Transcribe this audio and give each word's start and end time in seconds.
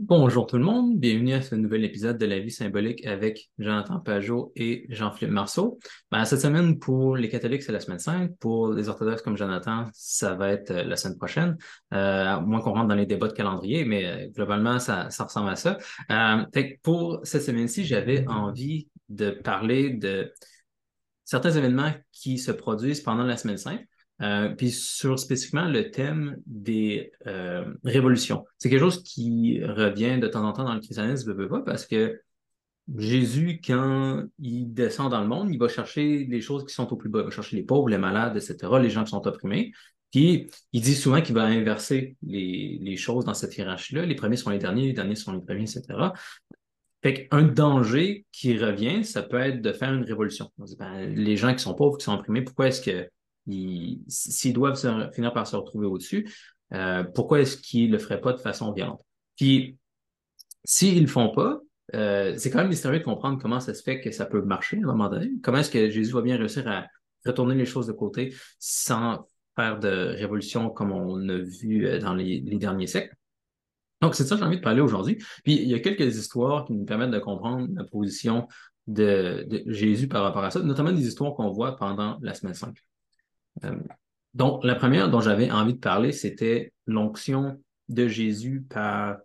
Bonjour 0.00 0.46
tout 0.46 0.56
le 0.56 0.64
monde, 0.64 0.96
bienvenue 0.96 1.32
à 1.32 1.42
ce 1.42 1.56
nouvel 1.56 1.84
épisode 1.84 2.18
de 2.18 2.24
La 2.26 2.38
vie 2.38 2.52
symbolique 2.52 3.04
avec 3.04 3.50
Jonathan 3.58 3.98
Pajot 3.98 4.52
et 4.54 4.86
Jean-Philippe 4.90 5.34
Marceau. 5.34 5.80
Ben, 6.12 6.24
cette 6.24 6.40
semaine, 6.40 6.78
pour 6.78 7.16
les 7.16 7.28
catholiques, 7.28 7.64
c'est 7.64 7.72
la 7.72 7.80
semaine 7.80 7.98
5. 7.98 8.36
Pour 8.38 8.72
les 8.72 8.88
orthodoxes 8.88 9.22
comme 9.22 9.36
Jonathan, 9.36 9.86
ça 9.92 10.36
va 10.36 10.52
être 10.52 10.70
euh, 10.70 10.84
la 10.84 10.94
semaine 10.94 11.18
prochaine. 11.18 11.56
Euh, 11.92 12.26
à 12.26 12.40
moins 12.40 12.60
qu'on 12.60 12.74
rentre 12.74 12.86
dans 12.86 12.94
les 12.94 13.06
débats 13.06 13.26
de 13.26 13.32
calendrier, 13.32 13.84
mais 13.84 14.06
euh, 14.06 14.28
globalement, 14.28 14.78
ça, 14.78 15.08
ressemble 15.18 15.50
à 15.50 15.56
ça. 15.56 15.78
Pour 16.84 17.18
cette 17.24 17.42
semaine-ci, 17.42 17.84
j'avais 17.84 18.24
envie 18.28 18.86
de 19.08 19.30
parler 19.30 19.90
de 19.90 20.32
certains 21.24 21.50
événements 21.50 21.92
qui 22.12 22.38
se 22.38 22.52
produisent 22.52 23.00
pendant 23.00 23.24
la 23.24 23.36
semaine 23.36 23.58
5. 23.58 23.84
Euh, 24.20 24.48
puis 24.48 24.72
sur 24.72 25.18
spécifiquement 25.18 25.68
le 25.68 25.90
thème 25.90 26.38
des 26.46 27.12
euh, 27.26 27.64
révolutions. 27.84 28.44
C'est 28.58 28.68
quelque 28.68 28.80
chose 28.80 29.02
qui 29.04 29.62
revient 29.62 30.18
de 30.18 30.26
temps 30.26 30.44
en 30.44 30.52
temps 30.52 30.64
dans 30.64 30.74
le 30.74 30.80
christianisme, 30.80 31.36
parce 31.64 31.86
que 31.86 32.20
Jésus, 32.96 33.60
quand 33.64 34.24
il 34.40 34.72
descend 34.72 35.10
dans 35.10 35.20
le 35.20 35.28
monde, 35.28 35.50
il 35.52 35.58
va 35.58 35.68
chercher 35.68 36.26
les 36.28 36.40
choses 36.40 36.64
qui 36.64 36.74
sont 36.74 36.92
au 36.92 36.96
plus 36.96 37.10
bas. 37.10 37.20
Il 37.20 37.26
va 37.26 37.30
chercher 37.30 37.56
les 37.56 37.62
pauvres, 37.62 37.88
les 37.88 37.98
malades, 37.98 38.36
etc., 38.36 38.56
les 38.80 38.90
gens 38.90 39.04
qui 39.04 39.10
sont 39.10 39.24
opprimés. 39.26 39.72
Puis 40.10 40.50
il 40.72 40.80
dit 40.80 40.94
souvent 40.94 41.20
qu'il 41.20 41.34
va 41.34 41.44
inverser 41.44 42.16
les, 42.22 42.96
choses 42.96 43.24
dans 43.26 43.34
cette 43.34 43.56
hiérarchie-là. 43.56 44.06
Les 44.06 44.14
premiers 44.14 44.36
sont 44.36 44.50
les 44.50 44.58
derniers, 44.58 44.86
les 44.86 44.92
derniers 44.94 45.16
sont 45.16 45.32
les 45.32 45.40
premiers, 45.40 45.62
etc. 45.62 45.84
Fait 47.02 47.28
qu'un 47.28 47.42
danger 47.42 48.26
qui 48.32 48.58
revient, 48.58 49.04
ça 49.04 49.22
peut 49.22 49.38
être 49.38 49.60
de 49.60 49.72
faire 49.72 49.92
une 49.92 50.02
révolution. 50.02 50.50
Ben, 50.78 51.14
les 51.14 51.36
gens 51.36 51.54
qui 51.54 51.62
sont 51.62 51.74
pauvres, 51.74 51.98
qui 51.98 52.04
sont 52.04 52.14
opprimés, 52.14 52.42
pourquoi 52.42 52.68
est-ce 52.68 52.80
que 52.80 53.08
s'ils 53.48 54.52
doivent 54.52 54.78
finir 55.12 55.32
par 55.32 55.46
se 55.46 55.56
retrouver 55.56 55.86
au-dessus, 55.86 56.28
euh, 56.72 57.04
pourquoi 57.04 57.40
est-ce 57.40 57.56
qu'ils 57.56 57.88
ne 57.88 57.92
le 57.92 57.98
feraient 57.98 58.20
pas 58.20 58.32
de 58.32 58.38
façon 58.38 58.72
violente? 58.72 59.02
Puis, 59.36 59.78
s'ils 60.64 60.96
ne 60.96 61.00
le 61.02 61.06
font 61.06 61.30
pas, 61.30 61.60
euh, 61.94 62.34
c'est 62.36 62.50
quand 62.50 62.58
même 62.58 62.68
mystérieux 62.68 62.98
de 62.98 63.04
comprendre 63.04 63.40
comment 63.40 63.60
ça 63.60 63.72
se 63.72 63.82
fait 63.82 64.00
que 64.00 64.10
ça 64.10 64.26
peut 64.26 64.42
marcher 64.42 64.76
à 64.76 64.80
un 64.80 64.86
moment 64.86 65.08
donné. 65.08 65.30
Comment 65.42 65.58
est-ce 65.58 65.70
que 65.70 65.88
Jésus 65.88 66.12
va 66.12 66.20
bien 66.20 66.36
réussir 66.36 66.68
à 66.68 66.86
retourner 67.24 67.54
les 67.54 67.64
choses 67.64 67.86
de 67.86 67.92
côté 67.92 68.34
sans 68.58 69.26
faire 69.56 69.78
de 69.78 69.88
révolution 69.88 70.70
comme 70.70 70.92
on 70.92 71.28
a 71.28 71.38
vu 71.38 71.86
euh, 71.86 71.98
dans 71.98 72.14
les, 72.14 72.40
derniers 72.40 72.86
siècles? 72.86 73.14
Donc, 74.00 74.14
c'est 74.14 74.24
ça 74.24 74.36
que 74.36 74.40
j'ai 74.40 74.46
envie 74.46 74.58
de 74.58 74.62
parler 74.62 74.80
aujourd'hui. 74.80 75.16
Puis, 75.42 75.54
il 75.54 75.68
y 75.68 75.74
a 75.74 75.80
quelques 75.80 76.16
histoires 76.16 76.64
qui 76.66 76.72
nous 76.72 76.84
permettent 76.84 77.10
de 77.10 77.18
comprendre 77.18 77.66
la 77.74 77.84
position 77.84 78.46
de, 78.86 79.44
de 79.48 79.64
Jésus 79.66 80.08
par 80.08 80.22
rapport 80.22 80.44
à 80.44 80.50
ça, 80.50 80.60
notamment 80.60 80.92
des 80.92 81.06
histoires 81.06 81.34
qu'on 81.34 81.50
voit 81.50 81.76
pendant 81.76 82.18
la 82.20 82.34
semaine 82.34 82.54
5. 82.54 82.76
Euh, 83.64 83.76
donc, 84.34 84.64
la 84.64 84.74
première 84.74 85.10
dont 85.10 85.20
j'avais 85.20 85.50
envie 85.50 85.74
de 85.74 85.78
parler, 85.78 86.12
c'était 86.12 86.72
l'onction 86.86 87.60
de 87.88 88.08
Jésus 88.08 88.64
par 88.68 89.18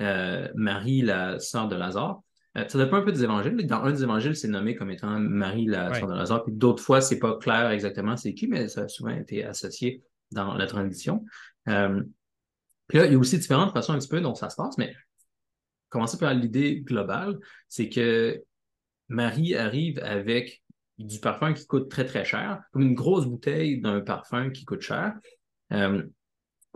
euh, 0.00 0.48
Marie, 0.54 1.02
la 1.02 1.38
sœur 1.38 1.68
de 1.68 1.76
Lazare. 1.76 2.20
Euh, 2.58 2.68
ça 2.68 2.78
dépend 2.78 2.98
un 2.98 3.02
peu 3.02 3.12
des 3.12 3.24
évangiles. 3.24 3.66
Dans 3.66 3.82
un 3.82 3.92
des 3.92 4.02
évangiles, 4.02 4.36
c'est 4.36 4.48
nommé 4.48 4.74
comme 4.74 4.90
étant 4.90 5.18
Marie, 5.18 5.66
la 5.66 5.94
sœur 5.94 6.08
de 6.08 6.14
Lazare. 6.14 6.44
Puis 6.44 6.52
d'autres 6.52 6.82
fois, 6.82 7.00
c'est 7.00 7.18
pas 7.18 7.36
clair 7.38 7.70
exactement 7.70 8.16
c'est 8.16 8.34
qui, 8.34 8.46
mais 8.46 8.68
ça 8.68 8.82
a 8.82 8.88
souvent 8.88 9.10
été 9.10 9.44
associé 9.44 10.02
dans 10.30 10.54
la 10.54 10.66
tradition. 10.66 11.24
puis 11.66 12.98
là, 12.98 13.06
il 13.06 13.12
y 13.12 13.14
a 13.14 13.18
aussi 13.18 13.38
différentes 13.38 13.72
façons 13.72 13.94
un 13.94 13.98
petit 13.98 14.08
peu 14.08 14.20
dont 14.20 14.34
ça 14.34 14.50
se 14.50 14.56
passe, 14.56 14.76
mais 14.76 14.94
commencer 15.88 16.18
par 16.18 16.34
l'idée 16.34 16.80
globale, 16.80 17.38
c'est 17.68 17.88
que 17.88 18.42
Marie 19.08 19.54
arrive 19.54 19.98
avec 20.02 20.61
du 21.02 21.20
parfum 21.20 21.52
qui 21.52 21.66
coûte 21.66 21.90
très, 21.90 22.04
très 22.04 22.24
cher, 22.24 22.62
comme 22.72 22.82
une 22.82 22.94
grosse 22.94 23.26
bouteille 23.26 23.80
d'un 23.80 24.00
parfum 24.00 24.50
qui 24.50 24.64
coûte 24.64 24.80
cher. 24.80 25.14
Euh, 25.72 26.02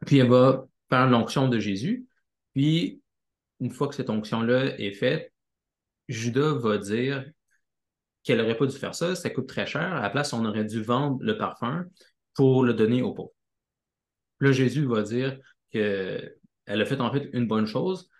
puis 0.06 0.18
elle 0.18 0.28
va 0.28 0.66
faire 0.90 1.08
l'onction 1.08 1.48
de 1.48 1.58
Jésus. 1.58 2.06
Puis, 2.54 3.00
une 3.60 3.70
fois 3.70 3.88
que 3.88 3.94
cette 3.94 4.10
onction-là 4.10 4.78
est 4.78 4.92
faite, 4.92 5.32
Judas 6.08 6.54
va 6.54 6.78
dire 6.78 7.24
qu'elle 8.22 8.38
n'aurait 8.38 8.56
pas 8.56 8.66
dû 8.66 8.76
faire 8.76 8.94
ça, 8.94 9.14
ça 9.14 9.30
coûte 9.30 9.48
très 9.48 9.66
cher. 9.66 9.94
À 9.94 10.02
la 10.02 10.10
place, 10.10 10.32
on 10.32 10.44
aurait 10.44 10.64
dû 10.64 10.82
vendre 10.82 11.18
le 11.22 11.38
parfum 11.38 11.84
pour 12.34 12.64
le 12.64 12.74
donner 12.74 13.02
aux 13.02 13.14
pauvres. 13.14 13.32
Là, 14.40 14.52
Jésus 14.52 14.84
va 14.84 15.02
dire 15.02 15.38
qu'elle 15.70 16.32
a 16.66 16.84
fait 16.84 17.00
en 17.00 17.12
fait 17.12 17.30
une 17.32 17.46
bonne 17.46 17.66
chose. 17.66 18.10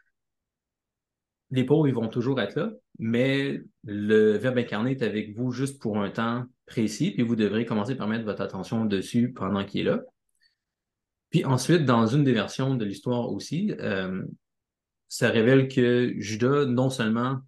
Les 1.51 1.65
pauvres, 1.65 1.87
ils 1.87 1.95
vont 1.95 2.09
toujours 2.09 2.41
être 2.41 2.57
là, 2.57 2.73
mais 2.99 3.61
le 3.85 4.37
Verbe 4.37 4.59
incarné 4.59 4.93
est 4.93 5.03
avec 5.03 5.37
vous 5.37 5.53
juste 5.53 5.81
pour 5.81 5.99
un 5.99 6.11
temps 6.11 6.45
précis, 6.67 7.13
puis 7.13 7.23
vous 7.23 7.37
devrez 7.37 7.65
commencer 7.65 7.95
par 7.95 8.09
mettre 8.09 8.25
votre 8.25 8.43
attention 8.43 8.85
dessus 8.85 9.33
pendant 9.33 9.65
qu'il 9.65 9.83
est 9.83 9.85
là. 9.85 10.01
Puis 11.31 11.45
ensuite, 11.45 11.85
dans 11.85 12.07
une 12.07 12.25
des 12.25 12.33
versions 12.33 12.75
de 12.75 12.85
l'histoire 12.85 13.33
aussi, 13.33 13.73
euh, 13.81 14.25
ça 15.09 15.31
révèle 15.31 15.69
que 15.69 16.15
Judas, 16.19 16.67
non 16.67 16.91
seulement 16.91 17.41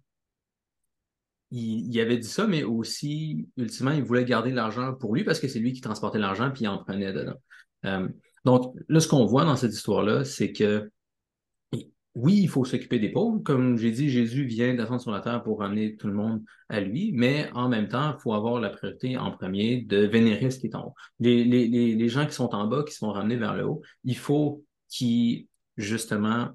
il, 1.51 1.99
avait 1.99 2.17
dit 2.17 2.27
ça, 2.27 2.47
mais 2.47 2.63
aussi, 2.63 3.47
ultimement, 3.57 3.91
il 3.91 4.03
voulait 4.03 4.25
garder 4.25 4.51
l'argent 4.51 4.93
pour 4.93 5.15
lui 5.15 5.23
parce 5.23 5.39
que 5.39 5.47
c'est 5.47 5.59
lui 5.59 5.73
qui 5.73 5.81
transportait 5.81 6.19
l'argent 6.19 6.51
puis 6.51 6.63
il 6.63 6.67
en 6.67 6.77
prenait 6.77 7.11
dedans. 7.11 7.37
Euh, 7.85 8.07
donc, 8.45 8.75
là, 8.87 8.99
ce 8.99 9.07
qu'on 9.07 9.25
voit 9.25 9.45
dans 9.45 9.55
cette 9.55 9.73
histoire-là, 9.73 10.23
c'est 10.23 10.51
que 10.51 10.91
oui, 12.21 12.41
il 12.41 12.49
faut 12.49 12.65
s'occuper 12.65 12.99
des 12.99 13.09
pauvres. 13.09 13.39
Comme 13.39 13.77
j'ai 13.77 13.91
dit, 13.91 14.09
Jésus 14.09 14.43
vient 14.43 14.73
descendre 14.73 15.01
sur 15.01 15.11
la 15.11 15.21
terre 15.21 15.41
pour 15.41 15.59
ramener 15.59 15.95
tout 15.95 16.07
le 16.07 16.13
monde 16.13 16.43
à 16.67 16.81
lui, 16.81 17.11
mais 17.13 17.49
en 17.53 17.69
même 17.69 17.87
temps, 17.87 18.13
il 18.17 18.21
faut 18.21 18.33
avoir 18.33 18.59
la 18.59 18.69
priorité 18.69 19.17
en 19.17 19.31
premier 19.31 19.81
de 19.81 20.05
vénérer 20.05 20.51
ce 20.51 20.59
qui 20.59 20.67
est 20.67 20.75
en 20.75 20.87
haut. 20.87 20.95
Les, 21.19 22.09
gens 22.09 22.25
qui 22.25 22.33
sont 22.33 22.53
en 22.53 22.67
bas, 22.67 22.83
qui 22.83 22.93
sont 22.93 23.11
ramenés 23.11 23.37
vers 23.37 23.55
le 23.55 23.65
haut, 23.65 23.81
il 24.03 24.17
faut 24.17 24.65
qu'ils, 24.89 25.47
justement, 25.77 26.49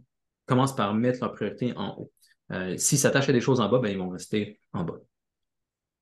commencent 0.45 0.77
par 0.77 0.93
mettre 0.93 1.21
leur 1.23 1.33
priorité 1.33 1.73
en 1.77 1.97
haut. 1.99 2.13
Euh, 2.53 2.77
S'ils 2.77 2.99
s'attachent 2.99 3.31
à 3.31 3.33
des 3.33 3.41
choses 3.41 3.61
en 3.61 3.69
bas, 3.71 3.79
ben, 3.79 3.89
ils 3.89 3.99
vont 3.99 4.11
rester 4.11 4.61
en 4.75 4.85
bas. 4.85 5.01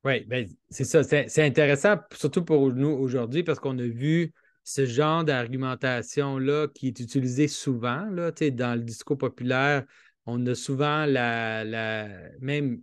Oui, 0.04 0.24
ben, 0.24 0.48
c'est 0.70 0.84
ça. 0.84 1.04
C'est 1.04 1.42
intéressant, 1.44 1.98
surtout 2.12 2.44
pour 2.44 2.72
nous 2.72 2.88
aujourd'hui, 2.88 3.44
parce 3.44 3.60
qu'on 3.60 3.78
a 3.78 3.86
vu 3.86 4.32
ce 4.64 4.86
genre 4.86 5.24
d'argumentation-là 5.24 6.68
qui 6.68 6.88
est 6.88 7.00
utilisé 7.00 7.48
souvent 7.48 8.04
là, 8.10 8.30
dans 8.30 8.74
le 8.76 8.82
discours 8.82 9.18
populaire. 9.18 9.84
On 10.26 10.44
a 10.46 10.54
souvent 10.54 11.04
la, 11.04 11.64
la 11.64 12.08
même 12.40 12.80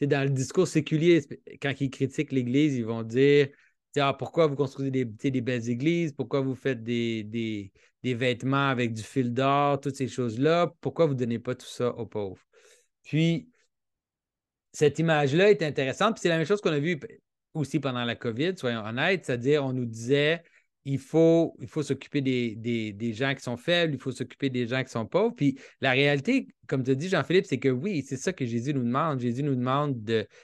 dans 0.00 0.24
le 0.24 0.30
discours 0.30 0.68
séculier, 0.68 1.22
quand 1.60 1.72
ils 1.80 1.90
critiquent 1.90 2.32
l'Église, 2.32 2.76
ils 2.76 2.84
vont 2.84 3.02
dire 3.02 3.48
ah, 3.98 4.12
pourquoi 4.12 4.46
vous 4.46 4.56
construisez 4.56 4.90
des, 4.90 5.04
des, 5.04 5.40
belles 5.40 5.70
églises, 5.70 6.12
pourquoi 6.12 6.42
vous 6.42 6.54
faites 6.54 6.82
des, 6.82 7.24
des, 7.24 7.72
des 8.02 8.14
vêtements 8.14 8.68
avec 8.68 8.92
du 8.92 9.02
fil 9.02 9.32
d'or, 9.32 9.80
toutes 9.80 9.96
ces 9.96 10.08
choses-là, 10.08 10.74
pourquoi 10.82 11.06
vous 11.06 11.14
ne 11.14 11.18
donnez 11.18 11.38
pas 11.38 11.54
tout 11.54 11.66
ça 11.66 11.88
aux 11.94 12.04
pauvres? 12.04 12.42
Puis, 13.04 13.48
cette 14.72 14.98
image-là 14.98 15.50
est 15.50 15.62
intéressante, 15.62 16.14
puis 16.14 16.20
c'est 16.20 16.28
la 16.28 16.36
même 16.36 16.46
chose 16.46 16.60
qu'on 16.60 16.72
a 16.72 16.78
vu 16.78 17.00
aussi 17.54 17.80
pendant 17.80 18.04
la 18.04 18.16
COVID, 18.16 18.58
soyons 18.58 18.84
honnêtes, 18.84 19.24
c'est-à-dire 19.24 19.64
on 19.64 19.72
nous 19.72 19.86
disait 19.86 20.42
il 20.86 20.98
faut, 20.98 21.56
s'occuper 21.82 22.20
des, 22.20 23.12
gens 23.12 23.34
qui 23.34 23.42
sont 23.42 23.56
faibles, 23.56 23.94
il 23.94 24.00
faut 24.00 24.12
s'occuper 24.12 24.50
des 24.50 24.68
gens 24.68 24.84
qui 24.84 24.90
sont 24.90 25.04
pauvres. 25.04 25.34
Puis 25.34 25.58
la 25.80 25.90
réalité, 25.90 26.46
comme 26.68 26.84
tu 26.84 26.94
dis, 26.94 27.08
Jean-Philippe, 27.08 27.44
c'est 27.44 27.58
que 27.58 27.68
oui, 27.68 28.04
c'est 28.06 28.16
ça 28.16 28.32
que 28.32 28.46
Jésus 28.46 28.72
nous 28.72 28.84
demande. 28.84 29.18
Jésus 29.18 29.42
nous 29.42 29.56
demande 29.56 30.00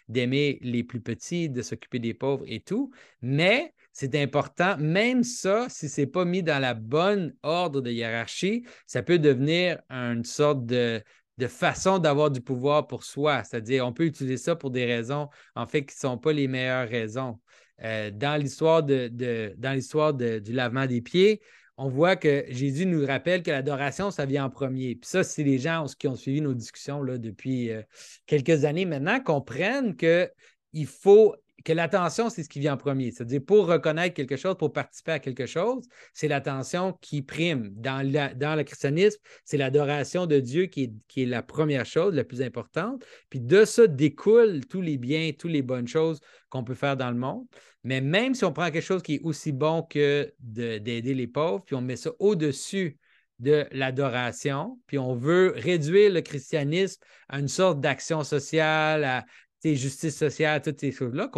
d'aimer 0.09 0.59
les 0.61 0.83
plus 0.83 1.01
petits, 1.01 1.49
de 1.49 1.63
s'occuper 1.63 2.01
des 2.01 2.13
pauvres 2.13 2.45
et 2.49 2.59
tout. 2.59 2.91
Mais 3.23 3.73
c'est 3.93 4.21
important, 4.21 4.77
même 4.79 5.23
ça, 5.23 5.69
si 5.69 5.89
ce 5.89 6.01
n'est 6.01 6.07
pas 6.09 6.25
mis 6.25 6.43
dans 6.43 6.59
la 6.59 6.75
bonne 6.75 7.37
ordre 7.45 7.81
de 7.81 7.93
hiérarchie, 7.93 8.65
ça 8.87 9.05
peut 9.05 9.21
devenir 9.21 9.79
une 9.91 10.25
sorte 10.25 10.67
de, 10.67 11.01
de 11.39 11.47
façon 11.47 11.99
d'avoir 11.99 12.31
du 12.31 12.41
pouvoir 12.41 12.87
pour 12.87 13.05
soi. 13.05 13.43
C'est-à-dire, 13.45 13.87
on 13.87 13.93
peut 13.93 14.05
utiliser 14.05 14.37
ça 14.37 14.57
pour 14.57 14.71
des 14.71 14.85
raisons, 14.85 15.29
en 15.55 15.67
fait, 15.67 15.85
qui 15.85 15.97
ne 15.97 16.11
sont 16.11 16.19
pas 16.19 16.33
les 16.33 16.49
meilleures 16.49 16.89
raisons. 16.89 17.39
Euh, 17.83 18.11
dans 18.11 18.41
l'histoire 18.41 18.83
du 18.83 20.53
lavement 20.53 20.87
des 20.87 21.01
pieds, 21.01 21.41
on 21.77 21.89
voit 21.89 22.17
que 22.17 22.45
Jésus 22.49 22.87
nous 22.87 23.05
rappelle 23.05 23.43
que 23.43 23.51
l'adoration, 23.51 24.11
ça 24.11 24.27
vient 24.27 24.45
en 24.45 24.51
premier. 24.51 24.95
Puis 24.95 25.09
ça, 25.09 25.25
c'est 25.25 25.43
les 25.43 25.59
gens 25.59 25.87
qui 25.99 26.07
ont 26.07 26.15
suivi 26.15 26.41
nos 26.41 26.55
discussions 26.55 27.03
là, 27.03 27.19
depuis 27.19 27.71
euh, 27.71 27.83
quelques 28.27 28.65
années 28.65 28.85
maintenant 28.85 29.21
comprennent 29.21 29.97
qu'il 29.97 30.87
faut 30.87 31.35
que 31.65 31.73
l'attention, 31.73 32.31
c'est 32.31 32.43
ce 32.43 32.49
qui 32.49 32.61
vient 32.61 32.75
en 32.75 32.77
premier. 32.77 33.11
C'est-à-dire, 33.11 33.41
pour 33.45 33.67
reconnaître 33.67 34.15
quelque 34.15 34.37
chose, 34.37 34.57
pour 34.59 34.73
participer 34.73 35.13
à 35.13 35.19
quelque 35.19 35.47
chose, 35.47 35.85
c'est 36.13 36.29
l'attention 36.29 36.97
qui 37.01 37.23
prime. 37.23 37.71
Dans, 37.77 38.03
le 38.03 38.63
christianisme, 38.63 39.19
c'est 39.45 39.57
l'adoration 39.57 40.27
de 40.27 40.41
Dieu 40.41 40.67
qui 40.67 40.85
est, 40.85 40.93
qui 41.09 41.23
est, 41.23 41.27
la 41.27 41.43
première 41.43 41.87
chose, 41.87 42.15
la 42.15 42.25
plus 42.25 42.43
importante. 42.43 43.05
Puis 43.31 43.41
de 43.41 43.65
ça 43.65 43.87
découlent 43.87 44.65
tous 44.67 44.81
les 44.81 44.99
biens, 44.99 45.31
toutes 45.39 45.51
les 45.51 45.63
bonnes 45.63 45.89
choses 45.89 46.21
qu'on 46.49 46.65
peut 46.65 46.75
faire 46.75 46.97
dans 46.97 47.11
le 47.11 47.17
monde. 47.17 47.47
Mais 47.85 48.01
même 48.01 48.35
si 48.35 48.45
on 48.45 48.53
prend 48.53 48.71
quelque 48.71 48.85
chose 48.85 49.03
qui 49.03 49.17
est 49.17 49.23
aussi 49.23 49.53
bon 49.53 49.83
que 49.83 50.33
d'aider 50.39 51.15
les 51.15 51.27
pauvres, 51.27 51.65
puis 51.65 51.75
on 51.75 51.81
met 51.81 51.97
ça 51.97 52.13
au-dessus 52.19 52.99
de 53.39 53.67
l'adoration, 53.73 54.79
puis 54.87 54.99
on 54.99 55.15
veut 55.15 55.53
réduire 55.57 56.13
le 56.13 56.21
christianisme 56.21 57.03
à 57.29 57.41
une 57.41 57.49
sorte 57.49 57.81
d'action 57.81 58.23
sociale, 58.23 59.03
à 59.03 59.25
justice 59.65 60.17
sociale, 60.17 60.61
toutes 60.61 60.81
ces 60.81 60.93
choses-là, 60.93 61.31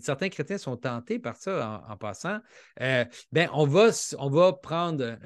certains 0.00 0.28
chrétiens 0.28 0.58
sont 0.58 0.76
tentés 0.76 1.18
par 1.18 1.36
ça 1.36 1.84
en, 1.88 1.96
passant. 1.96 2.38
Euh, 2.80 3.04
ben, 3.32 3.48
on, 3.52 3.66
va, 3.66 3.90
on 4.18 4.30
va 4.30 4.52
prendre 4.52 5.16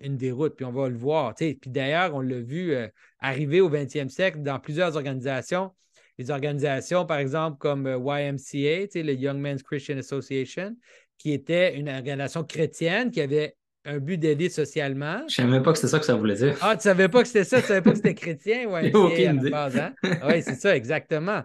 une, 0.00 0.16
des 0.16 0.30
routes, 0.30 0.56
puis 0.56 0.64
on 0.64 0.72
va 0.72 0.88
le 0.88 0.96
voir. 0.96 1.34
Puis 1.34 1.58
d'ailleurs, 1.66 2.14
on 2.14 2.20
l'a 2.20 2.40
vu 2.40 2.74
euh, 2.74 2.88
arriver 3.20 3.60
au 3.60 3.70
20e 3.70 4.08
siècle 4.08 4.42
dans 4.42 4.58
plusieurs 4.58 4.96
organisations. 4.96 5.72
Les 6.18 6.30
organisations, 6.30 7.04
par 7.04 7.18
exemple, 7.18 7.58
comme 7.58 7.86
euh, 7.86 7.98
YMCA, 7.98 9.02
le 9.02 9.12
Young 9.12 9.38
Men's 9.38 9.62
Christian 9.62 9.98
Association, 9.98 10.76
qui 11.18 11.32
était 11.32 11.76
une 11.76 11.88
organisation 11.88 12.44
chrétienne 12.44 13.10
qui 13.10 13.20
avait 13.20 13.56
un 13.86 13.98
but 13.98 14.18
d'aider 14.18 14.48
socialement. 14.48 15.18
Je 15.20 15.24
ne 15.24 15.28
savais 15.28 15.48
même 15.48 15.62
pas 15.62 15.72
que 15.72 15.78
c'était 15.78 15.90
ça 15.90 15.98
que 16.00 16.04
ça 16.04 16.16
voulait 16.16 16.34
dire. 16.34 16.56
Ah, 16.60 16.72
tu 16.72 16.78
ne 16.78 16.82
savais 16.82 17.08
pas 17.08 17.22
que 17.22 17.28
c'était 17.28 17.44
ça, 17.44 17.58
tu 17.58 17.62
ne 17.62 17.68
savais 17.68 17.82
pas 17.82 17.90
que 17.90 17.96
c'était 17.96 18.14
chrétien? 18.14 18.66
Ouais. 18.66 18.90
Hein? 18.94 19.94
Oui, 20.26 20.42
c'est 20.42 20.56
ça, 20.56 20.74
exactement. 20.76 21.42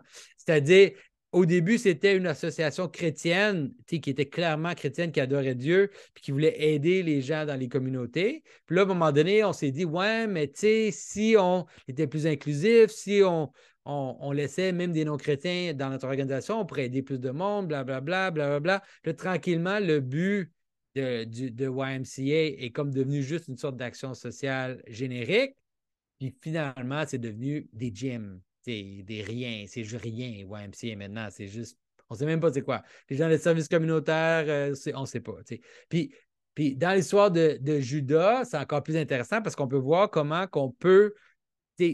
C'est-à-dire, 0.52 0.92
au 1.32 1.46
début, 1.46 1.78
c'était 1.78 2.18
une 2.18 2.28
association 2.28 2.90
chrétienne 2.90 3.74
qui 3.88 3.96
était 3.96 4.26
clairement 4.26 4.74
chrétienne, 4.74 5.14
qui 5.14 5.22
adorait 5.22 5.56
Dieu, 5.56 5.90
puis 6.14 6.24
qui 6.26 6.32
voulait 6.32 6.74
aider 6.74 7.04
les 7.04 7.22
gens 7.22 7.46
dans 7.46 7.56
les 7.56 7.70
communautés. 7.70 8.44
Puis 8.66 8.76
là, 8.76 8.82
à 8.82 8.86
un 8.86 8.88
moment 8.90 9.14
donné, 9.14 9.46
on 9.46 9.54
s'est 9.54 9.72
dit, 9.72 9.86
ouais, 9.86 10.28
mais 10.28 10.50
tu 10.50 10.60
sais, 10.60 10.90
si 10.92 11.36
on 11.40 11.66
était 11.88 12.06
plus 12.06 12.28
inclusif, 12.28 12.92
si 12.92 13.22
on, 13.24 13.50
on, 13.86 14.32
laissait 14.34 14.74
même 14.74 14.92
des 14.92 15.06
non-chrétiens 15.06 15.74
dans 15.74 15.90
notre 15.90 16.06
organisation, 16.06 16.60
on 16.60 16.66
pourrait 16.66 16.88
aider 16.88 17.02
plus 17.02 17.22
de 17.22 17.30
monde, 17.32 17.70
blablabla, 17.70 18.32
blablabla. 18.32 18.84
Puis 19.04 19.16
tranquillement, 19.16 19.80
le 19.80 20.02
but 20.02 20.52
de, 20.96 21.24
de 21.24 21.66
YMCA 21.66 22.62
est 22.66 22.72
comme 22.72 22.92
devenu 22.92 23.24
juste 23.24 23.48
une 23.48 23.58
sorte 23.58 23.78
d'action 23.78 24.14
sociale 24.14 24.84
générique. 24.86 25.56
Puis 26.20 26.36
finalement, 26.42 27.06
c'est 27.08 27.20
devenu 27.20 27.70
des 27.72 27.90
gyms 27.96 28.42
des, 28.66 29.24
riens. 29.26 29.66
C'est 29.68 29.84
juste 29.84 30.02
rien, 30.02 30.28
YMCA 30.28 30.96
maintenant. 30.96 31.28
C'est 31.32 31.48
juste. 31.48 31.78
On 32.10 32.16
sait 32.16 32.26
même 32.26 32.40
pas 32.40 32.52
c'est 32.52 32.62
quoi. 32.62 32.84
Les 33.10 33.16
gens 33.16 33.30
des 33.30 33.38
services 33.38 33.70
communautaires, 33.70 34.44
euh, 34.48 34.76
on 34.96 35.06
sait 35.06 35.22
pas. 35.22 35.36
Puis, 35.88 36.14
puis 36.54 36.76
dans 36.76 36.94
l'histoire 36.94 37.32
de, 37.32 37.80
Judas, 37.80 38.44
c'est 38.46 38.58
encore 38.58 38.84
plus 38.84 38.98
intéressant 38.98 39.42
parce 39.42 39.56
qu'on 39.56 39.68
peut 39.68 39.78
voir 39.78 40.10
comment 40.10 40.46
qu'on 40.48 40.72
peut 40.72 41.14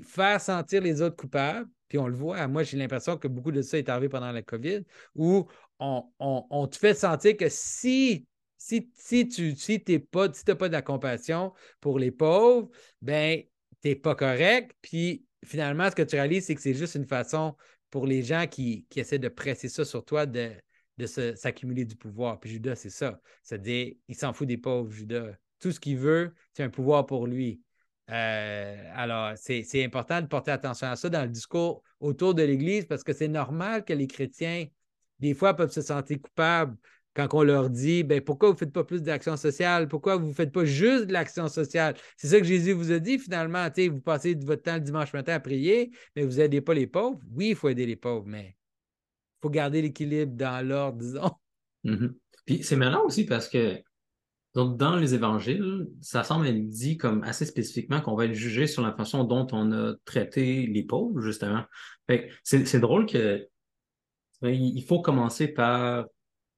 faire 0.04 0.42
sentir 0.42 0.82
les 0.82 1.02
autres 1.02 1.16
coupables. 1.16 1.70
Puis 1.88 1.98
on 1.98 2.08
le 2.08 2.16
voit. 2.16 2.48
Moi, 2.48 2.64
j'ai 2.64 2.78
l'impression 2.78 3.18
que 3.18 3.28
beaucoup 3.28 3.52
de 3.52 3.62
ça 3.62 3.78
est 3.78 3.88
arrivé 3.90 4.10
pendant 4.10 4.32
la 4.32 4.42
COVID, 4.42 4.82
où 5.16 5.48
on, 5.80 6.68
te 6.68 6.78
fait 6.78 6.94
sentir 6.94 7.38
que 7.38 7.48
si 7.50 8.26
si, 8.58 8.92
si 8.96 9.28
tu 9.28 9.56
si 9.56 9.80
pas, 9.80 10.34
si 10.34 10.44
pas 10.44 10.68
de 10.68 10.74
la 10.74 10.82
compassion 10.82 11.54
pour 11.80 12.00
les 12.00 12.12
pauvres, 12.12 12.70
ben 13.02 13.44
tu 13.82 13.90
n'es 13.90 13.96
pas 13.96 14.16
correct. 14.16 14.76
Puis 14.82 15.27
finalement, 15.46 15.90
ce 15.90 15.96
que 15.96 16.02
tu 16.02 16.16
réalises, 16.16 16.46
c'est 16.46 16.56
que 16.56 16.62
c'est 16.62 16.74
juste 16.74 16.96
une 16.96 17.06
façon 17.06 17.56
pour 17.90 18.06
les 18.06 18.24
gens 18.24 18.48
qui, 18.48 18.86
essaient 18.96 19.20
de 19.20 19.30
presser 19.30 19.70
ça 19.70 19.86
sur 19.86 20.04
toi 20.04 20.26
de, 20.26 20.52
de 20.98 21.06
s'accumuler 21.06 21.86
du 21.86 21.96
pouvoir. 21.96 22.40
Puis 22.40 22.52
Judas, 22.52 22.76
c'est 22.76 22.90
ça. 22.90 23.20
C'est-à-dire, 23.44 23.94
il 24.08 24.16
s'en 24.16 24.34
fout 24.34 24.48
des 24.48 24.58
pauvres, 24.58 24.92
Judas. 24.92 25.32
Tout 25.60 25.72
ce 25.72 25.80
qu'il 25.80 25.98
veut, 25.98 26.34
c'est 26.54 26.64
un 26.64 26.70
pouvoir 26.70 27.06
pour 27.06 27.28
lui. 27.28 27.62
Euh, 28.10 28.92
alors, 28.96 29.34
c'est 29.38 29.84
important 29.84 30.22
de 30.22 30.28
porter 30.28 30.52
attention 30.52 30.88
à 30.88 30.96
ça 30.96 31.10
dans 31.10 31.24
le 31.24 31.30
discours 31.30 31.84
autour 32.00 32.34
de 32.34 32.44
l'Église 32.44 32.86
parce 32.86 33.04
que 33.04 33.14
c'est 33.14 33.28
normal 33.28 33.84
que 33.84 33.94
les 33.94 34.08
chrétiens, 34.08 34.66
des 35.20 35.34
fois, 35.34 35.56
peuvent 35.56 35.72
se 35.72 35.82
sentir 35.82 36.22
coupables 36.22 36.78
quand 37.18 37.34
on 37.34 37.42
leur 37.42 37.72
dit 37.72 38.04
ben, 38.04 38.22
pourquoi 38.22 38.50
vous 38.50 38.54
ne 38.54 38.60
faites 38.60 38.72
pas 38.72 38.84
plus 38.84 39.02
d'action 39.02 39.36
sociale, 39.38 39.88
pourquoi 39.88 40.18
vous 40.18 40.28
ne 40.28 40.34
faites 40.34 40.52
pas 40.52 40.66
juste 40.66 41.08
de 41.08 41.14
l'action 41.14 41.48
sociale? 41.48 41.96
C'est 42.16 42.28
ça 42.28 42.38
que 42.40 42.46
Jésus 42.46 42.74
vous 42.74 42.92
a 42.92 43.00
dit 43.00 43.18
finalement. 43.18 43.68
Vous 43.76 44.02
passez 44.02 44.36
votre 44.36 44.62
temps 44.62 44.76
le 44.76 44.82
dimanche 44.82 45.12
matin 45.14 45.34
à 45.34 45.40
prier, 45.40 45.92
mais 46.16 46.24
vous 46.24 46.38
n'aidez 46.38 46.62
pas 46.62 46.76
les 46.76 46.86
pauvres. 46.86 47.20
Oui, 47.34 47.50
il 47.50 47.56
faut 47.56 47.70
aider 47.70 47.88
les 47.88 47.96
pauvres, 47.96 48.28
mais 48.28 48.56
il 48.56 49.42
faut 49.42 49.50
garder 49.50 49.82
l'équilibre 49.82 50.34
dans 50.36 50.64
l'ordre, 50.66 51.00
disons. 51.02 51.32
Mm-hmm. 51.86 52.14
Puis 52.46 52.64
c'est 52.64 52.76
maintenant 52.76 53.04
aussi 53.04 53.26
parce 53.26 53.50
que 53.50 53.82
dans 54.54 54.96
les 54.96 55.16
évangiles, 55.16 55.88
ça 56.02 56.24
semble 56.24 56.48
être 56.48 56.68
dit 56.68 56.98
comme 56.98 57.24
assez 57.24 57.46
spécifiquement 57.46 58.00
qu'on 58.00 58.16
va 58.16 58.26
être 58.26 58.34
jugé 58.34 58.68
sur 58.68 58.84
la 58.84 58.94
façon 58.94 59.24
dont 59.24 59.48
on 59.52 59.72
a 59.72 59.96
traité 60.06 60.68
les 60.68 60.84
pauvres, 60.84 61.20
justement. 61.22 61.64
c'est 62.44 62.80
drôle 62.80 63.08
que 63.08 63.48
il 64.44 64.84
faut 64.84 65.02
commencer 65.02 65.48
par 65.48 66.06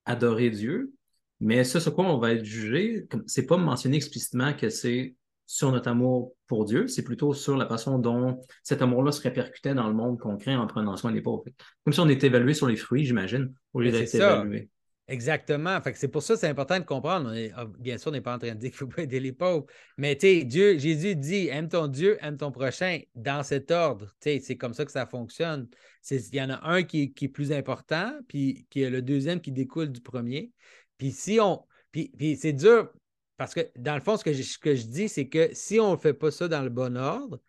adorer 0.06 0.50
Dieu, 0.50 0.94
mais 1.40 1.64
ce 1.64 1.80
sur 1.80 1.96
quoi 1.96 2.06
on 2.06 2.18
va 2.18 2.34
être 2.34 2.44
jugé, 2.44 3.08
c'est 3.26 3.46
pas 3.46 3.58
mentionné 3.58 3.96
explicitement 3.96 4.54
que 4.54 4.70
c'est 4.70 5.16
sur 5.46 5.72
notre 5.72 5.90
amour 5.90 6.36
pour 6.48 6.66
Dieu, 6.66 6.88
c'est 6.88 7.04
plutôt 7.04 7.34
sur 7.34 7.58
la 7.58 7.66
façon 7.66 7.98
dont 7.98 8.40
cet 8.62 8.82
amour-là 8.84 9.12
se 9.12 9.22
répercutait 9.22 9.74
dans 9.74 9.88
le 9.88 9.96
monde 9.96 10.20
concret 10.20 10.56
en 10.56 10.68
prenant 10.68 10.96
soin 10.96 11.12
des 11.12 11.22
pauvres. 11.22 11.44
Comme 11.84 11.94
si 11.94 12.00
on 12.00 12.10
était 12.10 12.28
évalué 12.28 12.54
sur 12.54 12.68
les 12.68 12.76
fruits, 12.76 13.06
j'imagine, 13.06 13.54
au 13.74 13.82
lieu 13.82 13.92
d'être 13.92 14.14
évalué. 14.14 14.70
Exactement. 15.10 15.80
c'est 15.96 16.08
pour 16.08 16.22
ça 16.22 16.36
que 16.36 16.40
c'est 16.40 16.48
important 16.48 16.78
de 16.78 16.86
comprendre. 16.86 17.34
Ah, 17.56 17.66
bien 17.80 17.98
sûr, 17.98 18.10
on 18.10 18.12
n'est 18.12 18.22
pas 18.22 18.36
en 18.36 18.38
train 18.38 18.54
de 18.54 18.60
dire 18.60 18.70
qu'il 18.70 18.86
ne 18.86 18.92
faut 18.92 18.96
pas 18.96 19.02
aider 19.02 19.20
les 19.20 19.32
pauvres. 19.32 19.66
Mais 19.98 20.16
Dieu, 20.16 20.78
Jésus 20.78 21.16
dit 21.16 21.48
aime 21.48 21.68
ton 21.68 21.88
Dieu, 21.88 22.20
aime 22.22 22.38
ton 22.38 22.52
prochain 22.52 23.00
dans 23.16 23.42
cet 23.42 23.72
ordre. 23.72 24.16
C'est 24.20 24.56
comme 24.56 24.76
ça 24.76 24.86
que 24.86 24.92
ça 24.92 25.08
fonctionne. 25.08 25.68
Il 26.12 26.36
y 26.36 26.42
en 26.42 26.52
a 26.52 26.60
un 26.70 26.84
qui, 26.84 27.12
est 27.20 27.28
plus 27.28 27.52
important, 27.52 28.14
puis 28.28 28.68
qui 28.70 28.84
est 28.84 28.92
le 28.92 29.02
deuxième 29.02 29.42
qui 29.42 29.52
découle 29.52 29.92
du 29.92 30.02
premier. 30.02 30.52
Puis 31.00 31.12
si 31.12 31.40
on. 31.42 31.66
Puis, 31.92 32.12
c'est 32.40 32.54
dur 32.54 32.94
parce 33.36 33.56
que 33.56 33.62
dans 33.78 33.96
le 33.96 34.02
fond, 34.02 34.16
ce 34.16 34.24
que 34.24 34.32
je, 34.32 34.44
ce 34.44 34.60
que 34.60 34.76
je 34.76 34.86
dis, 34.86 35.10
c'est 35.10 35.28
que 35.28 35.50
si 35.54 35.80
on 35.80 35.94
ne 35.94 35.98
fait 35.98 36.14
pas 36.14 36.30
ça 36.30 36.48
dans 36.48 36.62
le 36.62 36.70
bon 36.70 36.96
ordre, 36.96 37.42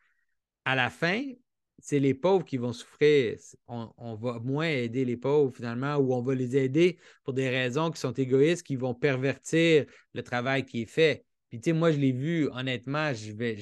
à 0.65 0.75
la 0.75 0.89
fin, 0.89 1.23
c'est 1.81 1.99
les 1.99 2.15
pauvres 2.15 2.45
qui 2.45 2.57
vont 2.57 2.73
souffrir. 2.73 3.37
On, 3.69 4.15
va 4.17 4.39
moins 4.41 4.69
aider 4.69 5.05
les 5.05 5.17
pauvres 5.17 5.55
finalement, 5.55 5.97
ou 5.97 6.15
on 6.15 6.23
va 6.23 6.35
les 6.35 6.57
aider 6.57 6.99
pour 7.25 7.35
des 7.35 7.49
raisons 7.49 7.91
qui 7.91 8.01
sont 8.01 8.13
égoïstes, 8.13 8.63
qui 8.63 8.77
vont 8.77 8.95
pervertir 8.95 9.87
le 10.15 10.23
travail 10.23 10.65
qui 10.65 10.83
est 10.83 10.91
fait. 10.91 11.25
Puis, 11.49 11.61
tu 11.61 11.71
sais, 11.71 11.73
moi, 11.77 11.91
je 11.91 11.99
l'ai 11.99 12.13
vu, 12.13 12.49
honnêtement, 12.53 13.13
je 13.13 13.33
vais, 13.33 13.57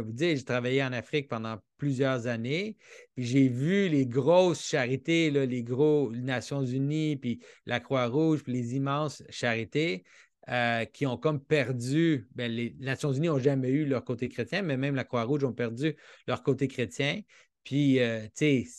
vous 0.00 0.12
dire, 0.12 0.34
j'ai 0.34 0.44
travaillé 0.44 0.82
en 0.82 0.92
Afrique 0.94 1.28
pendant 1.28 1.58
plusieurs 1.76 2.26
années, 2.26 2.78
puis 3.14 3.26
j'ai 3.26 3.48
vu 3.48 3.90
les 3.90 4.06
grosses 4.06 4.64
charités, 4.66 5.30
les 5.30 5.62
gros 5.62 6.10
Nations 6.12 6.64
Unies, 6.64 7.16
puis 7.16 7.40
la 7.66 7.80
Croix-Rouge, 7.80 8.42
puis 8.44 8.54
les 8.54 8.76
immenses 8.76 9.22
charités. 9.28 10.04
Euh, 10.50 10.84
qui 10.84 11.06
ont 11.06 11.16
comme 11.16 11.40
perdu, 11.40 12.28
ben, 12.34 12.52
les 12.52 12.76
Nations 12.78 13.10
Unies 13.10 13.28
n'ont 13.28 13.38
jamais 13.38 13.70
eu 13.70 13.86
leur 13.86 14.04
côté 14.04 14.28
chrétien, 14.28 14.60
mais 14.60 14.76
même 14.76 14.94
la 14.94 15.04
Croix-Rouge 15.04 15.42
ont 15.44 15.54
perdu 15.54 15.96
leur 16.26 16.42
côté 16.42 16.68
chrétien. 16.68 17.22
Puis, 17.64 18.00
euh, 18.00 18.26
tu 18.36 18.66
sais, 18.66 18.70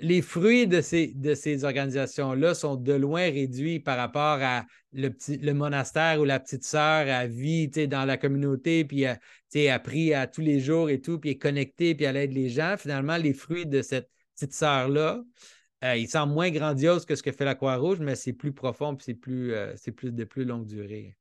les 0.00 0.22
fruits 0.22 0.66
de 0.66 0.80
ces, 0.80 1.64
organisations-là 1.64 2.54
sont 2.54 2.76
de 2.76 2.92
loin 2.92 3.22
réduits 3.22 3.80
par 3.80 3.96
rapport 3.96 4.38
à 4.40 4.64
le, 4.92 5.52
monastère 5.52 6.20
ou 6.20 6.24
la 6.24 6.40
petite 6.40 6.64
sœur 6.64 7.08
à 7.08 7.26
vie 7.26 7.68
dans 7.68 8.04
la 8.04 8.16
communauté, 8.16 8.84
puis 8.84 9.04
a 9.06 9.18
appris 9.72 10.14
à 10.14 10.26
tous 10.26 10.40
les 10.40 10.60
jours 10.60 10.88
et 10.90 11.00
tout, 11.00 11.18
puis 11.18 11.30
est 11.30 11.38
connecté, 11.38 11.94
puis 11.94 12.06
elle 12.06 12.16
aide 12.16 12.32
les 12.32 12.48
gens. 12.48 12.76
Finalement, 12.78 13.16
les 13.16 13.34
fruits 13.34 13.66
de 13.66 13.82
cette 13.82 14.08
petite 14.34 14.54
sœur-là, 14.54 15.22
euh, 15.84 15.96
ils 15.96 16.08
sont 16.08 16.26
moins 16.26 16.50
grandioses 16.50 17.04
que 17.04 17.14
ce 17.14 17.22
que 17.22 17.32
fait 17.32 17.44
la 17.44 17.54
Croix-Rouge, 17.54 18.00
mais 18.00 18.14
c'est 18.14 18.32
plus 18.32 18.52
profond, 18.52 18.96
puis 18.96 19.04
c'est 19.04 19.30
euh, 19.30 19.74
c'est 19.76 19.92
plus 19.92 20.12
de 20.12 20.24
plus 20.24 20.44
longue 20.44 20.66
durée. 20.66 21.16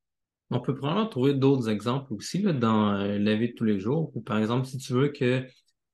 On 0.49 0.59
peut 0.59 0.75
probablement 0.75 1.07
trouver 1.07 1.33
d'autres 1.33 1.69
exemples 1.69 2.13
aussi 2.13 2.43
dans 2.43 2.93
euh, 2.93 3.17
la 3.17 3.35
vie 3.35 3.49
de 3.49 3.53
tous 3.53 3.63
les 3.63 3.79
jours. 3.79 4.11
par 4.25 4.37
exemple, 4.37 4.67
si 4.67 4.77
tu 4.77 4.93
veux 4.93 5.09
que 5.09 5.45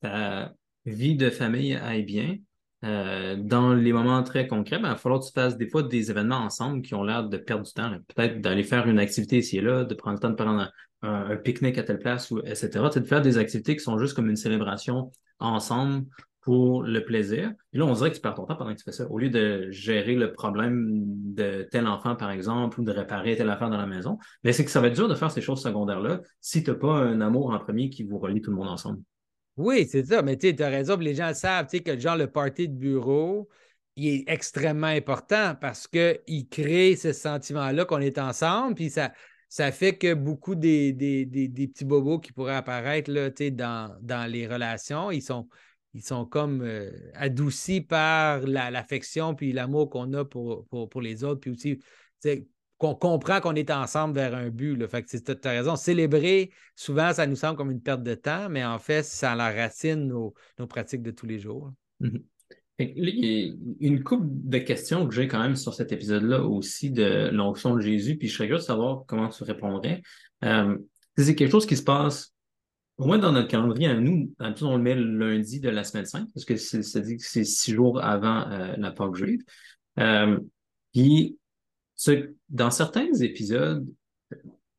ta 0.02 0.54
vie 0.86 1.16
de 1.16 1.30
famille 1.30 1.76
aille 1.76 2.04
bien, 2.04 2.38
euh, 2.86 3.36
dans 3.38 3.74
les 3.74 3.92
moments 3.92 4.24
très 4.24 4.48
concrets, 4.48 4.80
ben, 4.80 4.90
il 4.90 4.92
va 4.92 4.96
falloir 4.96 5.22
que 5.22 5.26
tu 5.26 5.34
fasses 5.34 5.58
des 5.58 5.68
fois 5.68 5.84
des 5.84 6.12
événements 6.12 6.38
ensemble 6.38 6.82
qui 6.82 6.94
ont 6.94 7.04
l'air 7.04 7.28
de 7.28 7.38
perdre 7.38 7.66
du 7.66 7.74
temps. 7.74 7.92
Peut-être 8.16 8.40
d'aller 8.42 8.64
faire 8.64 8.88
une 8.88 9.00
activité 9.00 9.40
ici 9.40 9.58
et 9.58 9.62
là, 9.62 9.84
de 9.84 9.94
prendre 9.94 10.16
le 10.16 10.22
temps 10.22 10.30
de 10.30 10.36
prendre 10.36 10.72
un, 11.02 11.36
pique-nique 11.38 11.78
à 11.78 11.84
telle 11.84 12.00
place, 12.00 12.34
etc. 12.46 12.90
de 12.96 13.06
faire 13.06 13.22
des 13.22 13.38
activités 13.38 13.76
qui 13.76 13.84
sont 13.84 13.98
juste 13.98 14.16
comme 14.16 14.30
une 14.30 14.36
célébration 14.36 15.12
ensemble 15.40 16.06
pour 16.42 16.84
le 16.84 17.04
plaisir. 17.04 17.54
Et 17.74 17.78
là, 17.78 17.86
on 17.86 17.94
dirait 17.94 18.12
que 18.12 18.16
tu 18.16 18.22
perds 18.22 18.36
ton 18.36 18.46
temps 18.46 18.56
pendant 18.56 18.74
que 18.74 18.78
tu 18.78 18.84
fais 18.84 18.92
ça. 18.92 19.10
Au 19.10 19.18
lieu 19.18 19.30
de 19.30 19.70
gérer 19.72 20.16
le 20.16 20.32
problème 20.32 21.04
de 21.34 21.68
tel 21.70 21.86
enfant, 21.86 22.16
par 22.16 22.32
exemple, 22.32 22.80
ou 22.80 22.84
de 22.84 22.92
réparer 22.92 23.36
telle 23.36 23.50
affaire 23.50 23.70
dans 23.70 23.78
la 23.78 23.86
maison, 23.86 24.18
mais 24.44 24.54
c'est 24.54 24.64
que 24.64 24.72
ça 24.72 24.80
va 24.80 24.88
être 24.88 24.96
dur 24.96 25.08
de 25.08 25.16
faire 25.16 25.32
ces 25.32 25.42
choses 25.42 25.62
secondaires-là 25.62 26.22
si 26.40 26.64
tu 26.64 26.72
n'as 26.72 26.78
pas 26.78 26.94
un 26.94 27.22
amour 27.22 27.52
en 27.52 27.60
premier 27.60 27.90
qui 27.90 28.04
vous 28.04 28.20
relie 28.20 28.42
tout 28.42 28.52
le 28.52 28.58
monde 28.58 28.70
ensemble. 28.70 29.02
Oui, 29.58 29.86
c'est 29.90 30.06
ça. 30.06 30.22
Mais 30.22 30.38
tu 30.38 30.56
as 30.58 30.70
raison. 30.70 30.96
Les 30.96 31.16
gens 31.16 31.34
savent 31.34 31.68
que 31.68 32.00
genre 32.00 32.16
le 32.16 32.28
party 32.28 32.70
de 32.70 32.76
bureau, 32.76 33.50
il 33.98 34.08
est 34.08 34.24
extrêmement 34.28 34.88
important 34.88 35.56
parce 35.60 35.88
qu'il 35.88 36.48
crée 36.50 36.96
ce 36.96 37.12
sentiment-là 37.12 37.84
qu'on 37.84 38.00
est 38.00 38.18
ensemble. 38.18 38.76
Puis 38.76 38.90
ça, 38.90 39.12
ça 39.50 39.74
fait 39.74 39.98
que 39.98 40.14
beaucoup 40.14 40.56
des, 40.56 40.94
des, 40.94 41.26
petits 41.68 41.84
bobos 41.84 42.20
qui 42.20 42.32
pourraient 42.32 42.56
apparaître 42.56 43.12
là, 43.12 43.30
dans, 43.52 43.98
dans 44.02 44.32
les 44.32 44.48
relations, 44.48 45.12
ils 45.12 45.22
sont, 45.22 45.50
ils 45.94 46.04
sont 46.04 46.26
comme 46.26 46.62
euh, 46.62 46.92
adoucis 47.14 47.82
par 47.82 48.42
l'affection 48.42 49.36
puis 49.36 49.52
l'amour 49.52 49.90
qu'on 49.90 50.14
a 50.14 50.26
pour, 50.26 50.68
pour, 50.68 51.02
les 51.02 51.24
autres, 51.24 51.40
puis 51.40 51.52
aussi 51.52 51.80
qu'on 52.78 52.96
comprend 52.96 53.42
qu'on 53.42 53.56
est 53.56 53.72
ensemble 53.72 54.16
vers 54.16 54.36
un 54.36 54.50
but. 54.50 54.76
Là. 54.76 54.88
Fait 54.88 55.04
que 55.04 55.18
tu 55.18 55.48
as 55.48 55.52
raison. 55.52 55.76
Célébrer, 55.76 56.52
souvent, 56.76 57.12
ça 57.14 57.28
nous 57.28 57.36
semble 57.36 57.58
comme 57.58 57.72
une 57.72 57.82
perte 57.82 58.04
de 58.04 58.16
temps, 58.16 58.50
mais 58.50 58.64
en 58.64 58.80
fait, 58.80 59.04
ça 59.04 59.36
la 59.36 59.52
racine 59.52 60.08
nos, 60.08 60.34
nos 60.60 60.68
pratiques 60.68 61.02
de 61.02 61.12
tous 61.12 61.26
les 61.26 61.40
jours. 61.40 61.72
Mhm. 62.00 62.24
une 62.80 64.04
couple 64.04 64.28
de 64.30 64.58
questions 64.60 65.06
que 65.06 65.14
j'ai 65.14 65.28
quand 65.28 65.42
même 65.42 65.58
sur 65.58 65.74
cet 65.74 65.92
épisode-là 65.92 66.44
aussi 66.44 66.92
de 66.92 67.30
l'onction 67.34 67.76
de 67.76 67.82
Jésus, 67.82 68.16
puis 68.18 68.30
je 68.30 68.36
serais 68.36 68.48
curieux 68.48 68.62
de 68.62 68.66
savoir 68.66 69.04
comment 69.06 69.28
tu 69.28 69.44
répondrais. 69.44 70.02
Euh, 70.46 70.78
c'est 71.18 71.36
quelque 71.36 71.52
chose 71.52 71.66
qui 71.66 71.76
se 71.76 71.84
passe 71.84 72.34
au 73.00 73.06
moins 73.06 73.18
dans 73.18 73.32
notre 73.32 73.48
calendrier 73.48 73.94
nous, 73.96 74.34
on 74.40 74.76
le 74.76 74.84
met 74.84 74.94
lundi 74.96 75.62
de 75.62 75.70
la 75.70 75.86
semaine 75.86 76.06
5, 76.06 76.28
parce 76.34 76.46
que 76.46 76.58
ça 76.58 77.00
dit 77.00 77.16
que 77.16 77.24
c'est 77.24 77.46
six 77.46 77.72
jours 77.74 78.04
avant 78.04 78.50
euh, 78.52 78.76
la 78.78 78.92
Pâque 78.92 79.16
juive. 79.16 79.40
Euh, 80.00 80.38
puis, 80.94 81.38
dans 82.50 82.72
certains 82.72 83.12
épisodes, 83.22 83.88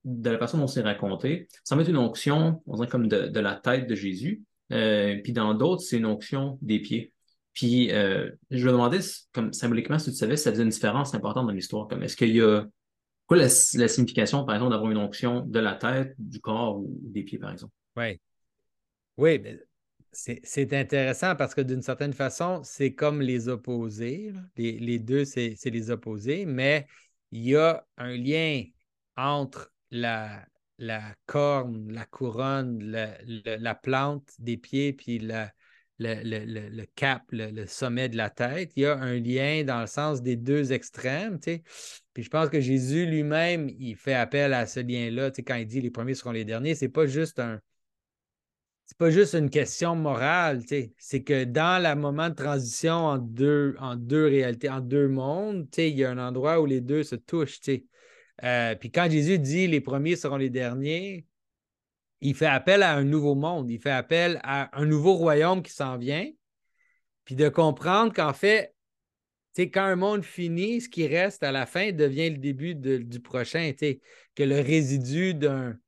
de 0.05 0.31
la 0.31 0.39
façon 0.39 0.59
dont 0.59 0.67
c'est 0.67 0.83
raconté, 0.83 1.49
ça 1.65 1.77
va 1.77 1.83
être 1.83 1.89
une 1.89 1.97
onction, 1.97 2.63
on 2.67 2.77
dirait 2.77 2.89
comme 2.89 3.09
de, 3.09 3.41
la 3.41 3.55
tête 3.55 3.89
de 3.89 3.95
Jésus. 3.95 4.43
Euh, 4.71 5.17
puis 5.25 5.33
dans 5.33 5.55
d'autres, 5.55 5.83
c'est 5.83 5.97
une 5.97 6.07
onction 6.07 6.59
des 6.61 6.79
pieds. 6.79 7.15
Puis 7.55 7.89
je 7.89 8.67
me 8.67 8.71
demandais, 8.71 9.01
comme 9.33 9.53
symboliquement, 9.55 9.99
si 9.99 10.11
tu 10.11 10.17
savais, 10.17 10.37
ça 10.37 10.51
faisait 10.51 10.63
une 10.63 10.69
différence 10.69 11.15
importante 11.15 11.47
dans 11.47 11.53
l'histoire. 11.53 11.89
Comme 11.89 12.03
est-ce 12.03 12.17
qu'il 12.17 12.37
y 12.37 12.43
a 12.43 12.67
quoi 13.27 13.39
la, 13.39 13.45
la 13.45 13.89
signification, 13.89 14.45
par 14.45 14.57
exemple, 14.57 14.73
d'avoir 14.73 14.91
une 14.91 14.99
onction 14.99 15.41
de 15.41 15.59
la 15.59 15.75
tête, 15.75 16.15
du 16.19 16.41
corps 16.41 16.79
ou 16.79 16.99
des 17.03 17.23
pieds, 17.23 17.39
par 17.39 17.51
exemple? 17.51 17.73
Oui. 17.97 18.21
Oui, 19.17 19.43
c'est 20.13 20.73
intéressant 20.73 21.37
parce 21.37 21.55
que 21.55 21.61
d'une 21.61 21.83
certaine 21.83 22.13
façon, 22.13 22.63
c'est 22.65 22.95
comme 22.95 23.21
les 23.21 23.49
opposés. 23.49 24.33
Les, 24.57 24.99
deux, 24.99 25.25
c'est 25.25 25.57
les 25.67 25.91
opposés, 25.91 26.47
mais 26.47 26.87
il 27.31 27.43
y 27.43 27.57
a 27.57 27.87
un 27.97 28.17
lien 28.17 28.65
entre 29.17 29.73
la, 29.91 30.45
la 30.79 31.15
corne, 31.27 31.93
la 31.93 32.07
couronne, 32.07 32.81
la, 33.45 33.75
plante 33.75 34.31
des 34.39 34.57
pieds, 34.57 34.93
puis 34.95 35.19
le, 35.19 35.47
le, 35.99 36.85
cap, 36.97 37.23
le, 37.31 37.67
sommet 37.67 38.09
de 38.09 38.17
la 38.17 38.31
tête. 38.31 38.73
Il 38.77 38.83
y 38.83 38.87
a 38.87 38.97
un 38.97 39.19
lien 39.21 39.65
dans 39.65 39.81
le 39.81 39.87
sens 39.87 40.23
des 40.23 40.37
deux 40.37 40.73
extrêmes. 40.73 41.39
Puis 41.39 42.23
je 42.23 42.31
pense 42.31 42.49
que 42.49 42.61
Jésus 42.61 43.07
lui-même, 43.07 43.69
il 43.79 43.97
fait 43.97 44.15
appel 44.15 44.55
à 44.55 44.67
ce 44.67 44.81
lien-là. 44.81 45.31
Quand 45.47 45.57
il 45.57 45.67
dit 45.67 45.81
les 45.81 45.91
premiers 45.91 46.15
seront 46.15 46.33
les 46.33 46.45
derniers, 46.45 46.75
ce 46.75 46.87
n'est 46.87 46.91
pas 46.91 47.07
juste 47.07 47.39
un, 47.39 47.61
c'est 48.91 48.99
pas 48.99 49.11
juste 49.11 49.35
une 49.35 49.51
question 49.51 49.95
morale, 49.95 50.65
c'est 50.99 51.23
que 51.23 51.45
dans 51.45 51.81
le 51.81 51.95
moment 51.95 52.29
de 52.29 52.35
transition 52.35 52.93
en 52.93 53.19
deux, 53.19 53.77
en 53.79 53.95
deux 53.95 54.27
réalités, 54.27 54.69
en 54.69 54.81
deux 54.81 55.07
mondes, 55.07 55.69
il 55.79 55.97
y 55.97 56.05
a 56.05 56.11
un 56.11 56.19
endroit 56.19 56.61
où 56.61 56.67
les 56.67 56.81
deux 56.81 57.05
se 57.05 57.15
touchent. 57.15 57.61
Euh, 58.43 58.75
puis 58.75 58.91
quand 58.91 59.09
Jésus 59.09 59.39
dit 59.39 59.69
les 59.69 59.81
premiers 59.81 60.17
seront 60.17 60.39
les 60.39 60.51
derniers, 60.51 61.25
il 62.21 62.35
fait 62.35 62.47
appel 62.47 62.83
à 62.83 62.97
un 62.97 63.05
nouveau 63.05 63.37
monde, 63.37 63.71
il 63.71 63.79
fait 63.79 63.93
appel 63.93 64.41
à 64.43 64.77
un 64.77 64.87
nouveau 64.87 65.15
royaume 65.15 65.63
qui 65.63 65.73
s'en 65.73 65.97
vient, 65.97 66.29
puis 67.25 67.37
de 67.37 67.49
comprendre 67.49 68.13
qu'en 68.13 68.33
fait, 68.33 68.75
quand 69.57 69.85
un 69.85 69.95
monde 69.95 70.25
finit, 70.25 70.81
ce 70.81 70.89
qui 70.89 71.07
reste 71.07 71.45
à 71.45 71.53
la 71.53 71.65
fin 71.65 71.93
devient 71.93 72.31
le 72.31 72.39
début 72.39 72.75
du 72.75 73.21
prochain, 73.21 73.71
que 74.35 74.43
le 74.43 74.61
résidu 74.61 75.35
d'un 75.35 75.79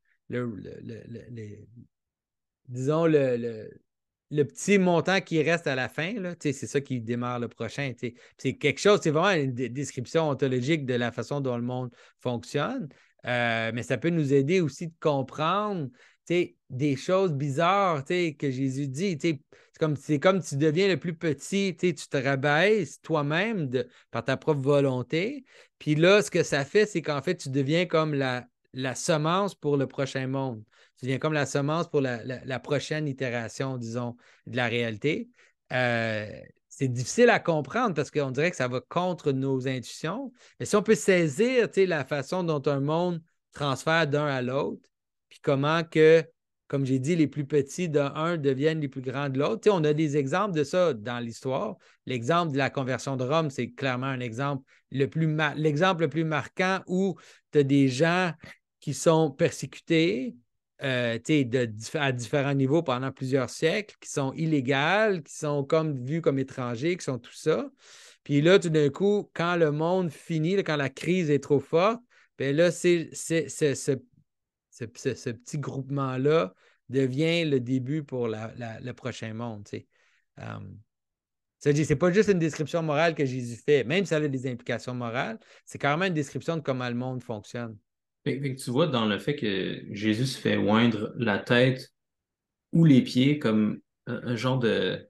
disons, 2.69 3.07
le, 3.07 3.69
petit 4.31 4.79
montant 4.79 5.21
qui 5.21 5.43
reste 5.43 5.67
à 5.67 5.75
la 5.75 5.89
fin, 5.89 6.15
c'est 6.41 6.53
ça 6.53 6.81
qui 6.81 7.01
démarre 7.01 7.39
le 7.39 7.49
prochain. 7.49 7.93
C'est 8.39 8.55
quelque 8.55 8.81
chose, 8.81 9.01
c'est 9.03 9.11
vraiment 9.11 9.43
une 9.43 9.53
description 9.53 10.29
ontologique 10.29 10.87
de 10.87 10.95
la 10.95 11.13
façon 11.13 11.41
dont 11.41 11.57
le 11.57 11.63
monde 11.63 11.91
fonctionne, 12.21 12.89
euh, 13.27 13.71
mais 13.75 13.83
ça 13.83 13.99
peut 13.99 14.11
nous 14.11 14.33
aider 14.33 14.61
aussi 14.61 14.89
de 14.89 14.95
comprendre 15.01 15.89
des 16.71 16.97
choses 16.97 17.33
bizarres 17.33 18.05
que 18.05 18.51
Jésus 18.51 18.89
dit. 18.89 19.19
C'est 19.21 19.41
comme, 19.79 19.97
comme 20.21 20.43
tu 20.43 20.57
deviens 20.57 20.89
le 20.89 20.99
plus 20.99 21.15
petit, 21.15 21.77
tu 21.77 21.95
te 21.95 22.17
rabaisses 22.17 23.01
toi-même 23.01 23.71
par 24.11 24.25
ta 24.25 24.37
propre 24.37 24.61
volonté. 24.61 25.45
Puis 25.79 25.95
là, 25.95 26.23
ce 26.23 26.31
que 26.31 26.43
ça 26.43 26.65
fait, 26.65 26.87
c'est 26.87 27.03
qu'en 27.03 27.23
fait, 27.23 27.37
tu 27.37 27.51
deviens 27.51 27.87
comme 27.87 28.15
la, 28.15 28.47
la 28.73 28.95
semence 28.95 29.55
pour 29.55 29.77
le 29.77 29.87
prochain 29.87 30.27
monde. 30.27 30.63
Tu 31.03 31.07
deviens 31.07 31.19
comme 31.19 31.33
la 31.33 31.47
semence 31.47 31.89
pour 31.89 32.01
la, 32.01 32.61
prochaine 32.61 33.09
itération, 33.09 33.77
disons, 33.77 34.17
de 34.47 34.57
la 34.57 34.69
réalité. 34.69 35.29
Euh, 35.73 36.31
c'est 36.69 36.87
difficile 36.87 37.29
à 37.31 37.41
comprendre 37.41 37.93
parce 37.97 38.13
qu'on 38.13 38.31
dirait 38.31 38.53
que 38.53 38.57
ça 38.57 38.69
va 38.69 38.81
contre 38.81 39.33
nos 39.33 39.67
intuitions. 39.67 40.33
Mais 40.61 40.67
si 40.67 40.77
on 40.77 40.83
peut 40.85 40.95
saisir 40.95 41.69
la 41.77 42.05
façon 42.05 42.45
dont 42.45 42.63
un 42.67 42.79
monde 42.79 43.21
transfère 43.53 44.07
d'un 44.07 44.27
à 44.27 44.43
l'autre, 44.43 44.89
puis 45.29 45.41
comment 45.43 45.83
que, 45.83 46.25
comme 46.69 46.87
j'ai 46.87 47.01
dit, 47.01 47.17
les 47.17 47.27
plus 47.27 47.47
petits 47.47 47.89
d'un 47.89 48.37
deviennent 48.37 48.81
les 48.81 48.89
plus 48.89 49.03
grands 49.03 49.29
de 49.29 49.41
l'autre. 49.41 49.69
On 49.73 49.83
a 49.83 49.95
des 49.95 50.17
exemples 50.17 50.55
de 50.55 50.63
ça 50.63 50.95
dans 50.95 51.19
l'histoire. 51.19 51.79
L'exemple 52.07 52.53
de 52.53 52.59
la 52.59 52.71
conversion 52.71 53.17
de 53.17 53.25
Rome, 53.25 53.51
c'est 53.51 53.73
clairement 53.73 54.07
un 54.07 54.21
exemple 54.21 54.63
le 54.93 55.07
plus 55.07 55.37
l'exemple 55.57 56.03
le 56.03 56.09
plus 56.09 56.25
marquant 56.25 56.79
où 56.87 57.17
tu 57.51 57.59
as 57.59 57.65
des 57.65 57.89
gens 57.89 58.33
qui 58.79 58.95
sont 58.95 59.33
persécutés 59.33 60.37
euh, 60.83 61.19
à 61.95 62.13
différents 62.13 62.55
niveaux 62.55 62.83
pendant 62.83 63.13
plusieurs 63.13 63.51
siècles, 63.51 63.97
qui 64.01 64.11
sont 64.11 64.33
illégales, 64.33 65.23
qui 65.23 65.35
sont 65.35 65.65
comme 65.65 66.05
vus 66.05 66.21
comme 66.21 66.39
étrangers, 66.39 66.97
qui 66.97 67.05
sont 67.05 67.19
tout 67.19 67.35
ça. 67.35 67.71
Puis 68.25 68.41
là, 68.41 68.59
tout 68.59 68.69
d'un 68.69 68.89
coup, 68.89 69.31
quand 69.35 69.57
le 69.57 69.71
monde 69.71 70.11
finit, 70.11 70.57
quand 70.65 70.77
la 70.77 70.89
crise 70.91 71.31
est 71.31 71.43
trop 71.43 71.61
forte, 71.61 72.01
bien 72.39 72.53
là, 72.53 72.71
c'est, 72.71 73.11
ce, 73.15 73.95
petit 74.75 75.59
groupement-là 75.59 76.55
devient 76.89 77.45
le 77.45 77.61
début 77.61 78.03
pour 78.03 78.29
le 78.29 78.93
prochain 78.93 79.35
monde. 79.35 79.69
Um, 80.39 80.79
c'est 81.59 81.97
pas 81.97 82.11
juste 82.11 82.29
une 82.29 82.41
description 82.41 82.83
morale 82.83 83.15
que 83.15 83.25
Jésus 83.25 83.57
fait, 83.57 83.85
même 83.85 84.05
si 84.05 84.09
ça 84.09 84.17
a 84.17 84.29
des 84.29 84.51
implications 84.51 84.95
morales, 84.95 85.39
c'est 85.65 85.79
carrément 85.79 86.07
une 86.07 86.15
description 86.15 86.57
de 86.57 86.63
comment 86.63 86.89
le 86.89 86.97
monde 86.97 87.23
fonctionne 87.23 87.79
tu 88.25 88.71
vois, 88.71 88.87
dans 88.87 89.07
le 89.07 89.19
fait 89.19 89.37
que 89.37 89.83
Jésus 89.91 90.27
se 90.27 90.39
fait 90.39 90.57
oindre 90.57 91.13
la 91.17 91.39
tête 91.39 91.91
ou 92.73 92.85
les 92.85 93.03
pieds 93.03 93.39
comme 93.39 93.81
un, 94.07 94.37
genre 94.37 94.59
de, 94.59 95.09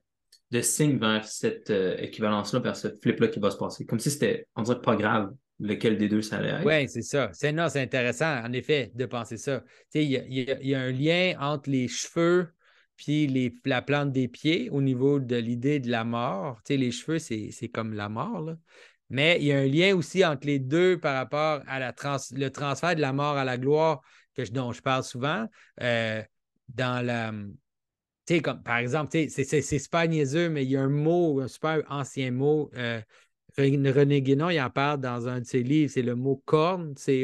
de, 0.51 0.61
signe 0.61 0.97
vers 0.97 1.25
cette 1.25 1.69
euh, 1.69 1.95
équivalence-là, 1.97 2.59
vers 2.59 2.75
ce 2.75 2.89
flip-là 3.01 3.27
qui 3.27 3.39
va 3.39 3.51
se 3.51 3.57
passer. 3.57 3.85
Comme 3.85 3.99
si 3.99 4.11
c'était, 4.11 4.47
on 4.55 4.63
dirait, 4.63 4.81
pas 4.81 4.95
grave 4.95 5.33
lequel 5.59 5.97
des 5.97 6.09
deux 6.09 6.21
ça 6.21 6.37
allait 6.37 6.49
être. 6.49 6.65
Oui, 6.65 6.87
c'est 6.89 7.01
ça. 7.01 7.29
C'est, 7.33 7.55
c'est 7.69 7.81
intéressant, 7.81 8.43
en 8.43 8.51
effet, 8.53 8.91
de 8.95 9.05
penser 9.05 9.37
ça. 9.37 9.63
Il 9.93 10.11
y, 10.11 10.75
a 10.75 10.81
un 10.81 10.91
lien 10.91 11.35
entre 11.39 11.69
les 11.69 11.87
cheveux 11.87 12.49
puis 12.95 13.27
les, 13.27 13.55
la 13.65 13.81
plante 13.81 14.11
des 14.11 14.27
pieds 14.27 14.69
au 14.69 14.81
niveau 14.81 15.19
de 15.19 15.35
l'idée 15.35 15.79
de 15.79 15.89
la 15.89 16.03
mort. 16.03 16.61
les 16.69 16.91
cheveux, 16.91 17.19
c'est, 17.19 17.49
c'est 17.51 17.69
comme 17.69 17.93
la 17.93 18.09
mort. 18.09 18.41
Là. 18.41 18.57
Mais 19.13 19.37
il 19.39 19.45
y 19.45 19.51
a 19.51 19.59
un 19.59 19.67
lien 19.67 19.95
aussi 19.95 20.25
entre 20.25 20.47
les 20.47 20.57
deux 20.57 20.99
par 20.99 21.13
rapport 21.13 21.61
à 21.67 21.77
la 21.77 21.93
le 22.31 22.49
transfert 22.49 22.95
de 22.95 23.01
la 23.01 23.13
mort 23.13 23.37
à 23.37 23.43
la 23.45 23.59
gloire 23.59 24.01
que 24.35 24.41
dont 24.51 24.71
je 24.71 24.81
parle 24.81 25.03
souvent. 25.03 25.47
Euh, 25.81 26.23
dans 26.67 27.05
la. 27.05 27.31
Comme, 28.41 28.63
par 28.63 28.77
exemple, 28.77 29.11
c'est 29.29 29.61
super 29.61 30.07
niaiseux, 30.07 30.49
mais 30.49 30.63
il 30.63 30.71
y 30.71 30.77
a 30.77 30.81
un 30.81 30.89
mot, 30.89 31.41
un 31.41 31.47
super 31.47 31.83
ancien 31.89 32.31
mot. 32.31 32.71
Euh, 32.75 33.01
René 33.55 34.23
Guénon, 34.23 34.49
il 34.49 34.59
en 34.59 34.71
parle 34.71 34.99
dans 34.99 35.27
un 35.27 35.41
de 35.41 35.45
ses 35.45 35.61
livres, 35.61 35.91
c'est 35.93 36.01
le 36.01 36.15
mot 36.15 36.41
corne, 36.45 36.95
c'est 36.97 37.23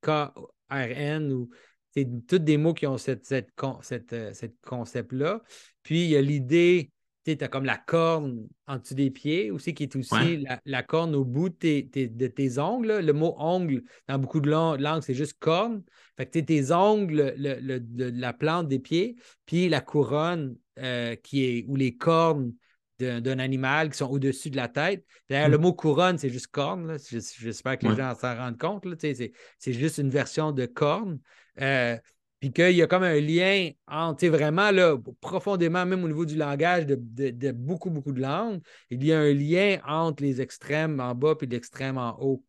K-R-N, 0.00 1.32
ou 1.32 1.50
c'est 1.90 2.08
tous 2.26 2.38
des 2.38 2.56
mots 2.56 2.72
qui 2.72 2.86
ont 2.86 2.96
cette, 2.96 3.26
cette, 3.26 3.50
cette, 3.82 4.12
euh, 4.14 4.32
cette 4.32 4.54
concept-là. 4.62 5.42
Puis 5.82 6.04
il 6.04 6.10
y 6.10 6.16
a 6.16 6.22
l'idée 6.22 6.92
tu 7.34 7.44
as 7.44 7.48
comme 7.48 7.64
la 7.64 7.76
corne 7.76 8.46
en 8.66 8.78
dessous 8.78 8.94
des 8.94 9.10
pieds 9.10 9.50
aussi, 9.50 9.74
qui 9.74 9.82
est 9.84 9.96
aussi 9.96 10.46
la, 10.64 10.82
corne 10.84 11.14
au 11.16 11.24
bout 11.24 11.48
de 11.48 11.80
tes, 11.80 12.58
ongles. 12.58 13.00
Le 13.00 13.12
mot 13.12 13.34
ongle, 13.38 13.82
dans 14.06 14.18
beaucoup 14.18 14.40
de 14.40 14.48
langues, 14.50 15.02
c'est 15.02 15.14
juste 15.14 15.38
corne. 15.40 15.82
Fait 16.16 16.26
que 16.26 16.38
tes 16.38 16.72
ongles, 16.72 17.34
le, 17.36 18.10
la 18.10 18.32
plante 18.32 18.68
des 18.68 18.78
pieds, 18.78 19.16
puis 19.44 19.68
la 19.68 19.80
couronne 19.80 20.56
euh, 20.78 21.16
qui 21.16 21.44
est, 21.44 21.64
ou 21.66 21.74
les 21.74 21.96
cornes 21.96 22.52
d'un 22.98 23.38
animal 23.38 23.90
qui 23.90 23.98
sont 23.98 24.10
au-dessus 24.10 24.48
de 24.50 24.56
la 24.56 24.68
tête. 24.68 25.04
D'ailleurs, 25.28 25.50
le 25.50 25.58
mm. 25.58 25.62
mot 25.62 25.72
couronne, 25.74 26.18
c'est 26.18 26.30
juste 26.30 26.46
corne. 26.46 26.96
J'espère 27.10 27.78
que 27.78 27.88
les 27.88 27.96
gens 27.96 28.14
s'en 28.14 28.36
rendent 28.36 28.58
compte. 28.58 28.86
C'est 29.00 29.72
juste 29.72 29.98
une 29.98 30.08
version 30.08 30.52
de 30.52 30.64
corne. 30.64 31.18
Euh, 31.60 31.96
puis 32.40 32.52
qu'il 32.52 32.72
y 32.72 32.82
a 32.82 32.86
comme 32.86 33.02
un 33.02 33.20
lien 33.20 33.70
entre, 33.86 34.26
vraiment, 34.28 34.70
là, 34.70 34.96
profondément, 35.20 35.86
même 35.86 36.04
au 36.04 36.08
niveau 36.08 36.26
du 36.26 36.36
langage 36.36 36.86
de, 36.86 37.52
beaucoup, 37.52 37.90
beaucoup 37.90 38.12
de 38.12 38.20
langues, 38.20 38.60
il 38.90 39.04
y 39.04 39.12
a 39.12 39.20
un 39.20 39.32
lien 39.32 39.78
entre 39.86 40.22
les 40.22 40.40
extrêmes 40.40 41.00
en 41.00 41.14
bas 41.14 41.34
et 41.40 41.46
l'extrême 41.46 41.98
en 41.98 42.16
haut. 42.20 42.44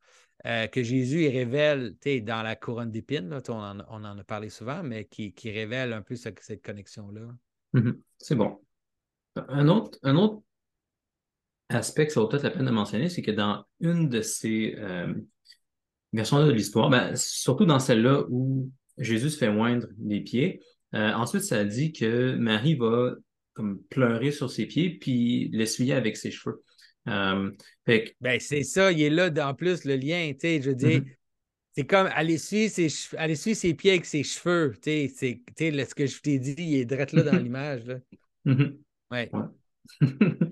Euh, 0.45 0.67
que 0.67 0.83
Jésus 0.83 1.27
révèle 1.27 1.95
dans 2.23 2.43
la 2.43 2.55
couronne 2.55 2.91
d'épines, 2.91 3.41
on, 3.49 3.53
on, 3.53 4.03
en 4.03 4.17
a 4.17 4.23
parlé 4.23 4.49
souvent, 4.49 4.83
mais 4.83 5.05
qui, 5.05 5.33
révèle 5.45 5.93
un 5.93 6.01
peu 6.01 6.15
cette 6.15 6.61
connexion-là. 6.63 7.21
Mm-hmm. 7.73 7.99
C'est 8.19 8.35
bon. 8.35 8.61
Un 9.35 9.67
autre, 9.67 9.97
un 10.03 10.15
autre 10.15 10.41
aspect 11.69 12.07
que 12.07 12.13
ça 12.13 12.21
vaut 12.21 12.27
peut-être 12.27 12.43
la 12.43 12.51
peine 12.51 12.65
de 12.65 12.71
mentionner, 12.71 13.09
c'est 13.09 13.21
que 13.21 13.31
dans 13.31 13.65
une 13.79 14.09
de 14.09 14.21
ces 14.21 14.75
euh, 14.77 15.13
versions 16.13 16.45
de 16.45 16.51
l'histoire, 16.51 16.89
ben, 16.89 17.15
surtout 17.15 17.65
dans 17.65 17.79
celle-là 17.79 18.23
où 18.29 18.71
Jésus 18.97 19.31
se 19.31 19.37
fait 19.37 19.51
moindre 19.51 19.87
les 20.03 20.21
pieds. 20.21 20.61
Euh, 20.93 21.11
ensuite, 21.13 21.43
ça 21.43 21.63
dit 21.65 21.91
que 21.91 22.35
Marie 22.35 22.75
va 22.75 23.15
comme 23.53 23.81
pleurer 23.89 24.31
sur 24.31 24.51
ses 24.51 24.65
pieds 24.65 24.97
puis 24.97 25.49
l'essuyer 25.51 25.93
avec 25.93 26.17
ses 26.17 26.31
cheveux. 26.31 26.63
Ben, 27.05 28.39
c'est 28.39 28.63
ça, 28.63 28.91
il 28.91 29.01
est 29.01 29.09
là 29.09 29.31
en 29.47 29.53
plus 29.53 29.85
le 29.85 29.95
lien, 29.95 30.31
tu 30.33 30.39
sais, 30.41 30.61
je 30.61 30.69
veux 30.69 30.75
dire, 30.75 30.99
mm-hmm. 30.99 31.15
c'est 31.73 31.85
comme 31.85 32.07
aller 32.07 32.37
suivre, 32.37 32.69
ses 32.69 32.89
ses 32.89 33.73
pieds 33.73 33.91
avec 33.91 34.05
ses 34.05 34.23
cheveux, 34.23 34.73
tu 34.81 35.07
sais, 35.07 35.39
ce 35.57 35.95
que 35.95 36.05
je 36.05 36.21
t'ai 36.21 36.37
dit, 36.37 36.55
il 36.57 36.75
est 36.75 36.85
direct 36.85 37.13
là 37.13 37.23
dans 37.23 37.37
l'image. 37.37 37.83
Mm-hmm. 38.45 38.77
ouais. 39.11 39.31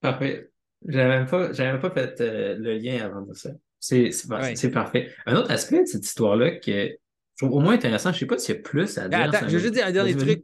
Parfait. 0.00 0.50
J'avais 0.86 1.18
même 1.18 1.26
pas, 1.26 1.52
même 1.52 1.80
pas 1.80 1.90
fait 1.90 2.20
euh, 2.20 2.56
le 2.56 2.74
lien 2.78 3.04
avant 3.04 3.22
de 3.22 3.34
ça. 3.34 3.50
C'est 3.78 4.72
parfait. 4.72 5.12
Un 5.26 5.36
autre 5.36 5.50
aspect 5.50 5.80
de 5.80 5.86
cette 5.86 6.04
histoire-là 6.04 6.52
que 6.52 6.96
au 7.42 7.60
moins 7.60 7.74
intéressant, 7.74 8.12
je 8.12 8.18
sais 8.18 8.26
pas 8.26 8.38
s'il 8.38 8.54
y 8.54 8.58
a 8.58 8.60
plus 8.60 8.98
à 8.98 9.08
dire. 9.08 9.20
Attends, 9.20 9.48
je 9.48 9.52
veux 9.52 9.58
juste 9.58 9.74
dire 9.74 9.86
un 9.86 9.92
dernier 9.92 10.16
truc, 10.16 10.42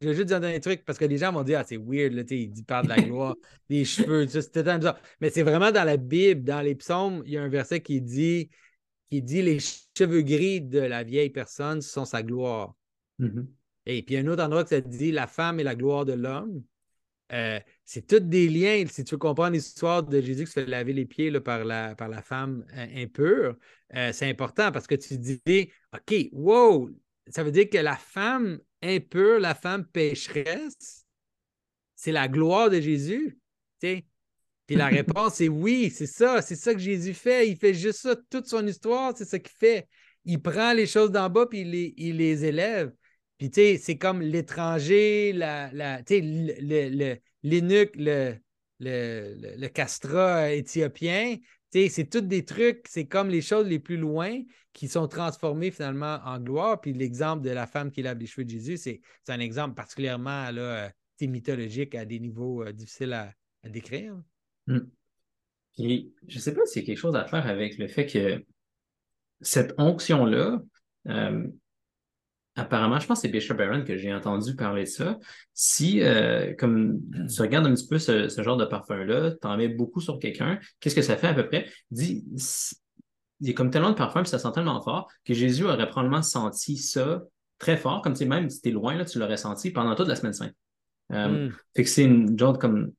je 0.00 0.08
veux 0.08 0.14
juste 0.14 0.26
dire 0.26 0.36
un 0.36 0.40
dernier 0.40 0.60
truc 0.60 0.84
parce 0.84 0.98
que 0.98 1.04
les 1.04 1.18
gens 1.18 1.32
vont 1.32 1.42
dire, 1.42 1.60
ah, 1.60 1.64
c'est 1.66 1.76
weird, 1.76 2.12
là, 2.12 2.22
il 2.28 2.64
parle 2.64 2.84
de 2.84 2.90
la 2.90 2.96
gloire, 3.02 3.34
les 3.68 3.84
cheveux, 3.84 4.26
c'était 4.26 4.62
bizarre. 4.62 4.98
Mais 5.20 5.30
c'est 5.30 5.42
vraiment 5.42 5.70
dans 5.70 5.84
la 5.84 5.96
Bible, 5.96 6.44
dans 6.44 6.60
les 6.60 6.74
psaumes, 6.74 7.22
il 7.26 7.32
y 7.32 7.38
a 7.38 7.42
un 7.42 7.48
verset 7.48 7.80
qui 7.80 8.00
dit, 8.00 8.50
qui 9.10 9.22
dit 9.22 9.42
les 9.42 9.58
cheveux 9.96 10.22
gris 10.22 10.60
de 10.60 10.80
la 10.80 11.02
vieille 11.02 11.30
personne 11.30 11.80
sont 11.80 12.04
sa 12.04 12.22
gloire. 12.22 12.74
Mm-hmm. 13.20 13.46
Et 13.86 14.02
puis, 14.02 14.14
il 14.14 14.18
y 14.18 14.20
a 14.20 14.24
un 14.24 14.32
autre 14.32 14.42
endroit 14.42 14.64
que 14.64 14.70
ça 14.70 14.80
dit 14.80 15.12
la 15.12 15.26
femme 15.26 15.60
est 15.60 15.64
la 15.64 15.74
gloire 15.74 16.04
de 16.04 16.14
l'homme. 16.14 16.62
Euh, 17.32 17.58
c'est 17.84 18.06
tous 18.06 18.20
des 18.20 18.48
liens. 18.48 18.84
Si 18.86 19.04
tu 19.04 19.14
veux 19.14 19.18
comprendre 19.18 19.52
l'histoire 19.52 20.02
de 20.02 20.20
Jésus 20.20 20.44
qui 20.44 20.50
se 20.50 20.60
fait 20.60 20.66
laver 20.66 20.92
les 20.92 21.06
pieds 21.06 21.30
là, 21.30 21.40
par, 21.40 21.64
la, 21.64 21.94
par 21.94 22.08
la 22.08 22.22
femme 22.22 22.64
euh, 22.74 23.02
impure, 23.02 23.56
euh, 23.94 24.12
c'est 24.12 24.28
important 24.28 24.70
parce 24.72 24.86
que 24.86 24.94
tu 24.94 25.16
dis 25.18 25.70
OK, 25.94 26.28
wow, 26.32 26.90
ça 27.28 27.42
veut 27.42 27.50
dire 27.50 27.68
que 27.70 27.78
la 27.78 27.96
femme 27.96 28.60
impure, 28.82 29.40
la 29.40 29.54
femme 29.54 29.86
pécheresse, 29.86 31.06
c'est 31.96 32.12
la 32.12 32.28
gloire 32.28 32.70
de 32.70 32.80
Jésus. 32.80 33.38
Puis 33.80 34.04
la 34.76 34.86
réponse 34.88 35.40
est 35.40 35.48
oui, 35.48 35.90
c'est 35.90 36.06
ça, 36.06 36.42
c'est 36.42 36.56
ça 36.56 36.74
que 36.74 36.80
Jésus 36.80 37.14
fait. 37.14 37.48
Il 37.48 37.56
fait 37.56 37.74
juste 37.74 38.00
ça, 38.00 38.16
toute 38.30 38.46
son 38.46 38.66
histoire, 38.66 39.16
c'est 39.16 39.24
ce 39.24 39.36
qu'il 39.36 39.56
fait. 39.56 39.88
Il 40.26 40.40
prend 40.42 40.72
les 40.72 40.86
choses 40.86 41.10
d'en 41.10 41.30
bas 41.30 41.46
puis 41.46 41.62
il 41.62 41.70
les, 41.70 41.94
il 41.96 42.16
les 42.18 42.44
élève. 42.44 42.92
Puis, 43.38 43.50
tu 43.50 43.60
sais, 43.60 43.78
c'est 43.78 43.98
comme 43.98 44.20
l'étranger, 44.20 45.32
la, 45.32 45.70
la, 45.72 46.02
sais, 46.06 46.20
l'énuque, 47.42 47.96
le, 47.96 48.36
le, 48.80 49.56
le, 49.56 49.68
castra 49.68 50.52
éthiopien. 50.52 51.36
Tu 51.72 51.80
sais, 51.80 51.88
c'est 51.88 52.04
tous 52.06 52.20
des 52.20 52.44
trucs, 52.44 52.86
c'est 52.88 53.06
comme 53.06 53.28
les 53.28 53.42
choses 53.42 53.66
les 53.66 53.80
plus 53.80 53.96
loin 53.96 54.40
qui 54.72 54.88
sont 54.88 55.08
transformées 55.08 55.70
finalement 55.70 56.20
en 56.24 56.38
gloire. 56.38 56.80
Puis 56.80 56.92
l'exemple 56.92 57.42
de 57.42 57.50
la 57.50 57.66
femme 57.66 57.90
qui 57.90 58.02
lave 58.02 58.18
les 58.18 58.26
cheveux 58.26 58.44
de 58.44 58.50
Jésus, 58.50 58.76
c'est 58.76 59.00
un 59.28 59.40
exemple 59.40 59.74
particulièrement 59.74 60.50
là, 60.50 60.92
mythologique 61.22 61.94
à 61.94 62.04
des 62.04 62.20
niveaux 62.20 62.62
euh, 62.62 62.72
difficiles 62.72 63.12
à, 63.12 63.32
décrire. 63.64 64.14
Hmm. 64.66 64.80
Puis, 65.74 66.12
je 66.28 66.36
ne 66.36 66.40
sais 66.40 66.54
pas 66.54 66.66
s'il 66.66 66.82
y 66.82 66.84
a 66.84 66.86
quelque 66.86 66.98
chose 66.98 67.16
à 67.16 67.24
faire 67.24 67.46
avec 67.46 67.78
le 67.78 67.88
fait 67.88 68.06
que 68.06 68.44
cette 69.40 69.74
onction-là, 69.78 70.60
euh, 71.08 71.46
apparemment, 72.56 72.98
je 72.98 73.06
pense 73.06 73.18
que 73.18 73.22
c'est 73.22 73.32
Bishop 73.32 73.54
Barron 73.54 73.84
que 73.84 73.96
j'ai 73.96 74.12
entendu 74.12 74.54
parler 74.54 74.84
de 74.84 74.88
ça. 74.88 75.18
Si, 75.52 76.02
euh, 76.02 76.54
comme 76.56 77.00
tu 77.28 77.42
regardes 77.42 77.66
un 77.66 77.74
petit 77.74 77.88
peu 77.88 77.98
ce, 77.98 78.28
genre 78.42 78.56
de 78.56 78.64
parfum-là, 78.64 79.32
tu 79.32 79.46
en 79.46 79.56
mets 79.56 79.68
beaucoup 79.68 80.00
sur 80.00 80.18
quelqu'un, 80.18 80.58
qu'est-ce 80.80 80.94
que 80.94 81.02
ça 81.02 81.16
fait 81.16 81.28
à 81.28 81.34
peu 81.34 81.46
près? 81.46 81.68
Dis, 81.90 82.24
il 83.40 83.48
y 83.48 83.50
a 83.50 83.54
comme 83.54 83.70
tellement 83.70 83.90
de 83.90 83.96
parfum, 83.96 84.22
puis 84.22 84.30
ça 84.30 84.38
sent 84.38 84.52
tellement 84.54 84.80
fort 84.80 85.10
que 85.24 85.34
Jésus 85.34 85.64
aurait 85.64 85.88
probablement 85.88 86.22
senti 86.22 86.76
ça 86.76 87.22
très 87.58 87.76
fort, 87.76 88.02
comme 88.02 88.14
si 88.14 88.26
même 88.26 88.48
si 88.50 88.60
tu 88.60 88.68
es 88.68 88.72
loin, 88.72 88.96
là, 88.96 89.04
tu 89.04 89.18
l'aurais 89.18 89.36
senti 89.36 89.70
pendant 89.70 89.94
toute 89.94 90.08
la 90.08 90.16
semaine 90.16 90.32
sainte. 90.32 90.54
Euh, 91.12 91.48
hmm. 91.48 91.52
Fait 91.76 91.82
que 91.82 91.88
c'est 91.88 92.04
une 92.04 92.38
genre 92.38 92.58
comme 92.58 92.92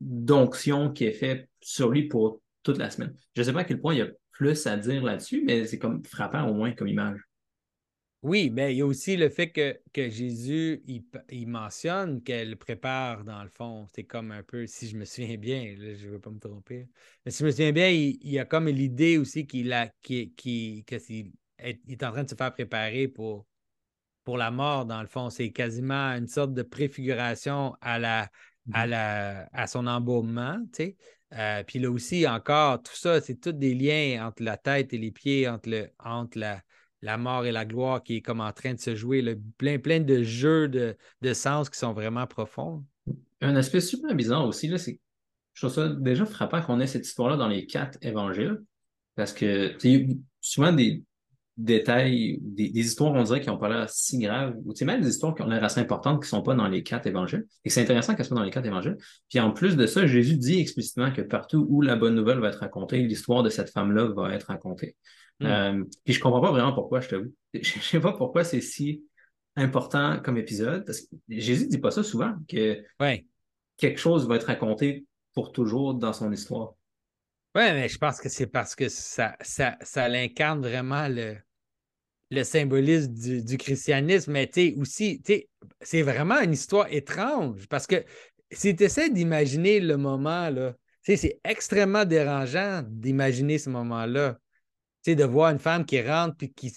d'onction 0.00 0.92
qui 0.92 1.04
est 1.04 1.12
faite 1.12 1.48
sur 1.60 1.90
lui 1.90 2.04
pour 2.04 2.40
toute 2.62 2.78
la 2.78 2.90
semaine. 2.90 3.14
Je 3.34 3.40
ne 3.40 3.46
sais 3.46 3.52
pas 3.52 3.60
à 3.60 3.64
quel 3.64 3.80
point 3.80 3.94
il 3.94 3.98
y 3.98 4.02
a 4.02 4.08
plus 4.32 4.66
à 4.66 4.76
dire 4.76 5.02
là-dessus, 5.02 5.42
mais 5.44 5.66
c'est 5.66 5.78
comme 5.78 6.04
frappant 6.04 6.48
au 6.48 6.54
moins 6.54 6.72
comme 6.72 6.88
image. 6.88 7.27
Oui, 8.22 8.50
mais 8.50 8.74
il 8.74 8.78
y 8.78 8.80
a 8.82 8.86
aussi 8.86 9.16
le 9.16 9.28
fait 9.28 9.50
que, 9.50 9.80
que 9.92 10.10
Jésus, 10.10 10.82
il, 10.86 11.46
mentionne 11.46 12.20
qu'elle 12.22 12.56
prépare 12.56 13.22
dans 13.22 13.42
le 13.44 13.48
fond. 13.48 13.86
C'est 13.94 14.02
comme 14.02 14.32
un 14.32 14.42
peu, 14.42 14.66
si 14.66 14.88
je 14.88 14.96
me 14.96 15.04
souviens 15.04 15.36
bien, 15.36 15.76
je 15.78 16.04
ne 16.06 16.10
veux 16.10 16.18
pas 16.18 16.30
me 16.30 16.40
tromper. 16.40 16.88
Mais 17.24 17.30
si 17.30 17.38
je 17.38 17.44
me 17.44 17.50
souviens 17.52 17.70
bien, 17.70 17.90
il, 17.90 18.18
y 18.28 18.40
a 18.40 18.44
comme 18.44 18.66
l'idée 18.68 19.18
aussi 19.18 19.46
qu'il 19.46 19.72
a, 19.72 19.92
est, 20.10 20.40
est 21.88 22.02
en 22.02 22.10
train 22.10 22.24
de 22.24 22.28
se 22.28 22.34
faire 22.34 22.52
préparer 22.52 23.06
pour, 23.06 23.46
pour 24.24 24.36
la 24.36 24.50
mort, 24.50 24.84
dans 24.84 25.00
le 25.00 25.06
fond. 25.06 25.30
C'est 25.30 25.52
quasiment 25.52 26.10
une 26.16 26.26
sorte 26.26 26.54
de 26.54 26.62
préfiguration 26.62 27.76
à, 27.80 28.00
la, 28.00 28.30
à, 28.72 28.86
mmh 28.86 28.90
la, 28.90 29.48
à 29.52 29.66
son 29.68 29.86
embaumement, 29.86 30.58
tu 30.72 30.84
sais. 30.84 30.96
Euh, 31.34 31.62
puis 31.62 31.78
là 31.78 31.90
aussi, 31.90 32.26
encore, 32.26 32.82
tout 32.82 32.96
ça, 32.96 33.20
c'est 33.20 33.36
tous 33.36 33.52
des 33.52 33.74
liens 33.74 34.26
entre 34.26 34.42
la 34.42 34.56
tête 34.56 34.92
et 34.92 34.98
les 34.98 35.12
pieds, 35.12 35.46
entre, 35.46 35.68
le, 35.68 35.90
entre 35.98 36.38
la, 36.38 36.62
la 37.02 37.16
mort 37.16 37.46
et 37.46 37.52
la 37.52 37.64
gloire 37.64 38.02
qui 38.02 38.16
est 38.16 38.20
comme 38.20 38.40
en 38.40 38.52
train 38.52 38.74
de 38.74 38.80
se 38.80 38.94
jouer, 38.94 39.22
le, 39.22 39.38
plein, 39.56 39.78
plein 39.78 40.00
de 40.00 40.22
jeux 40.22 40.68
de, 40.68 40.96
sens 41.32 41.70
qui 41.70 41.78
sont 41.78 41.92
vraiment 41.92 42.26
profonds. 42.26 42.84
Un 43.40 43.56
aspect 43.56 43.80
super 43.80 44.14
bizarre 44.14 44.46
aussi, 44.46 44.68
là, 44.68 44.78
c'est 44.78 45.00
je 45.54 45.66
trouve 45.66 45.74
ça 45.74 45.88
déjà 45.88 46.24
frappant 46.24 46.62
qu'on 46.62 46.78
ait 46.78 46.86
cette 46.86 47.04
histoire-là 47.04 47.36
dans 47.36 47.48
les 47.48 47.66
quatre 47.66 47.98
évangiles, 48.00 48.62
parce 49.16 49.32
que 49.32 49.76
souvent 50.40 50.72
des 50.72 51.02
détails, 51.58 52.38
des, 52.40 52.66
histoires, 52.66 53.12
on 53.12 53.22
dirait, 53.24 53.40
qui 53.40 53.48
n'ont 53.48 53.58
pas 53.58 53.68
l'air 53.68 53.90
si 53.90 54.18
graves, 54.18 54.54
ou 54.64 54.72
même 54.84 55.00
des 55.00 55.08
histoires 55.08 55.34
qui 55.34 55.42
ont 55.42 55.48
l'air 55.48 55.62
assez 55.64 55.80
importantes 55.80 56.22
qui 56.22 56.26
ne 56.26 56.38
sont 56.38 56.42
pas 56.42 56.54
dans 56.54 56.68
les 56.68 56.84
quatre 56.84 57.08
évangiles, 57.08 57.46
et 57.64 57.70
c'est 57.70 57.82
intéressant 57.82 58.14
qu'elles 58.14 58.26
soient 58.26 58.36
dans 58.36 58.44
les 58.44 58.52
quatre 58.52 58.66
évangiles. 58.66 58.96
Puis 59.28 59.40
en 59.40 59.50
plus 59.50 59.76
de 59.76 59.84
ça, 59.86 60.06
Jésus 60.06 60.36
dit 60.36 60.60
explicitement 60.60 61.12
que 61.12 61.20
partout 61.20 61.66
où 61.68 61.82
la 61.82 61.96
bonne 61.96 62.14
nouvelle 62.14 62.38
va 62.38 62.48
être 62.48 62.60
racontée, 62.60 63.02
l'histoire 63.02 63.42
de 63.42 63.50
cette 63.50 63.70
femme-là 63.70 64.06
va 64.06 64.32
être 64.34 64.44
racontée. 64.44 64.94
Hmm. 65.40 65.46
Euh, 65.46 65.84
puis 66.04 66.14
je 66.14 66.20
comprends 66.20 66.40
pas 66.40 66.52
vraiment 66.52 66.72
pourquoi, 66.72 67.00
je 67.00 67.08
t'avoue. 67.08 67.34
Je 67.54 67.80
sais 67.80 68.00
pas 68.00 68.12
pourquoi 68.12 68.44
c'est 68.44 68.60
si 68.60 69.02
important 69.56 70.20
comme 70.20 70.36
épisode, 70.36 70.84
parce 70.84 71.00
que 71.00 71.16
Jésus 71.28 71.66
dit 71.66 71.78
pas 71.78 71.90
ça 71.90 72.04
souvent, 72.04 72.34
que 72.48 72.84
quelque 73.76 73.98
chose 73.98 74.28
va 74.28 74.36
être 74.36 74.46
raconté 74.46 75.06
pour 75.34 75.50
toujours 75.50 75.94
dans 75.94 76.12
son 76.12 76.30
histoire. 76.30 76.74
Oui, 77.56 77.62
mais 77.72 77.88
je 77.88 77.98
pense 77.98 78.20
que 78.20 78.28
c'est 78.28 78.46
parce 78.46 78.76
que 78.76 78.88
ça, 78.88 79.34
ça, 79.40 79.76
ça 79.80 80.08
l'incarne 80.08 80.60
vraiment 80.60 81.08
le, 81.08 81.36
le 82.30 82.44
symbolisme 82.44 83.12
du, 83.12 83.56
christianisme, 83.56 84.32
mais 84.32 84.48
tu 84.48 84.74
aussi, 84.78 85.22
c'est 85.80 86.02
vraiment 86.02 86.40
une 86.40 86.52
histoire 86.52 86.86
étrange 86.92 87.66
parce 87.68 87.86
que 87.86 88.04
si 88.52 88.76
tu 88.76 88.84
essaies 88.84 89.10
d'imaginer 89.10 89.80
le 89.80 89.96
moment, 89.96 90.50
là, 90.50 90.74
c'est 91.02 91.40
extrêmement 91.44 92.04
dérangeant 92.04 92.82
d'imaginer 92.86 93.58
ce 93.58 93.70
moment-là 93.70 94.38
de 95.14 95.24
voir 95.24 95.50
une 95.50 95.58
femme 95.58 95.84
qui 95.84 96.00
rentre 96.02 96.36
puis 96.36 96.52
qui, 96.52 96.72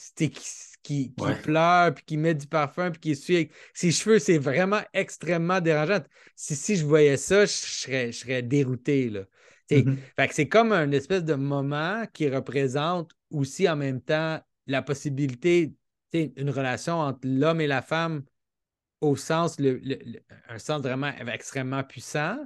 qui, 0.84 1.14
pleure, 1.44 1.94
puis 1.94 2.04
qui 2.06 2.18
met 2.18 2.34
du 2.34 2.48
parfum, 2.48 2.92
puis 2.92 3.00
qui 3.00 3.12
essuie 3.12 3.36
avec 3.36 3.52
ses 3.74 3.92
cheveux, 3.92 4.20
c'est 4.20 4.38
vraiment 4.38 4.82
extrêmement 4.94 5.62
dérangeant. 5.62 6.02
Si, 6.36 6.56
si 6.56 6.76
je 6.76 6.86
voyais 6.86 7.18
ça, 7.18 7.46
je 7.46 7.52
serais, 7.52 8.12
je 8.12 8.20
serais 8.20 8.42
dérouté. 8.42 9.10
Là. 9.10 9.22
Mm-hmm. 9.70 10.32
c'est 10.32 10.48
comme 10.48 10.72
un 10.74 10.92
espèce 10.92 11.24
de 11.24 11.36
moment 11.36 12.06
qui 12.14 12.30
représente 12.30 13.12
aussi 13.30 13.70
en 13.70 13.76
même 13.76 14.02
temps 14.02 14.40
la 14.68 14.82
possibilité, 14.82 15.74
une 16.14 16.50
relation 16.50 17.00
entre 17.00 17.22
l'homme 17.24 17.62
et 17.62 17.68
la 17.68 17.82
femme 17.82 18.24
au 19.02 19.16
sens, 19.16 19.58
un 20.48 20.60
sens 20.60 20.82
vraiment 20.82 21.12
extrêmement 21.34 21.84
puissant. 21.84 22.38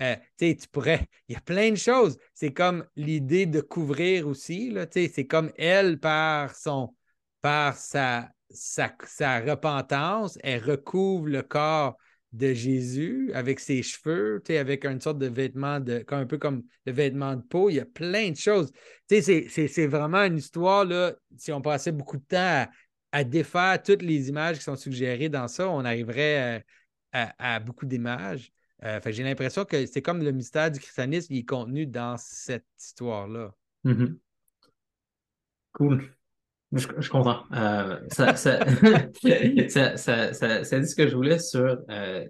Euh, 0.00 0.16
tu 0.38 0.56
pourrais, 0.70 1.08
il 1.28 1.34
y 1.34 1.36
a 1.36 1.40
plein 1.40 1.70
de 1.70 1.76
choses. 1.76 2.16
C'est 2.34 2.52
comme 2.52 2.84
l'idée 2.96 3.46
de 3.46 3.60
couvrir 3.60 4.28
aussi. 4.28 4.74
C'est 4.92 5.26
comme 5.26 5.52
elle, 5.56 5.98
par, 5.98 6.54
son, 6.54 6.94
par 7.40 7.76
sa, 7.76 8.30
repentance, 8.48 10.38
elle 10.42 10.62
recouvre 10.62 11.26
le 11.26 11.42
corps 11.42 11.96
de 12.34 12.52
Jésus 12.52 13.30
avec 13.32 13.60
ses 13.60 13.82
cheveux, 13.82 14.42
avec 14.48 14.84
une 14.84 15.00
sorte 15.00 15.18
de 15.18 15.26
vêtement, 15.26 15.78
de, 15.78 16.04
un 16.08 16.26
peu 16.26 16.36
comme 16.36 16.64
le 16.84 16.92
vêtement 16.92 17.36
de 17.36 17.42
peau. 17.42 17.70
Il 17.70 17.76
y 17.76 17.80
a 17.80 17.86
plein 17.86 18.30
de 18.30 18.36
choses. 18.36 18.72
C'est 19.08 19.86
vraiment 19.86 20.24
une 20.24 20.38
histoire, 20.38 20.86
si 21.36 21.52
on 21.52 21.62
passait 21.62 21.92
beaucoup 21.92 22.16
de 22.16 22.24
temps 22.24 22.36
à, 22.38 22.68
à 23.12 23.22
défaire 23.22 23.80
toutes 23.80 24.02
les 24.02 24.28
images 24.28 24.58
qui 24.58 24.64
sont 24.64 24.74
suggérées 24.74 25.28
dans 25.28 25.46
ça, 25.46 25.68
on 25.68 25.84
arriverait 25.84 26.64
euh, 27.14 27.26
à, 27.38 27.60
beaucoup 27.60 27.86
d'images. 27.86 28.50
Euh, 28.82 28.98
j'ai 29.06 29.22
l'impression 29.22 29.64
que 29.64 29.86
c'est 29.86 30.02
comme 30.02 30.22
le 30.22 30.32
mystère 30.32 30.70
du 30.70 30.80
christianisme 30.80 31.28
qui 31.28 31.38
est 31.38 31.44
contenu 31.44 31.86
dans 31.86 32.16
cette 32.18 32.66
histoire-là. 32.76 33.54
Mm-hmm. 33.84 34.18
Cool. 35.72 36.12
Je, 36.74 37.00
suis 37.00 37.10
content. 37.10 37.44
Euh, 37.52 38.00
ça, 38.10 38.36
ça, 38.36 38.50
dit 40.80 40.88
ce 40.88 40.94
que 40.94 41.08
je 41.08 41.14
voulais 41.14 41.38
sur, 41.38 41.78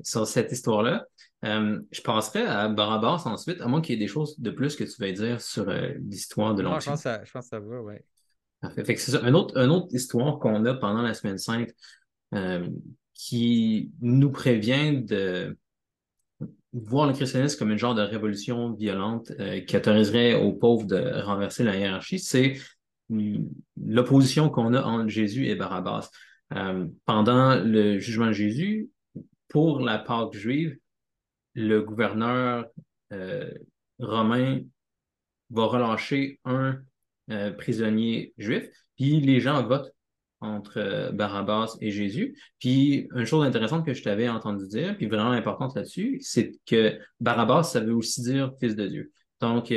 sur 0.02 0.26
cette 0.26 0.52
histoire-là. 0.52 1.06
je 1.42 2.02
passerai 2.02 2.42
à 2.42 2.68
Barabbas 2.68 3.22
ensuite, 3.26 3.60
à 3.60 3.68
moins 3.68 3.80
qu'il 3.80 3.94
y 3.94 3.96
ait 3.96 4.04
des 4.04 4.08
choses 4.08 4.38
de 4.38 4.50
plus 4.50 4.76
que 4.76 4.84
tu 4.84 5.00
veuilles 5.00 5.14
dire 5.14 5.40
sur 5.40 5.70
l'histoire 6.08 6.54
de 6.54 6.62
l'Onction. 6.62 6.94
Je, 6.96 7.24
je 7.24 7.32
pense 7.32 7.44
que 7.44 7.48
ça 7.48 7.60
va, 7.60 7.80
oui 7.82 7.94
c'est 8.76 8.98
ça. 8.98 9.20
Une 9.22 9.34
autre, 9.34 9.60
autre 9.60 9.94
histoire 9.94 10.38
qu'on 10.38 10.64
a 10.64 10.74
pendant 10.74 11.02
la 11.02 11.14
semaine 11.14 11.38
sainte 11.38 11.70
euh, 12.34 12.68
qui 13.14 13.90
nous 14.00 14.30
prévient 14.30 15.02
de 15.02 15.56
voir 16.72 17.06
le 17.06 17.12
christianisme 17.12 17.58
comme 17.58 17.70
une 17.70 17.78
genre 17.78 17.94
de 17.94 18.02
révolution 18.02 18.72
violente 18.72 19.30
euh, 19.38 19.60
qui 19.60 19.76
autoriserait 19.76 20.34
aux 20.34 20.52
pauvres 20.52 20.86
de 20.86 21.22
renverser 21.22 21.62
la 21.62 21.76
hiérarchie, 21.76 22.18
c'est 22.18 22.54
l'opposition 23.10 24.48
qu'on 24.48 24.74
a 24.74 24.82
entre 24.82 25.08
Jésus 25.08 25.46
et 25.46 25.54
Barabbas. 25.54 26.10
Euh, 26.52 26.86
pendant 27.04 27.56
le 27.56 27.98
jugement 27.98 28.28
de 28.28 28.32
Jésus, 28.32 28.90
pour 29.48 29.80
la 29.80 29.98
Pâque 29.98 30.34
juive, 30.34 30.76
le 31.54 31.82
gouverneur 31.82 32.66
euh, 33.12 33.50
romain 33.98 34.60
va 35.50 35.64
relâcher 35.64 36.40
un 36.44 36.80
euh, 37.30 37.50
prisonnier 37.52 38.34
juif, 38.38 38.68
puis 38.96 39.20
les 39.20 39.40
gens 39.40 39.62
votent 39.66 39.92
entre 40.40 41.10
Barabbas 41.14 41.76
et 41.80 41.90
Jésus. 41.90 42.36
Puis 42.58 43.08
une 43.14 43.24
chose 43.24 43.46
intéressante 43.46 43.86
que 43.86 43.94
je 43.94 44.02
t'avais 44.02 44.28
entendu 44.28 44.66
dire, 44.68 44.94
puis 44.96 45.06
vraiment 45.06 45.30
importante 45.30 45.74
là-dessus, 45.74 46.18
c'est 46.20 46.52
que 46.66 46.98
Barabbas, 47.20 47.62
ça 47.62 47.80
veut 47.80 47.94
aussi 47.94 48.20
dire 48.22 48.52
fils 48.60 48.76
de 48.76 48.86
Dieu. 48.86 49.12
Donc, 49.40 49.72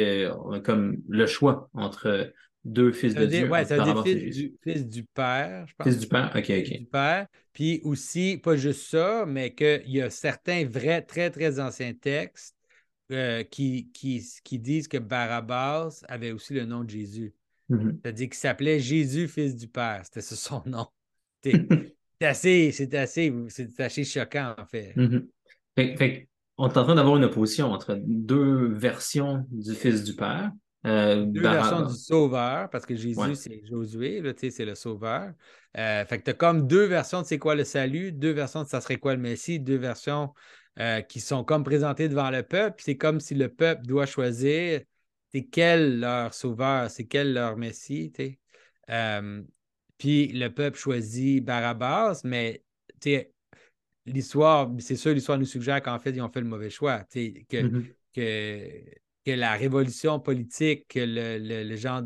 comme 0.66 0.98
le 1.08 1.26
choix 1.26 1.70
entre 1.74 2.34
deux 2.68 2.92
fils 2.92 3.16
de 3.16 3.26
Dieu. 3.26 3.50
Oui, 3.50 3.66
ça 3.66 3.78
veut 3.78 3.84
dire 3.84 4.04
fils 4.04 4.36
du, 4.36 4.54
fils 4.62 4.88
du, 4.88 5.04
Père, 5.04 5.66
je 5.68 5.74
pense. 5.76 5.88
Fils 5.88 6.00
du 6.00 6.08
Père, 6.08 6.32
OK, 6.36 6.38
OK. 6.38 6.46
Fils 6.46 6.80
du 6.80 6.86
Père. 6.86 7.28
Puis 7.54 7.82
aussi, 7.84 8.38
pas 8.38 8.56
juste 8.56 8.88
ça, 8.90 9.26
mais 9.26 9.56
qu'il 9.56 9.90
y 9.90 10.02
a 10.02 10.10
certains 10.10 10.66
vrais, 10.66 11.02
très, 11.02 11.32
très 11.32 11.60
anciens 11.60 11.94
textes 11.94 12.56
euh, 13.12 13.44
qui, 13.44 13.90
qui, 13.94 14.24
qui, 14.44 14.60
disent 14.60 14.88
que 14.88 14.98
Barabbas 14.98 16.04
avait 16.08 16.32
aussi 16.32 16.54
le 16.54 16.66
nom 16.66 16.84
de 16.84 16.90
Jésus. 16.90 17.34
Mm-hmm. 17.70 18.00
C'est-à-dire 18.02 18.28
qu'il 18.28 18.38
s'appelait 18.38 18.80
Jésus, 18.80 19.28
fils 19.28 19.56
du 19.56 19.68
Père. 19.68 20.02
C'était 20.04 20.22
son 20.22 20.62
nom. 20.66 20.88
C'est 22.20 22.26
assez, 22.26 22.72
c'est 22.72 22.96
assez, 22.96 23.32
assez 23.78 24.04
choquant, 24.04 24.56
en 24.58 24.66
fait. 24.66 24.92
Mm-hmm. 24.98 26.26
on 26.58 26.68
est 26.68 26.78
en 26.78 26.84
train 26.84 26.96
d'avoir 26.96 27.16
une 27.16 27.26
opposition 27.26 27.72
entre 27.72 28.02
deux 28.04 28.70
versions 28.74 29.46
du 29.52 29.76
fils 29.76 30.04
du 30.04 30.16
Père. 30.16 30.52
Euh, 30.86 31.26
Deux 31.26 31.42
versions 31.42 31.82
du 31.82 31.96
sauveur, 31.96 32.70
parce 32.70 32.86
que 32.86 32.96
Jésus, 32.96 33.36
c'est 33.36 33.66
Josué, 33.66 34.22
c'est 34.38 34.66
le 34.66 34.76
sauveur. 34.76 35.34
Euh, 35.78 36.06
fait 36.06 36.20
que 36.20 36.24
tu 36.24 36.30
as 36.32 36.34
comme 36.34 36.68
deux 36.68 36.86
versions 36.86 37.22
de 37.22 37.28
c'est 37.28 37.40
quoi 37.40 37.56
le 37.56 37.64
salut, 37.64 38.12
deux 38.12 38.32
versions 38.32 38.64
de 38.64 38.68
ça 38.68 38.82
serait 38.82 38.98
quoi 38.98 39.14
le 39.16 39.22
Messie, 39.22 39.60
deux 39.60 39.78
versions 39.78 40.34
euh, 40.80 41.02
qui 41.02 41.20
sont 41.20 41.44
comme 41.44 41.64
présentées 41.64 42.10
devant 42.10 42.30
le 42.30 42.44
peuple. 42.44 42.82
C'est 42.84 42.98
comme 42.98 43.20
si 43.20 43.36
le 43.36 43.50
peuple 43.50 43.86
doit 43.86 44.06
choisir 44.06 44.82
c'est 45.34 45.44
quel 45.44 46.00
leur 46.00 46.34
sauveur, 46.34 46.90
c'est 46.90 47.06
quel 47.06 47.34
leur 47.34 47.58
Messie. 47.58 48.14
puis 49.98 50.28
le 50.28 50.48
peuple 50.48 50.78
choisit 50.78 51.44
Barabbas, 51.44 52.22
mais 52.24 52.64
l'histoire, 54.06 54.72
c'est 54.80 54.96
sûr, 54.96 55.14
l'histoire 55.14 55.38
nous 55.38 55.46
suggère 55.46 55.82
qu'en 55.82 56.00
fait, 56.00 56.12
ils 56.12 56.22
ont 56.22 56.30
fait 56.30 56.42
le 56.42 56.48
mauvais 56.48 56.70
choix. 56.70 57.00
Que, 57.04 57.20
mm-hmm. 57.20 57.86
que 58.14 58.70
que 59.28 59.32
la 59.34 59.56
révolution 59.56 60.22
politique, 60.22 60.88
que 60.88 61.02
le, 61.04 61.76
genre 61.76 62.02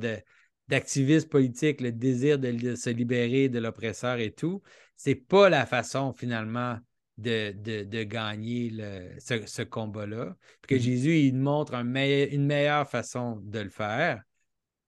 d'activisme 0.67 1.29
politique, 1.29 1.79
le 1.79 1.91
désir 1.91 2.39
de, 2.39 2.73
se 2.73 2.89
libérer 2.89 3.47
de 3.47 3.59
l'oppresseur 3.59 4.17
et 4.17 4.31
tout, 4.31 4.63
c'est 4.95 5.13
pas 5.13 5.47
la 5.47 5.67
façon 5.67 6.13
finalement 6.13 6.79
de, 7.19 7.51
de, 7.83 8.03
gagner 8.03 8.71
ce, 9.19 9.61
combat-là. 9.61 10.35
que 10.67 10.73
mm-hmm. 10.73 10.79
Jésus, 10.79 11.19
il 11.19 11.35
montre 11.37 11.75
une 11.75 12.45
meilleure 12.47 12.89
façon 12.89 13.35
de 13.43 13.59
le 13.59 13.69
faire, 13.69 14.23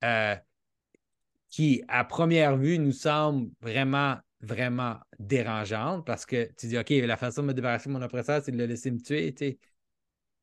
euh, 0.03 0.35
qui, 1.51 1.83
à 1.87 2.03
première 2.03 2.57
vue, 2.57 2.79
nous 2.79 2.93
semble 2.93 3.51
vraiment, 3.61 4.17
vraiment 4.41 4.97
dérangeante 5.19 6.03
parce 6.03 6.25
que 6.25 6.51
tu 6.57 6.65
dis, 6.65 6.79
OK, 6.79 6.89
la 6.89 7.15
façon 7.15 7.43
de 7.43 7.47
me 7.49 7.53
débarrasser 7.53 7.89
de 7.89 7.93
mon 7.93 8.01
oppresseur, 8.01 8.41
c'est 8.43 8.51
de 8.51 8.57
le 8.57 8.65
laisser 8.65 8.89
me 8.89 8.99
tuer. 8.99 9.35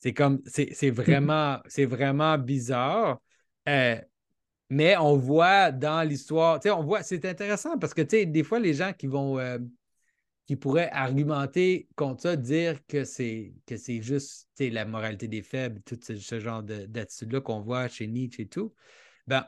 C'est 0.01 0.15
comme, 0.15 0.43
c'est 0.47 0.91
vraiment, 0.91 1.59
vraiment 1.79 2.39
bizarre. 2.39 3.21
Euh, 3.69 4.01
mais 4.71 4.97
on 4.97 5.17
voit 5.17 5.73
dans 5.73 6.03
l'histoire, 6.09 6.61
tu 6.61 6.69
sais, 6.69 6.71
on 6.71 6.83
voit, 6.83 7.03
c'est 7.03 7.25
intéressant 7.27 7.79
parce 7.79 7.93
que, 7.93 8.03
tu 8.03 8.11
sais, 8.11 8.27
des 8.27 8.43
fois, 8.45 8.61
les 8.61 8.73
gens 8.73 8.93
qui 8.93 9.09
vont, 9.09 9.39
euh, 9.39 9.59
qui 10.47 10.57
pourraient 10.57 10.91
argumenter 10.93 11.89
contre 11.97 12.23
ça, 12.23 12.37
dire 12.37 12.79
que 12.87 13.05
c'est, 13.05 13.53
que 13.67 13.77
c'est 13.77 14.01
juste, 14.01 14.49
la 14.59 14.85
moralité 14.85 15.29
des 15.29 15.43
faibles, 15.43 15.83
tout 15.83 15.99
ce, 16.03 16.41
genre 16.41 16.63
d'attitude-là 16.63 17.41
qu'on 17.41 17.61
voit 17.61 17.89
chez 17.89 18.07
Nietzsche 18.07 18.43
et 18.43 18.49
tout, 18.49 18.73
ben, 19.27 19.45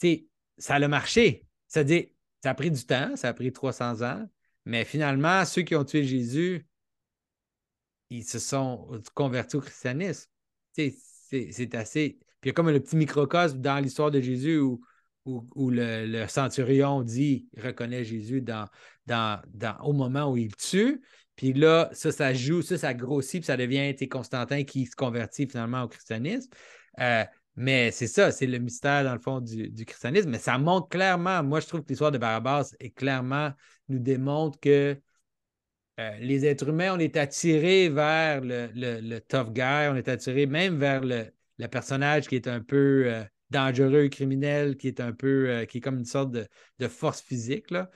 tu 0.00 0.08
sais, 0.08 0.26
ça 0.56 0.76
a 0.76 0.88
marché. 0.88 1.44
C'est-à-dire, 1.66 2.04
ça 2.42 2.50
a 2.50 2.54
pris 2.54 2.70
du 2.70 2.84
temps, 2.86 3.16
ça 3.16 3.28
a 3.28 3.34
pris 3.34 3.52
300 3.52 4.02
ans, 4.02 4.26
mais 4.64 4.84
finalement, 4.84 5.44
ceux 5.44 5.62
qui 5.62 5.74
ont 5.74 5.84
tué 5.84 6.04
Jésus, 6.04 6.67
ils 8.10 8.24
se 8.24 8.38
sont 8.38 8.88
convertis 9.14 9.56
au 9.56 9.60
christianisme. 9.60 10.30
C'est 10.72 11.74
assez. 11.74 12.18
Puis 12.40 12.44
il 12.44 12.48
y 12.48 12.50
a 12.50 12.52
comme 12.52 12.70
le 12.70 12.80
petit 12.80 12.96
microcosme 12.96 13.60
dans 13.60 13.78
l'histoire 13.78 14.10
de 14.10 14.20
Jésus 14.20 14.58
où, 14.58 14.80
où, 15.24 15.70
le, 15.70 16.26
centurion 16.28 17.02
dit, 17.02 17.48
il 17.52 17.62
reconnaît 17.62 18.04
Jésus 18.04 18.40
dans, 18.40 18.68
dans, 19.06 19.42
au 19.82 19.92
moment 19.92 20.30
où 20.30 20.36
il 20.36 20.54
tue. 20.56 21.02
Puis 21.36 21.52
là, 21.52 21.88
ça, 21.92 22.10
ça 22.10 22.32
joue, 22.32 22.62
ça, 22.62 22.78
ça 22.78 22.94
grossit, 22.94 23.40
puis 23.40 23.46
ça 23.46 23.56
devient 23.56 23.94
Constantin 24.08 24.64
qui 24.64 24.86
se 24.86 24.96
convertit 24.96 25.46
finalement 25.46 25.82
au 25.82 25.88
christianisme. 25.88 26.50
Euh, 27.00 27.24
mais 27.56 27.90
c'est 27.90 28.06
ça, 28.06 28.30
c'est 28.32 28.46
le 28.46 28.58
mystère, 28.58 29.04
dans 29.04 29.12
le 29.12 29.20
fond, 29.20 29.40
du, 29.40 29.68
du, 29.68 29.84
christianisme. 29.84 30.30
Mais 30.30 30.38
ça 30.38 30.58
montre 30.58 30.88
clairement, 30.88 31.42
moi, 31.42 31.60
je 31.60 31.66
trouve 31.66 31.82
que 31.82 31.88
l'histoire 31.88 32.12
de 32.12 32.18
Barabbas 32.18 32.74
est 32.80 32.90
clairement 32.90 33.52
nous 33.88 33.98
démontre 33.98 34.58
que 34.60 35.00
euh, 35.98 36.16
les 36.20 36.46
êtres 36.46 36.68
humains, 36.68 36.94
on 36.94 36.98
est 36.98 37.16
attirés 37.16 37.88
vers 37.88 38.40
le, 38.40 39.18
tough 39.18 39.52
guy, 39.52 39.88
on 39.90 39.96
est 39.96 40.08
attirés 40.08 40.46
même 40.46 40.78
vers 40.78 41.02
le, 41.02 41.26
personnage 41.68 42.28
qui 42.28 42.36
est 42.36 42.46
un 42.46 42.60
peu 42.60 43.04
euh, 43.06 43.24
dangereux, 43.50 44.08
criminel, 44.08 44.76
qui 44.76 44.86
est 44.86 45.00
un 45.00 45.12
peu, 45.12 45.48
euh, 45.48 45.64
qui 45.64 45.78
est 45.78 45.80
comme 45.80 45.98
une 45.98 46.04
sorte 46.04 46.30
de, 46.30 46.88
force 46.88 47.20
physique. 47.20 47.72
Là. 47.72 47.90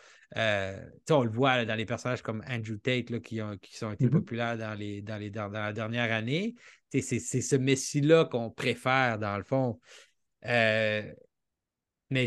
on 1.11 1.23
le 1.23 1.31
voit 1.31 1.65
dans 1.65 1.77
les 1.77 1.87
personnages 1.87 2.23
comme 2.23 2.43
Andrew 2.51 2.77
Tate 2.77 3.21
qui, 3.21 3.41
ont, 3.41 3.57
qui 3.59 3.77
sont 3.77 3.93
été 3.93 4.07
mm-hmm. 4.07 4.11
populaires 4.11 4.59
dans, 4.59 4.75
les, 4.75 5.01
dans, 5.01 5.19
les, 5.19 5.31
dans, 5.31 5.49
la 5.49 5.73
dernière 5.73 6.13
année. 6.13 6.57
C'est, 6.91 7.21
ce 7.21 7.57
messie-là 7.57 8.25
qu'on 8.25 8.51
préfère, 8.51 9.21
dans 9.21 9.37
le 9.37 9.45
fond. 9.45 9.79
mais 10.43 11.15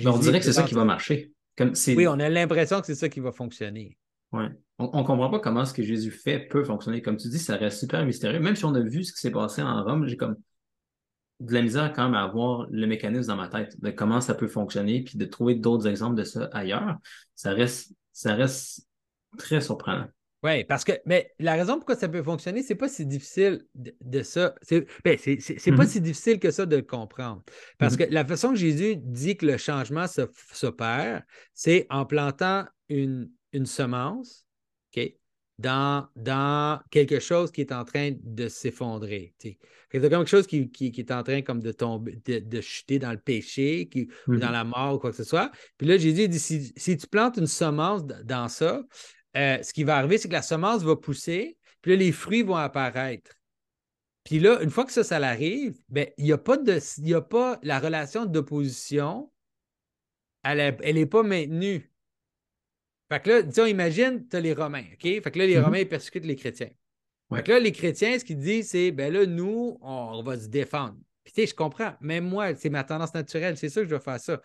on 0.07 0.17
dirait 0.19 0.39
que 0.39 0.45
c'est 0.45 0.53
ça 0.53 0.63
qui 0.63 0.73
va 0.73 0.85
marcher. 0.85 1.33
oui, 1.59 2.07
on 2.07 2.19
a 2.19 2.29
l'impression 2.29 2.79
que 2.79 2.87
c'est 2.87 2.95
ça 2.95 3.09
qui 3.09 3.19
va 3.19 3.33
fonctionner. 3.33 3.97
Ouais. 4.35 4.49
On 4.77 4.85
ne 4.85 5.05
comprend 5.05 5.29
pas 5.29 5.39
comment 5.39 5.63
ce 5.63 5.73
que 5.73 5.83
Jésus 5.83 6.11
fait 6.11 6.39
peut 6.39 6.63
fonctionner. 6.63 7.01
Comme 7.01 7.15
tu 7.15 7.29
dis, 7.29 7.39
ça 7.39 7.55
reste 7.55 7.79
super 7.79 8.05
mystérieux. 8.05 8.39
Même 8.39 8.55
si 8.55 8.65
on 8.65 8.75
a 8.75 8.81
vu 8.81 9.05
ce 9.05 9.13
qui 9.13 9.19
s'est 9.19 9.31
passé 9.31 9.61
en 9.61 9.83
Rome, 9.83 10.05
j'ai 10.05 10.17
comme 10.17 10.35
de 11.39 11.53
la 11.53 11.61
misère 11.61 11.93
quand 11.93 12.05
même 12.05 12.13
à 12.13 12.23
avoir 12.23 12.67
le 12.69 12.85
mécanisme 12.87 13.27
dans 13.27 13.35
ma 13.35 13.47
tête 13.47 13.79
de 13.81 13.89
comment 13.91 14.21
ça 14.21 14.33
peut 14.33 14.47
fonctionner, 14.47 15.03
puis 15.03 15.17
de 15.17 15.25
trouver 15.25 15.55
d'autres 15.55 15.87
exemples 15.87 16.15
de 16.15 16.23
ça 16.23 16.49
ailleurs. 16.51 16.97
Ça 17.35 17.51
reste, 17.51 17.93
ça 18.11 18.35
reste 18.35 18.87
très 19.37 19.61
surprenant. 19.61 20.07
Oui, 20.43 20.63
parce 20.63 20.83
que, 20.83 20.91
mais 21.05 21.33
la 21.39 21.53
raison 21.53 21.77
pourquoi 21.77 21.95
ça 21.95 22.07
peut 22.07 22.21
fonctionner, 22.21 22.61
c'est 22.61 22.75
pas 22.75 22.87
si 22.87 23.05
difficile 23.05 23.65
de, 23.73 24.21
ça. 24.21 24.53
C'est 24.61 24.85
ben, 25.03 25.17
pas 25.17 25.23
mm-hmm. 25.23 25.87
si 25.87 26.01
difficile 26.01 26.39
que 26.39 26.51
ça 26.51 26.65
de 26.65 26.75
le 26.75 26.83
comprendre. 26.83 27.41
Parce 27.79 27.95
mm-hmm. 27.95 28.07
que 28.09 28.13
la 28.13 28.25
façon 28.25 28.49
que 28.49 28.55
Jésus 28.55 28.95
dit 28.97 29.37
que 29.37 29.45
le 29.45 29.57
changement 29.57 30.05
s'opère, 30.51 31.23
c'est 31.53 31.87
en 31.89 32.05
plantant 32.05 32.65
une, 32.89 33.31
une 33.55 33.65
semence 33.65 34.45
dans, 35.57 36.07
dans 36.15 36.81
quelque 36.91 37.19
chose 37.19 37.51
qui 37.51 37.61
est 37.61 37.71
en 37.71 37.85
train 37.85 38.11
de 38.21 38.49
s'effondrer. 38.49 39.33
C'est 39.39 39.57
quelque 39.89 40.25
chose 40.25 40.47
qui, 40.47 40.69
est 40.81 41.11
en 41.11 41.23
train 41.23 41.41
comme 41.41 41.61
de 41.61 41.71
tomber, 41.71 42.21
de, 42.25 42.61
chuter 42.61 42.99
dans 42.99 43.11
le 43.11 43.17
péché 43.17 43.87
qui, 43.87 44.09
ou 44.27 44.35
dans 44.35 44.47
mm-hmm. 44.47 44.51
la 44.51 44.63
mort 44.65 44.95
ou 44.95 44.99
quoi 44.99 45.11
que 45.11 45.17
ce 45.17 45.23
soit. 45.23 45.51
Puis 45.77 45.87
là, 45.87 45.97
Jésus 45.97 46.27
dit 46.27 46.39
si, 46.39 46.73
si 46.75 46.97
tu 46.97 47.07
plantes 47.07 47.37
une 47.37 47.47
semence 47.47 48.05
dans 48.05 48.49
ça, 48.49 48.83
euh, 49.37 49.61
ce 49.63 49.73
qui 49.73 49.83
va 49.83 49.97
arriver, 49.97 50.17
c'est 50.17 50.27
que 50.27 50.33
la 50.33 50.41
semence 50.41 50.83
va 50.83 50.95
pousser, 50.95 51.57
puis 51.81 51.91
là, 51.91 51.97
les 51.97 52.11
fruits 52.11 52.43
vont 52.43 52.55
apparaître. 52.55 53.31
Puis 54.23 54.39
là, 54.39 54.61
une 54.61 54.71
fois 54.71 54.85
que 54.85 54.91
ça, 54.91 55.03
ça 55.03 55.17
arrive, 55.17 55.77
ben, 55.87 56.07
il 56.17 56.25
n'y 56.25 56.31
a, 56.31 56.37
pas 56.37 56.57
de, 56.57 57.13
a 57.13 57.21
pas 57.21 57.59
la 57.61 57.79
relation 57.79 58.25
d'opposition, 58.25 59.31
elle 60.43 60.75
n'est 60.81 61.05
pas 61.05 61.23
maintenue. 61.23 61.91
Fait 63.11 63.21
que 63.21 63.29
là, 63.29 63.41
disons, 63.41 63.65
imagine, 63.65 64.27
tu 64.27 64.35
as 64.35 64.39
les 64.39 64.53
Romains, 64.53 64.85
OK? 64.93 65.01
Fait 65.01 65.31
que 65.31 65.39
là, 65.39 65.45
les 65.45 65.55
mm-hmm. 65.55 65.63
Romains, 65.63 65.85
persécutent 65.85 66.25
les 66.25 66.35
chrétiens. 66.35 66.69
Fait 67.33 67.43
que 67.43 67.51
là, 67.51 67.59
les 67.59 67.71
chrétiens, 67.71 68.17
ce 68.19 68.25
qu'ils 68.25 68.37
disent, 68.37 68.69
c'est, 68.69 68.91
ben 68.91 69.11
là, 69.11 69.25
nous, 69.25 69.77
on, 69.81 70.21
va 70.23 70.37
se 70.39 70.47
défendre. 70.47 70.95
Puis, 71.23 71.33
tu 71.33 71.41
sais, 71.41 71.47
je 71.47 71.55
comprends. 71.55 71.93
Même 72.01 72.25
moi, 72.25 72.55
c'est 72.55 72.69
ma 72.69 72.83
tendance 72.83 73.13
naturelle. 73.13 73.57
C'est 73.57 73.69
sûr 73.69 73.81
que 73.81 73.89
je 73.89 73.95
vais 73.95 74.01
faire 74.01 74.19
ça. 74.19 74.41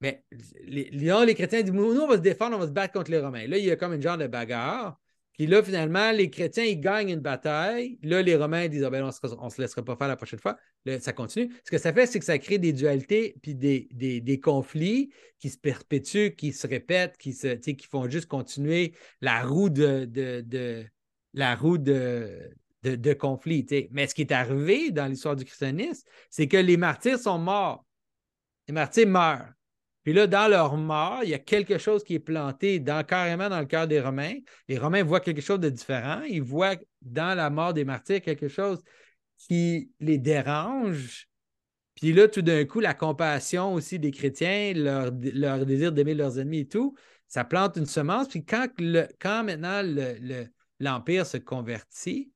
Mais 0.00 0.24
les, 0.64 0.90
les 0.90 1.34
chrétiens 1.34 1.62
disent, 1.62 1.72
nous, 1.72 2.00
on 2.00 2.08
va 2.08 2.16
se 2.16 2.20
défendre, 2.20 2.56
on 2.56 2.60
va 2.60 2.66
se 2.66 2.72
battre 2.72 2.92
contre 2.92 3.10
les 3.10 3.20
Romains. 3.20 3.46
Là, 3.46 3.58
il 3.58 3.64
y 3.64 3.70
a 3.70 3.76
comme 3.76 3.94
une 3.94 4.02
genre 4.02 4.18
de 4.18 4.26
bagarre. 4.26 4.98
Puis 5.38 5.46
là, 5.46 5.62
finalement, 5.62 6.10
les 6.10 6.30
chrétiens, 6.30 6.64
ils 6.64 6.80
gagnent 6.80 7.10
une 7.10 7.20
bataille. 7.20 7.96
Là, 8.02 8.22
les 8.22 8.34
Romains 8.34 8.66
disent 8.66 8.82
ah 8.82 8.90
ben, 8.90 9.08
on 9.38 9.44
ne 9.44 9.50
se 9.50 9.62
laissera 9.62 9.84
pas 9.84 9.94
faire 9.94 10.08
la 10.08 10.16
prochaine 10.16 10.40
fois. 10.40 10.58
Ça 11.00 11.12
continue. 11.12 11.54
Ce 11.64 11.70
que 11.70 11.78
ça 11.78 11.92
fait, 11.92 12.06
c'est 12.06 12.18
que 12.18 12.24
ça 12.24 12.38
crée 12.40 12.58
des 12.58 12.72
dualités 12.72 13.36
puis 13.40 13.54
des, 13.54 14.40
conflits 14.42 15.12
qui 15.38 15.50
se 15.50 15.56
perpétuent, 15.56 16.34
qui 16.34 16.52
se 16.52 16.66
répètent, 16.66 17.16
qui, 17.18 17.34
se, 17.34 17.54
qui 17.54 17.86
font 17.86 18.10
juste 18.10 18.26
continuer 18.26 18.94
la 19.20 19.44
roue 19.44 19.70
de, 19.70 20.06
de, 20.06 20.84
la 21.34 21.54
roue 21.54 21.78
de, 21.78 22.50
de. 22.82 23.88
Mais 23.92 24.08
ce 24.08 24.16
qui 24.16 24.22
est 24.22 24.32
arrivé 24.32 24.90
dans 24.90 25.06
l'histoire 25.06 25.36
du 25.36 25.44
christianisme, 25.44 26.02
c'est 26.30 26.48
que 26.48 26.56
les 26.56 26.76
martyrs 26.76 27.20
sont 27.20 27.38
morts. 27.38 27.86
Les 28.66 28.74
martyrs 28.74 29.06
meurent. 29.06 29.52
Puis 30.08 30.14
là, 30.14 30.26
dans 30.26 30.48
leur 30.48 30.74
mort, 30.78 31.20
il 31.22 31.28
y 31.28 31.34
a 31.34 31.38
quelque 31.38 31.76
chose 31.76 32.02
qui 32.02 32.14
est 32.14 32.18
planté 32.18 32.80
dans, 32.80 33.04
carrément 33.04 33.50
dans 33.50 33.60
le 33.60 33.66
cœur 33.66 33.86
des 33.86 34.00
Romains. 34.00 34.36
Les 34.66 34.78
Romains 34.78 35.02
voient 35.02 35.20
quelque 35.20 35.42
chose 35.42 35.60
de 35.60 35.68
différent. 35.68 36.22
Ils 36.22 36.40
voient 36.40 36.76
dans 37.02 37.36
la 37.36 37.50
mort 37.50 37.74
des 37.74 37.84
martyrs 37.84 38.22
quelque 38.22 38.48
chose 38.48 38.82
qui 39.36 39.92
les 40.00 40.16
dérange. 40.16 41.28
Puis 41.94 42.14
là, 42.14 42.26
tout 42.26 42.40
d'un 42.40 42.64
coup, 42.64 42.80
la 42.80 42.94
compassion 42.94 43.74
aussi 43.74 43.98
des 43.98 44.10
chrétiens, 44.10 44.72
leur, 44.74 45.12
désir 45.12 45.92
d'aimer 45.92 46.14
leurs 46.14 46.38
ennemis 46.38 46.60
et 46.60 46.68
tout, 46.68 46.96
ça 47.26 47.44
plante 47.44 47.76
une 47.76 47.84
semence. 47.84 48.28
Puis 48.28 48.46
quand, 48.46 48.66
le, 48.78 49.08
quand 49.20 49.44
maintenant 49.44 49.82
l'Empire 50.80 51.26
se 51.26 51.36
convertit, 51.36 52.32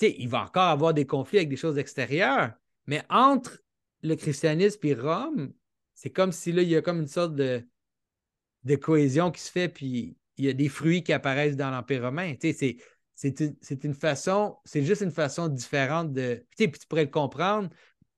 il 0.00 0.28
va 0.28 0.42
encore 0.42 0.70
avoir 0.70 0.94
des 0.94 1.06
conflits 1.06 1.38
avec 1.38 1.48
des 1.48 1.54
choses 1.54 1.78
extérieures, 1.78 2.54
mais 2.88 3.04
entre 3.08 3.60
le 4.02 4.16
christianisme 4.16 4.80
et 4.82 4.94
Rome, 4.94 5.52
c'est 5.98 6.10
comme 6.10 6.30
si 6.30 6.52
là, 6.52 6.62
il 6.62 6.68
y 6.68 6.76
a 6.76 6.80
comme 6.80 7.00
une 7.00 7.08
sorte 7.08 7.34
de, 7.34 7.66
cohésion 8.80 9.32
qui 9.32 9.40
se 9.40 9.50
fait, 9.50 9.68
puis 9.68 10.16
il 10.36 10.44
y 10.44 10.48
a 10.48 10.52
des 10.52 10.68
fruits 10.68 11.02
qui 11.02 11.12
apparaissent 11.12 11.56
dans 11.56 11.72
l'Empire 11.72 12.02
romain. 12.02 12.34
C'est, 12.40 12.52
c'est, 12.52 13.84
une, 13.84 13.94
façon, 13.94 14.58
c'est 14.64 14.84
juste 14.84 15.02
une 15.02 15.10
façon 15.10 15.48
différente 15.48 16.12
de. 16.12 16.46
Puis 16.56 16.70
tu 16.70 16.86
pourrais 16.86 17.06
le 17.06 17.10
comprendre 17.10 17.68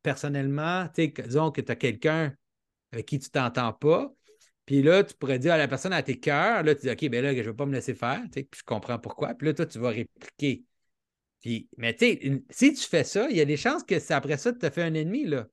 personnellement, 0.03 0.89
disons 0.95 1.51
que 1.51 1.63
tu 1.63 1.73
as 1.73 1.77
quelqu'un 1.77 2.35
avec 2.93 3.07
qui 3.07 3.19
tu 3.19 3.29
ne 3.29 3.33
t'entends 3.33 3.73
pas, 3.73 4.13
puis 4.67 4.83
là, 4.83 5.03
tu 5.03 5.15
pourrais 5.15 5.39
dire 5.39 5.55
à 5.55 5.59
la 5.59 5.67
personne 5.67 5.95
à 5.95 6.03
tes 6.03 6.21
cœurs, 6.21 6.63
là, 6.63 6.75
tu 6.75 6.83
dis 6.83 6.91
OK, 6.91 7.09
ben 7.09 7.23
là, 7.25 7.33
je 7.33 7.39
ne 7.39 7.45
vais 7.45 7.55
pas 7.55 7.65
me 7.65 7.73
laisser 7.73 7.95
faire, 7.95 8.23
puis 8.31 8.47
je 8.55 8.63
comprends 8.63 8.99
pourquoi. 8.99 9.33
Puis 9.33 9.47
là, 9.47 9.55
toi, 9.55 9.65
tu 9.65 9.79
vas 9.79 9.89
répliquer. 9.89 10.65
Puis, 11.41 11.71
mais 11.79 11.95
tu 11.95 12.07
sais, 12.07 12.43
si 12.51 12.75
tu 12.75 12.87
fais 12.87 13.05
ça, 13.05 13.31
il 13.31 13.37
y 13.39 13.41
a 13.41 13.47
des 13.47 13.57
chances 13.57 13.85
que 13.85 14.13
après 14.13 14.37
ça, 14.37 14.53
tu 14.53 14.59
te 14.59 14.69
fait 14.69 14.83
un 14.83 14.93
ennemi, 14.93 15.25
là. 15.25 15.49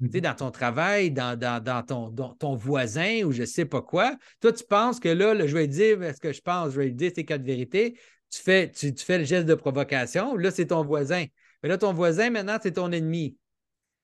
Mhm. 0.00 0.20
dans 0.20 0.34
ton 0.34 0.50
travail, 0.50 1.10
dans, 1.10 1.38
dans, 1.38 1.84
ton, 1.84 2.10
ton, 2.34 2.54
voisin 2.56 3.22
ou 3.24 3.32
je 3.32 3.42
ne 3.42 3.46
sais 3.46 3.66
pas 3.66 3.82
quoi. 3.82 4.16
Toi, 4.40 4.52
tu 4.52 4.64
penses 4.64 4.98
que 4.98 5.10
là, 5.10 5.46
je 5.46 5.54
vais 5.54 5.66
dire 5.66 5.98
ce 6.14 6.20
que 6.20 6.32
je 6.32 6.40
pense, 6.40 6.72
je 6.72 6.80
vais 6.80 6.90
dire 6.90 7.12
ces 7.14 7.24
quatre 7.24 7.42
vérités. 7.42 7.98
Tu 8.30 8.40
fais, 8.40 8.70
tu, 8.70 8.94
fais 8.96 9.18
le 9.18 9.24
geste 9.24 9.46
de 9.46 9.54
provocation. 9.54 10.36
Là, 10.36 10.50
c'est 10.50 10.66
ton 10.66 10.82
voisin. 10.84 11.26
Mais 11.62 11.68
là, 11.68 11.76
ton 11.76 11.92
voisin, 11.92 12.30
maintenant, 12.30 12.58
c'est 12.62 12.72
ton 12.72 12.90
ennemi. 12.92 13.36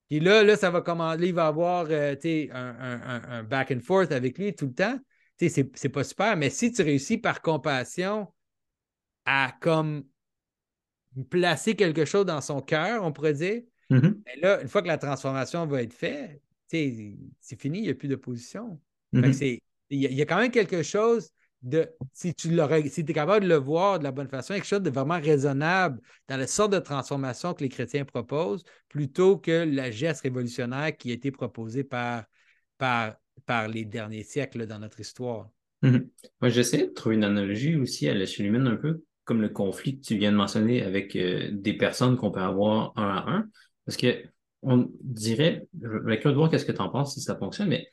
Puis 0.08 0.20
là, 0.20 0.42
là, 0.42 0.56
ça 0.56 0.70
va 0.70 0.82
commencer, 0.82 1.26
il 1.26 1.34
va 1.34 1.46
avoir 1.46 1.86
euh, 1.90 2.14
un, 2.52 3.42
back 3.42 3.72
and 3.72 3.80
forth 3.80 4.12
avec 4.12 4.38
lui 4.38 4.54
tout 4.54 4.66
le 4.66 4.74
temps. 4.74 4.98
C'est, 5.38 5.48
c'est 5.74 5.88
pas 5.88 6.04
super, 6.04 6.36
mais 6.36 6.50
si 6.50 6.72
tu 6.72 6.82
réussis 6.82 7.18
par 7.18 7.42
compassion 7.42 8.32
à 9.24 9.54
comme 9.60 10.04
placer 11.30 11.74
quelque 11.74 12.04
chose 12.04 12.26
dans 12.26 12.40
son 12.40 12.60
cœur, 12.60 13.02
on 13.02 13.12
pourrait 13.12 13.34
dire, 13.34 13.62
Mm-hmm. 13.90 14.22
Mais 14.26 14.36
là, 14.40 14.62
une 14.62 14.68
fois 14.68 14.82
que 14.82 14.88
la 14.88 14.98
transformation 14.98 15.66
va 15.66 15.82
être 15.82 15.92
faite, 15.92 16.42
c'est 16.68 17.60
fini, 17.60 17.78
il 17.78 17.82
n'y 17.82 17.90
a 17.90 17.94
plus 17.94 18.08
d'opposition. 18.08 18.80
Mm-hmm. 19.12 19.60
Il 19.90 20.00
y, 20.00 20.20
a 20.20 20.26
quand 20.26 20.38
même 20.38 20.50
quelque 20.50 20.82
chose 20.82 21.30
de, 21.62 21.88
si 22.12 22.34
tu 22.34 22.48
si 22.88 23.00
es 23.00 23.04
capable 23.04 23.44
de 23.44 23.48
le 23.48 23.56
voir 23.56 24.00
de 24.00 24.04
la 24.04 24.10
bonne 24.10 24.28
façon, 24.28 24.54
quelque 24.54 24.66
chose 24.66 24.82
de 24.82 24.90
vraiment 24.90 25.20
raisonnable 25.20 26.00
dans 26.28 26.36
la 26.36 26.48
sorte 26.48 26.72
de 26.72 26.80
transformation 26.80 27.54
que 27.54 27.62
les 27.62 27.68
chrétiens 27.68 28.04
proposent, 28.04 28.64
plutôt 28.88 29.38
que 29.38 29.64
la 29.64 29.92
geste 29.92 30.22
révolutionnaire 30.22 30.96
qui 30.96 31.10
a 31.12 31.14
été 31.14 31.30
proposée 31.30 31.84
par, 31.84 32.24
par, 32.78 33.14
par 33.46 33.68
les 33.68 33.84
derniers 33.84 34.24
siècles 34.24 34.66
dans 34.66 34.80
notre 34.80 34.98
histoire. 34.98 35.48
Mm-hmm. 35.84 36.08
Moi, 36.40 36.50
j'essaie 36.50 36.88
de 36.88 36.92
trouver 36.92 37.14
une 37.14 37.24
analogie 37.24 37.76
aussi 37.76 38.08
à 38.08 38.14
l'échelle 38.14 38.46
humaine 38.46 38.66
un 38.66 38.76
peu 38.76 39.04
comme 39.26 39.42
le 39.42 39.48
conflit 39.48 40.00
que 40.00 40.06
tu 40.06 40.16
viens 40.16 40.30
de 40.30 40.36
mentionner 40.36 40.82
avec 40.82 41.16
euh, 41.16 41.50
des 41.52 41.74
personnes 41.74 42.16
qu'on 42.16 42.30
peut 42.30 42.40
avoir 42.40 42.92
un 42.96 43.08
à 43.08 43.30
un. 43.30 43.48
Parce 43.86 43.96
que 43.96 44.24
on 44.62 44.90
dirait, 45.00 45.66
je 45.80 45.88
vais 45.88 46.18
de 46.18 46.30
voir 46.30 46.50
qu'est-ce 46.50 46.64
que 46.64 46.72
tu 46.72 46.80
en 46.80 46.88
penses 46.88 47.14
si 47.14 47.20
ça 47.20 47.36
fonctionne, 47.36 47.68
mais 47.68 47.88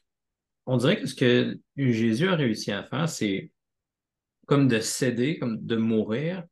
on 0.65 0.77
dirait 0.77 0.99
que 0.99 1.05
ce 1.05 1.15
que 1.15 1.59
Jésus 1.77 2.27
a 2.27 2.35
réussi 2.35 2.71
à 2.71 2.83
faire, 2.83 3.07
c'est 3.07 3.51
comme 4.47 4.67
de 4.67 4.79
céder, 4.79 5.37
comme 5.37 5.63
de 5.63 5.75
mourir, 5.75 6.43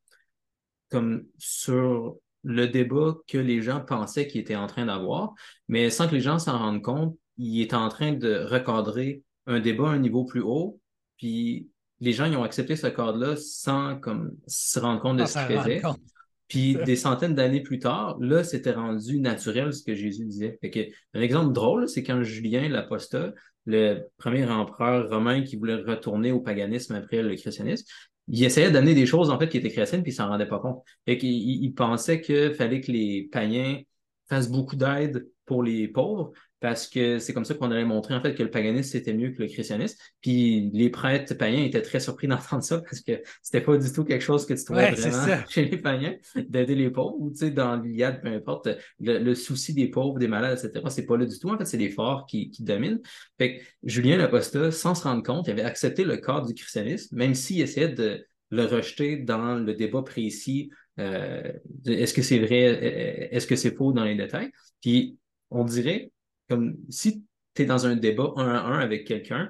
comme 0.89 1.25
sur 1.37 2.17
le 2.43 2.67
débat 2.67 3.15
que 3.27 3.37
les 3.37 3.61
gens 3.61 3.81
pensaient 3.81 4.27
qu'il 4.27 4.41
était 4.41 4.55
en 4.55 4.67
train 4.67 4.85
d'avoir, 4.85 5.33
mais 5.67 5.89
sans 5.89 6.07
que 6.07 6.15
les 6.15 6.21
gens 6.21 6.39
s'en 6.39 6.57
rendent 6.57 6.81
compte, 6.81 7.17
il 7.37 7.61
est 7.61 7.73
en 7.73 7.89
train 7.89 8.11
de 8.13 8.45
recadrer 8.45 9.23
un 9.47 9.59
débat 9.59 9.89
à 9.89 9.93
un 9.93 9.99
niveau 9.99 10.25
plus 10.25 10.41
haut, 10.41 10.79
puis 11.17 11.69
les 11.99 12.13
gens 12.13 12.25
ils 12.25 12.35
ont 12.35 12.43
accepté 12.43 12.75
ce 12.75 12.87
cadre-là 12.87 13.35
sans 13.37 13.99
comme 13.99 14.35
se 14.47 14.79
rendre 14.79 15.01
compte 15.01 15.17
de 15.17 15.25
ce 15.25 15.33
qu'il 15.47 15.57
faisait. 15.57 15.81
Puis 16.51 16.75
des 16.85 16.97
centaines 16.97 17.33
d'années 17.33 17.61
plus 17.61 17.79
tard, 17.79 18.17
là, 18.19 18.43
c'était 18.43 18.73
rendu 18.73 19.21
naturel 19.21 19.71
ce 19.71 19.83
que 19.83 19.95
Jésus 19.95 20.25
disait. 20.25 20.57
Fait 20.59 20.69
que, 20.69 20.81
un 21.13 21.21
exemple 21.21 21.53
drôle, 21.53 21.87
c'est 21.87 22.03
quand 22.03 22.21
Julien 22.23 22.67
l'Apostat, 22.67 23.33
le 23.65 24.01
premier 24.17 24.45
empereur 24.45 25.09
romain 25.09 25.43
qui 25.43 25.55
voulait 25.55 25.75
retourner 25.75 26.33
au 26.33 26.41
paganisme 26.41 26.93
après 26.95 27.23
le 27.23 27.33
christianisme, 27.37 27.85
il 28.27 28.43
essayait 28.43 28.69
d'amener 28.69 28.93
des 28.93 29.05
choses 29.05 29.29
en 29.29 29.39
fait 29.39 29.47
qui 29.47 29.59
étaient 29.59 29.71
chrétiennes 29.71 30.03
puis 30.03 30.11
il 30.11 30.15
s'en 30.15 30.27
rendait 30.27 30.45
pas 30.45 30.59
compte. 30.59 30.83
Il 31.07 31.71
pensait 31.73 32.19
qu'il 32.19 32.53
fallait 32.53 32.81
que 32.81 32.91
les 32.91 33.29
païens 33.31 33.79
fassent 34.27 34.51
beaucoup 34.51 34.75
d'aide 34.75 35.25
pour 35.45 35.63
les 35.63 35.87
pauvres, 35.87 36.33
parce 36.61 36.87
que 36.87 37.17
c'est 37.17 37.33
comme 37.33 37.43
ça 37.43 37.55
qu'on 37.55 37.71
allait 37.71 37.83
montrer 37.83 38.13
en 38.13 38.21
fait 38.21 38.35
que 38.35 38.43
le 38.43 38.51
paganisme 38.51 38.91
c'était 38.91 39.13
mieux 39.13 39.31
que 39.31 39.41
le 39.41 39.49
christianisme. 39.49 39.97
Puis 40.21 40.69
les 40.73 40.89
prêtres 40.89 41.33
païens 41.33 41.65
étaient 41.65 41.81
très 41.81 41.99
surpris 41.99 42.27
d'entendre 42.29 42.63
ça 42.63 42.79
parce 42.79 43.01
que 43.01 43.21
c'était 43.41 43.61
pas 43.61 43.77
du 43.77 43.91
tout 43.91 44.05
quelque 44.05 44.21
chose 44.21 44.45
que 44.45 44.53
tu 44.53 44.63
trouvais 44.63 44.91
vraiment 44.91 45.43
chez 45.49 45.65
les 45.65 45.77
païens 45.77 46.15
d'aider 46.35 46.75
les 46.75 46.91
pauvres 46.91 47.15
ou 47.19 47.31
tu 47.31 47.37
sais 47.37 47.51
dans 47.51 47.75
l'Iliade 47.75 48.21
peu 48.21 48.29
importe 48.29 48.69
le, 48.99 49.33
souci 49.33 49.73
des 49.73 49.89
pauvres, 49.89 50.19
des 50.19 50.27
malades 50.27 50.59
etc. 50.63 50.85
C'est 50.89 51.05
pas 51.05 51.17
là 51.17 51.25
du 51.25 51.37
tout 51.37 51.49
en 51.49 51.57
fait 51.57 51.65
c'est 51.65 51.77
les 51.77 51.89
forts 51.89 52.27
qui, 52.27 52.51
qui 52.51 52.63
dominent. 52.63 53.01
Fait 53.39 53.57
que 53.57 53.63
Julien 53.83 54.17
l'Apostat 54.17 54.71
sans 54.71 54.93
se 54.93 55.03
rendre 55.03 55.23
compte 55.23 55.47
il 55.47 55.51
avait 55.51 55.63
accepté 55.63 56.03
le 56.03 56.17
cadre 56.17 56.45
du 56.45 56.53
christianisme 56.53 57.15
même 57.17 57.33
s'il 57.33 57.59
essayait 57.61 57.89
de 57.89 58.23
le 58.51 58.65
rejeter 58.65 59.17
dans 59.17 59.55
le 59.55 59.73
débat 59.73 60.03
précis. 60.03 60.69
Euh, 60.99 61.53
est-ce 61.87 62.13
que 62.13 62.21
c'est 62.21 62.39
vrai, 62.39 63.29
est-ce 63.31 63.47
que 63.47 63.55
c'est 63.55 63.75
faux 63.75 63.93
dans 63.93 64.03
les 64.03 64.15
détails? 64.15 64.51
Puis 64.81 65.17
on 65.49 65.63
dirait 65.63 66.11
comme 66.51 66.75
si 66.89 67.23
tu 67.55 67.61
es 67.61 67.65
dans 67.65 67.87
un 67.87 67.95
débat 67.95 68.33
un 68.35 68.49
à 68.49 68.59
un 68.59 68.79
avec 68.79 69.07
quelqu'un, 69.07 69.49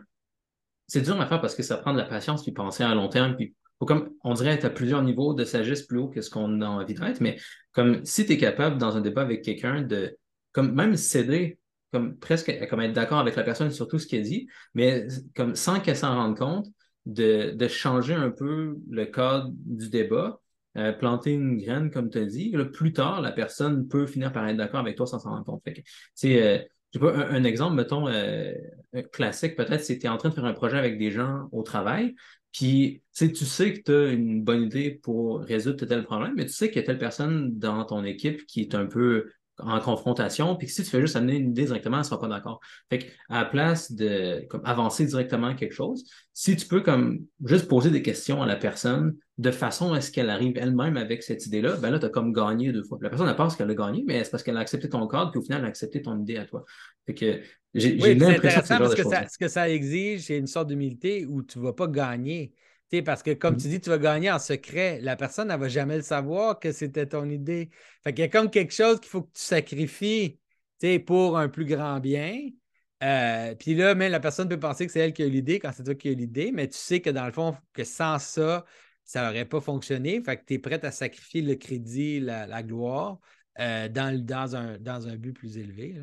c'est 0.86 1.02
dur 1.02 1.20
à 1.20 1.26
faire 1.26 1.42
parce 1.42 1.56
que 1.56 1.64
ça 1.64 1.78
prend 1.78 1.94
de 1.94 1.98
la 1.98 2.06
patience 2.06 2.44
puis 2.44 2.52
penser 2.52 2.84
à 2.84 2.94
long 2.94 3.10
terme. 3.10 3.36
Puis 3.36 3.56
comme 3.80 4.12
on 4.24 4.36
dirait 4.36 4.52
être 4.52 4.66
à 4.66 4.70
plusieurs 4.70 5.02
niveaux 5.02 5.34
de 5.34 5.44
sagesse 5.44 5.82
plus 5.82 5.98
haut 5.98 6.10
que 6.10 6.22
ce 6.22 6.30
qu'on 6.30 6.62
a 6.62 6.68
envie 6.68 6.94
d'être, 6.94 7.22
mais 7.22 7.40
comme 7.72 8.06
si 8.06 8.28
tu 8.28 8.34
es 8.34 8.38
capable 8.38 8.78
dans 8.78 8.98
un 8.98 9.02
débat 9.02 9.24
avec 9.24 9.42
quelqu'un 9.42 9.82
de 9.82 10.16
comme 10.52 10.76
même 10.76 10.96
céder, 10.96 11.58
comme 11.92 12.18
presque 12.18 12.54
comme 12.70 12.82
être 12.82 12.94
d'accord 12.94 13.18
avec 13.18 13.36
la 13.36 13.44
personne 13.44 13.72
sur 13.72 13.88
tout 13.88 13.98
ce 13.98 14.06
qu'elle 14.06 14.22
dit, 14.22 14.48
mais 14.76 15.08
comme 15.36 15.56
sans 15.56 15.80
qu'elle 15.80 15.98
s'en 15.98 16.14
rende 16.14 16.38
compte, 16.38 16.68
de, 17.08 17.50
de, 17.56 17.68
changer 17.68 18.14
un 18.14 18.30
peu 18.30 18.78
le 18.92 19.06
cadre 19.06 19.50
du 19.52 19.90
débat, 19.90 20.40
euh, 20.78 20.94
planter 20.94 21.32
une 21.32 21.58
graine, 21.58 21.90
comme 21.90 22.12
tu 22.12 22.20
as 22.20 22.26
dit. 22.26 22.56
plus 22.74 22.94
tard, 22.94 23.22
la 23.22 23.32
personne 23.32 23.88
peut 23.88 24.06
finir 24.06 24.32
par 24.32 24.48
être 24.48 24.58
d'accord 24.58 24.82
avec 24.82 24.96
toi 24.98 25.08
sans 25.08 25.18
s'en 25.18 25.32
rendre 25.32 25.46
compte. 25.46 25.64
Fait 25.64 25.74
que, 25.74 25.82
euh, 26.28 26.60
je 26.94 27.00
sais 27.00 27.06
un, 27.06 27.44
exemple, 27.44 27.76
mettons, 27.76 28.08
euh, 28.08 28.54
classique 29.12 29.56
peut-être, 29.56 29.84
c'est 29.84 29.96
que 29.96 30.02
tu 30.02 30.08
es 30.08 30.10
en 30.10 30.18
train 30.18 30.30
de 30.30 30.34
faire 30.34 30.46
un 30.46 30.54
projet 30.54 30.78
avec 30.78 30.98
des 30.98 31.12
gens 31.12 31.48
au 31.52 31.64
travail, 31.64 32.16
puis 32.52 33.02
tu 33.16 33.34
sais 33.36 33.74
que 33.74 33.82
tu 33.82 33.92
as 33.92 34.12
une 34.12 34.44
bonne 34.44 34.64
idée 34.64 34.92
pour 34.92 35.42
résoudre 35.42 35.86
tel 35.86 36.04
problème, 36.04 36.34
mais 36.36 36.46
tu 36.46 36.52
sais 36.52 36.70
qu'il 36.70 36.82
y 36.82 36.84
a 36.84 36.86
telle 36.86 36.98
personne 36.98 37.58
dans 37.58 37.86
ton 37.86 38.04
équipe 38.04 38.46
qui 38.46 38.62
est 38.62 38.76
un 38.76 38.86
peu 38.86 39.32
en 39.60 39.80
confrontation, 39.80 40.56
puis 40.56 40.68
que 40.68 40.74
si 40.74 40.84
tu 40.84 40.90
fais 40.90 41.02
juste 41.02 41.16
amener 41.16 41.36
une 41.36 41.52
idée 41.52 41.66
directement, 41.66 41.98
elle 41.98 42.02
ne 42.02 42.06
sera 42.06 42.20
pas 42.20 42.28
d'accord. 42.28 42.60
Fait 42.90 43.00
que, 43.00 43.06
à 43.30 43.44
la 43.44 43.46
place 43.46 43.92
de 43.92 44.46
comme, 44.50 44.62
avancer 44.66 45.06
directement 45.06 45.56
quelque 45.56 45.74
chose, 45.74 46.04
si 46.34 46.56
tu 46.56 46.68
peux 46.68 46.82
comme 46.82 47.20
juste 47.46 47.68
poser 47.68 47.90
des 47.90 48.02
questions 48.02 48.42
à 48.42 48.46
la 48.46 48.56
personne 48.56 49.16
de 49.42 49.52
façon 49.52 49.94
à 49.94 50.02
ce 50.02 50.12
qu'elle 50.12 50.30
arrive 50.30 50.58
elle-même 50.58 50.98
avec 50.98 51.24
cette 51.24 51.46
idée-là, 51.46 51.76
ben 51.78 51.90
là, 51.90 52.00
tu 52.00 52.06
as 52.06 52.10
comme 52.10 52.32
gagné 52.32 52.72
deux 52.72 52.84
fois. 52.84 53.00
La 53.02 53.10
personne, 53.10 53.28
elle 53.28 53.36
pense 53.36 53.56
qu'elle 53.56 53.70
a 53.70 53.76
gagné, 53.76 54.04
mais 54.06 54.24
c'est 54.24 54.32
parce 54.32 54.44
qu'elle 54.44 54.58
a 54.58 54.60
accepté 54.60 54.88
ton 54.88 55.08
cadre, 55.08 55.32
puis 55.32 55.40
au 55.40 55.44
final, 55.44 55.60
elle 55.60 55.66
a 55.66 55.70
accepté 55.70 56.02
ton 56.02 56.20
idée 56.20 56.38
à 56.38 56.46
toi. 56.46 56.64
Fait 57.06 57.14
que 57.14 57.42
j'ai 57.74 57.98
oui, 58.02 58.16
l'impression 58.16 58.62
que, 58.62 58.68
parce 58.68 58.96
que 58.96 59.04
ça, 59.04 59.28
ce 59.28 59.38
que 59.38 59.48
ça 59.48 59.70
exige, 59.70 60.26
c'est 60.26 60.38
une 60.38 60.48
sorte 60.48 60.68
d'humilité 60.68 61.26
où 61.26 61.42
tu 61.42 61.58
ne 61.60 61.64
vas 61.64 61.74
pas 61.74 61.88
gagner 61.88 62.54
parce 63.02 63.24
que, 63.24 63.32
comme 63.32 63.56
tu 63.56 63.70
dis, 63.70 63.80
tu 63.80 63.90
vas 63.90 63.98
gagner 63.98 64.30
en 64.30 64.40
secret. 64.40 65.00
La 65.02 65.16
personne, 65.16 65.50
elle 65.50 65.56
ne 65.56 65.62
va 65.62 65.70
jamais 65.70 65.96
le 65.96 66.02
savoir 66.02 66.60
que 66.60 66.74
c'était 66.74 67.06
ton 67.06 67.30
idée. 67.30 67.70
Fait 68.04 68.12
qu'il 68.12 68.24
y 68.24 68.26
a 68.26 68.28
comme 68.28 68.50
quelque 68.50 68.74
chose 68.74 69.00
qu'il 69.00 69.10
faut 69.10 69.22
que 69.22 69.32
tu 69.34 69.42
sacrifies 69.42 70.38
pour 71.06 71.38
un 71.38 71.48
plus 71.48 71.64
grand 71.64 72.02
bien. 72.02 72.50
Euh, 73.02 73.56
puis 73.56 73.76
là, 73.76 73.96
même 73.96 74.12
la 74.12 74.20
personne 74.20 74.50
peut 74.50 74.60
penser 74.60 74.86
que 74.86 74.92
c'est 74.92 75.00
elle 75.00 75.14
qui 75.14 75.24
a 75.24 75.28
l'idée 75.28 75.60
quand 75.60 75.72
c'est 75.72 75.84
toi 75.84 75.96
qui 75.96 76.10
as 76.10 76.14
l'idée, 76.14 76.52
mais 76.52 76.68
tu 76.68 76.78
sais 76.78 77.00
que 77.00 77.10
dans 77.10 77.26
le 77.26 77.32
fond, 77.32 77.56
que 77.74 77.84
sans 77.84 78.20
ça, 78.20 78.66
ça 79.12 79.28
n'aurait 79.28 79.44
pas 79.44 79.60
fonctionné. 79.60 80.24
Fait 80.24 80.38
que 80.38 80.46
tu 80.46 80.54
es 80.54 80.60
prêt 80.60 80.84
à 80.86 80.92
sacrifier 80.92 81.42
le 81.42 81.56
crédit, 81.56 82.22
la, 82.22 82.64
gloire 82.64 83.20
euh, 83.60 83.90
dans, 83.90 84.18
dans, 84.26 84.56
un, 84.56 84.78
dans 84.78 85.06
un 85.06 85.18
but 85.18 85.34
plus 85.34 85.58
élevé. 85.58 86.02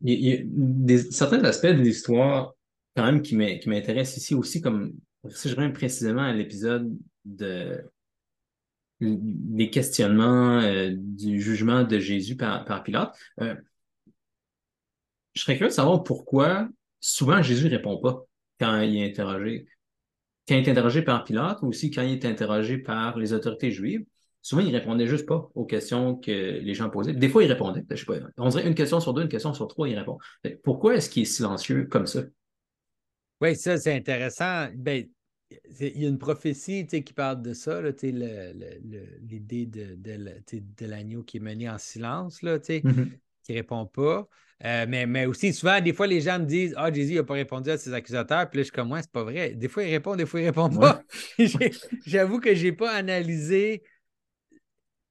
Il 0.00 0.14
y 0.14 0.32
a, 0.32 0.38
des, 0.42 0.98
certains 0.98 1.44
aspects 1.44 1.66
de 1.66 1.80
l'histoire 1.80 2.54
quand 2.96 3.04
même 3.04 3.22
qui 3.22 3.36
m'intéresse 3.36 4.16
ici 4.16 4.34
aussi, 4.34 4.60
comme 4.60 4.92
si 5.28 5.48
je 5.48 5.54
reviens 5.54 5.70
précisément 5.70 6.22
à 6.22 6.32
l'épisode 6.32 6.92
de 7.24 7.88
les 8.98 9.70
questionnements 9.70 10.60
du 10.90 11.40
jugement 11.40 11.84
de 11.84 12.00
Jésus 12.00 12.36
par, 12.36 12.64
par 12.64 12.82
Pilate. 12.82 13.16
je 13.38 13.54
serais 15.34 15.54
curieux 15.54 15.70
de 15.70 15.74
savoir 15.74 16.02
pourquoi 16.02 16.68
souvent 16.98 17.40
Jésus 17.42 17.66
ne 17.66 17.70
répond 17.70 17.96
pas 17.98 18.24
quand 18.58 18.80
il 18.80 18.96
est 18.96 19.08
interrogé. 19.08 19.68
Quand 20.50 20.56
il 20.56 20.66
est 20.66 20.70
interrogé 20.72 21.02
par 21.02 21.22
Pilate 21.22 21.62
ou 21.62 21.68
aussi 21.68 21.92
quand 21.92 22.02
il 22.02 22.10
est 22.10 22.24
interrogé 22.24 22.76
par 22.76 23.16
les 23.16 23.32
autorités 23.32 23.70
juives, 23.70 24.04
souvent 24.42 24.62
il 24.62 24.74
répondait 24.74 25.06
juste 25.06 25.24
pas 25.24 25.48
aux 25.54 25.64
questions 25.64 26.16
que 26.16 26.58
les 26.58 26.74
gens 26.74 26.90
posaient. 26.90 27.12
Des 27.12 27.28
fois, 27.28 27.44
il 27.44 27.52
répondait. 27.52 27.84
Je 27.88 27.94
sais 27.94 28.04
pas, 28.04 28.14
on 28.36 28.48
dirait 28.48 28.66
une 28.66 28.74
question 28.74 28.98
sur 28.98 29.14
deux, 29.14 29.22
une 29.22 29.28
question 29.28 29.54
sur 29.54 29.68
trois, 29.68 29.88
il 29.88 29.96
répond. 29.96 30.18
Pourquoi 30.64 30.96
est-ce 30.96 31.08
qu'il 31.08 31.22
est 31.22 31.26
silencieux 31.26 31.84
comme 31.84 32.08
ça? 32.08 32.24
Oui, 33.40 33.54
ça, 33.54 33.78
c'est 33.78 33.94
intéressant. 33.94 34.66
Ben, 34.74 35.06
il 35.78 36.02
y 36.02 36.04
a 36.04 36.08
une 36.08 36.18
prophétie 36.18 36.84
qui 36.84 37.12
parle 37.12 37.42
de 37.42 37.52
ça, 37.52 37.80
l'idée 38.02 39.66
de, 39.66 39.94
de, 39.94 40.86
l'agneau 40.86 41.22
qui 41.22 41.36
est 41.36 41.40
mené 41.40 41.70
en 41.70 41.78
silence, 41.78 42.42
là, 42.42 42.58
mm-hmm. 42.58 43.08
Qui 43.50 43.56
ne 43.56 43.58
répond 43.58 43.86
pas. 43.86 44.28
Euh, 44.64 44.86
mais, 44.88 45.06
mais 45.06 45.26
aussi, 45.26 45.52
souvent, 45.52 45.80
des 45.80 45.92
fois, 45.92 46.06
les 46.06 46.20
gens 46.20 46.38
me 46.38 46.44
disent 46.44 46.74
Ah, 46.76 46.92
Jésus 46.92 47.14
n'a 47.14 47.24
pas 47.24 47.34
répondu 47.34 47.70
à 47.70 47.78
ses 47.78 47.92
accusateurs. 47.92 48.48
Puis 48.48 48.58
là, 48.58 48.62
je 48.62 48.64
suis 48.64 48.72
comme 48.72 48.88
moi, 48.88 49.00
c'est 49.00 49.10
pas 49.10 49.24
vrai. 49.24 49.54
Des 49.54 49.68
fois, 49.68 49.84
il 49.84 49.90
répond, 49.90 50.16
des 50.16 50.26
fois, 50.26 50.40
il 50.40 50.46
répond 50.46 50.68
pas. 50.68 51.02
J'avoue 52.06 52.40
que 52.40 52.54
je 52.54 52.64
n'ai 52.64 52.72
pas 52.72 52.92
analysé 52.92 53.82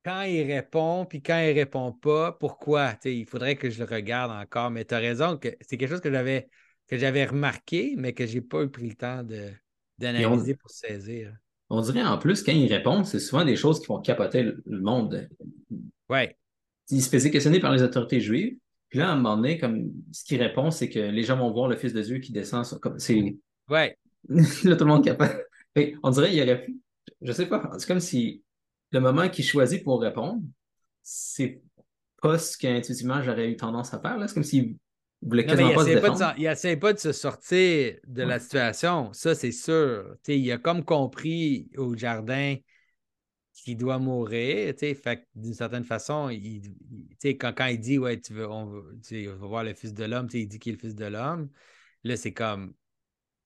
quand 0.05 0.21
il 0.21 0.43
répond, 0.51 1.05
puis 1.05 1.21
quand 1.21 1.39
il 1.39 1.51
répond 1.51 1.91
pas, 1.91 2.31
pourquoi? 2.31 2.95
il 3.03 3.25
faudrait 3.25 3.55
que 3.55 3.69
je 3.69 3.79
le 3.79 3.85
regarde 3.85 4.31
encore. 4.31 4.71
Mais 4.71 4.85
tu 4.85 4.93
as 4.93 4.99
raison, 4.99 5.37
que 5.37 5.49
c'est 5.61 5.77
quelque 5.77 5.89
chose 5.89 6.01
que 6.01 6.11
j'avais 6.11 6.47
que 6.87 6.97
j'avais 6.97 7.25
remarqué, 7.25 7.93
mais 7.97 8.13
que 8.13 8.25
je 8.25 8.35
n'ai 8.35 8.41
pas 8.41 8.63
eu 8.63 8.69
pris 8.69 8.89
le 8.89 8.95
temps 8.95 9.23
d'analyser 9.97 10.55
pour 10.55 10.71
saisir. 10.71 11.35
On 11.69 11.81
dirait 11.81 12.03
en 12.03 12.17
plus, 12.17 12.41
quand 12.41 12.51
il 12.51 12.71
répond, 12.73 13.03
c'est 13.03 13.19
souvent 13.19 13.45
des 13.45 13.55
choses 13.55 13.79
qui 13.79 13.85
font 13.85 13.99
capoter 13.99 14.41
le, 14.41 14.79
monde. 14.79 15.29
Ouais. 16.09 16.35
Il 16.89 17.01
se 17.01 17.09
faisait 17.09 17.31
questionner 17.31 17.59
par 17.59 17.71
les 17.71 17.83
autorités 17.83 18.19
juives. 18.19 18.57
Puis 18.89 18.99
là, 18.99 19.09
à 19.09 19.13
un 19.13 19.15
moment 19.15 19.37
donné, 19.37 19.57
comme 19.57 19.91
ce 20.11 20.23
qu'il 20.23 20.41
répond, 20.41 20.71
c'est 20.71 20.89
que 20.89 20.99
les 20.99 21.23
gens 21.23 21.37
vont 21.37 21.51
voir 21.51 21.67
le 21.67 21.75
Fils 21.75 21.93
de 21.93 22.01
Dieu 22.01 22.17
qui 22.17 22.31
descend. 22.31 22.65
Comme, 22.79 22.97
c'est... 22.97 23.37
Ouais. 23.69 23.97
là, 24.29 24.75
tout 24.75 24.85
le 24.85 24.89
monde 24.89 25.03
capable. 25.03 25.45
on 26.03 26.09
dirait 26.09 26.31
qu'il 26.31 26.41
aurait 26.41 26.63
pu. 26.63 26.77
Je 27.21 27.31
sais 27.31 27.45
pas. 27.45 27.69
C'est 27.77 27.87
comme 27.87 27.99
si 27.99 28.43
le 28.91 28.99
moment 28.99 29.29
qu'il 29.29 29.45
choisit 29.45 29.83
pour 29.83 30.01
répondre, 30.01 30.41
c'est 31.03 31.61
pas 32.21 32.37
ce 32.37 32.57
qu'intuitivement 32.57 33.21
j'aurais 33.21 33.49
eu 33.49 33.55
tendance 33.55 33.93
à 33.93 33.99
faire. 33.99 34.17
Là. 34.17 34.27
C'est 34.27 34.33
comme 34.33 34.43
s'il 34.43 34.75
voulait 35.21 35.45
quasiment 35.45 35.73
pas 35.73 35.83
se 35.83 35.89
défendre. 35.89 36.33
il 36.37 36.45
essaie 36.45 36.77
pas 36.77 36.93
de 36.93 36.99
se 36.99 37.11
sortir 37.11 37.95
de 38.07 38.23
la 38.23 38.39
situation, 38.39 39.11
ça 39.13 39.35
c'est 39.35 39.51
sûr. 39.51 40.15
il 40.27 40.51
a 40.51 40.57
comme 40.57 40.83
compris 40.83 41.69
au 41.77 41.95
jardin 41.95 42.55
qu'il 43.63 43.77
doit 43.77 43.99
mourir. 43.99 44.73
Fait 44.77 45.27
d'une 45.35 45.53
certaine 45.53 45.83
façon, 45.83 46.29
il, 46.29 46.61
quand, 47.39 47.53
quand 47.55 47.67
il 47.67 47.79
dit 47.79 47.97
Ouais, 47.97 48.19
tu 48.19 48.33
veux, 48.33 48.47
on, 48.47 48.83
voir 49.39 49.63
le 49.63 49.73
Fils 49.73 49.93
de 49.93 50.05
l'homme, 50.05 50.27
il 50.33 50.47
dit 50.47 50.59
qu'il 50.59 50.73
est 50.73 50.75
le 50.75 50.81
Fils 50.81 50.95
de 50.95 51.05
l'homme. 51.05 51.49
Là, 52.03 52.17
c'est 52.17 52.33
comme 52.33 52.73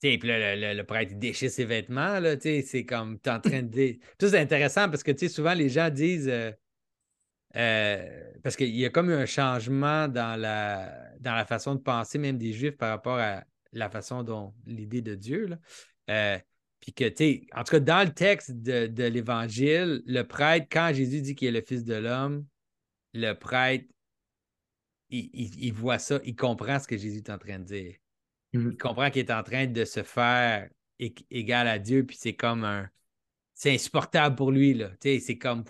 puis 0.03 0.27
là, 0.27 0.55
le, 0.55 0.73
le, 0.73 0.83
prêtre 0.83 1.13
déchire 1.15 1.49
ses 1.49 1.65
vêtements, 1.65 2.19
là, 2.19 2.35
c'est 2.39 2.85
comme, 2.85 3.19
tu 3.19 3.29
es 3.29 3.31
en 3.31 3.39
train 3.39 3.63
de... 3.63 3.93
Tout 4.19 4.27
c'est 4.27 4.39
intéressant 4.39 4.89
parce 4.89 5.03
que, 5.03 5.27
souvent, 5.27 5.53
les 5.53 5.69
gens 5.69 5.89
disent... 5.89 6.27
Euh, 6.29 6.51
euh, 7.55 8.31
parce 8.43 8.55
qu'il 8.55 8.75
y 8.75 8.85
a 8.85 8.89
comme 8.89 9.09
un 9.09 9.25
changement 9.25 10.07
dans 10.07 10.39
la, 10.39 10.91
dans 11.19 11.35
la 11.35 11.45
façon 11.45 11.75
de 11.75 11.79
penser 11.79 12.17
même 12.17 12.37
des 12.37 12.51
Juifs 12.51 12.75
par 12.77 12.89
rapport 12.89 13.19
à 13.19 13.43
la 13.71 13.89
façon 13.89 14.23
dont 14.23 14.53
l'idée 14.65 15.01
de 15.01 15.15
Dieu. 15.15 15.45
Là. 15.45 15.57
Euh, 16.09 16.39
puis 16.83 16.91
que, 16.91 17.07
tu 17.07 17.15
sais, 17.15 17.47
en 17.55 17.63
tout 17.63 17.71
cas, 17.71 17.79
dans 17.79 18.05
le 18.05 18.13
texte 18.13 18.51
de, 18.51 19.03
l'Évangile, 19.05 20.03
le 20.05 20.23
prêtre, 20.23 20.67
quand 20.69 20.91
Jésus 20.93 21.21
dit 21.21 21.33
qu'il 21.33 21.47
est 21.47 21.51
le 21.51 21.61
Fils 21.65 21.85
de 21.85 21.93
l'homme, 21.93 22.45
le 23.13 23.31
prêtre, 23.33 23.85
il, 25.09 25.71
voit 25.71 25.97
ça, 25.97 26.19
il 26.25 26.35
comprend 26.35 26.79
ce 26.79 26.87
que 26.87 26.97
Jésus 26.97 27.19
est 27.19 27.29
en 27.29 27.37
train 27.37 27.59
de 27.59 27.63
dire. 27.63 27.95
Mm. 28.51 28.71
Il 28.71 28.77
comprend 28.77 29.09
qu'il 29.11 29.21
est 29.21 29.31
en 29.31 29.43
train 29.43 29.65
de 29.65 29.85
se 29.85 30.03
faire 30.03 30.69
égal 30.99 31.69
à 31.69 31.79
Dieu, 31.79 32.05
puis 32.05 32.17
c'est 32.19 32.35
comme 32.35 32.65
un. 32.65 32.89
C'est 33.53 33.73
insupportable 33.73 34.35
pour 34.35 34.51
lui, 34.51 34.73
là. 34.73 34.91
C'est 34.99 35.37
comme. 35.37 35.63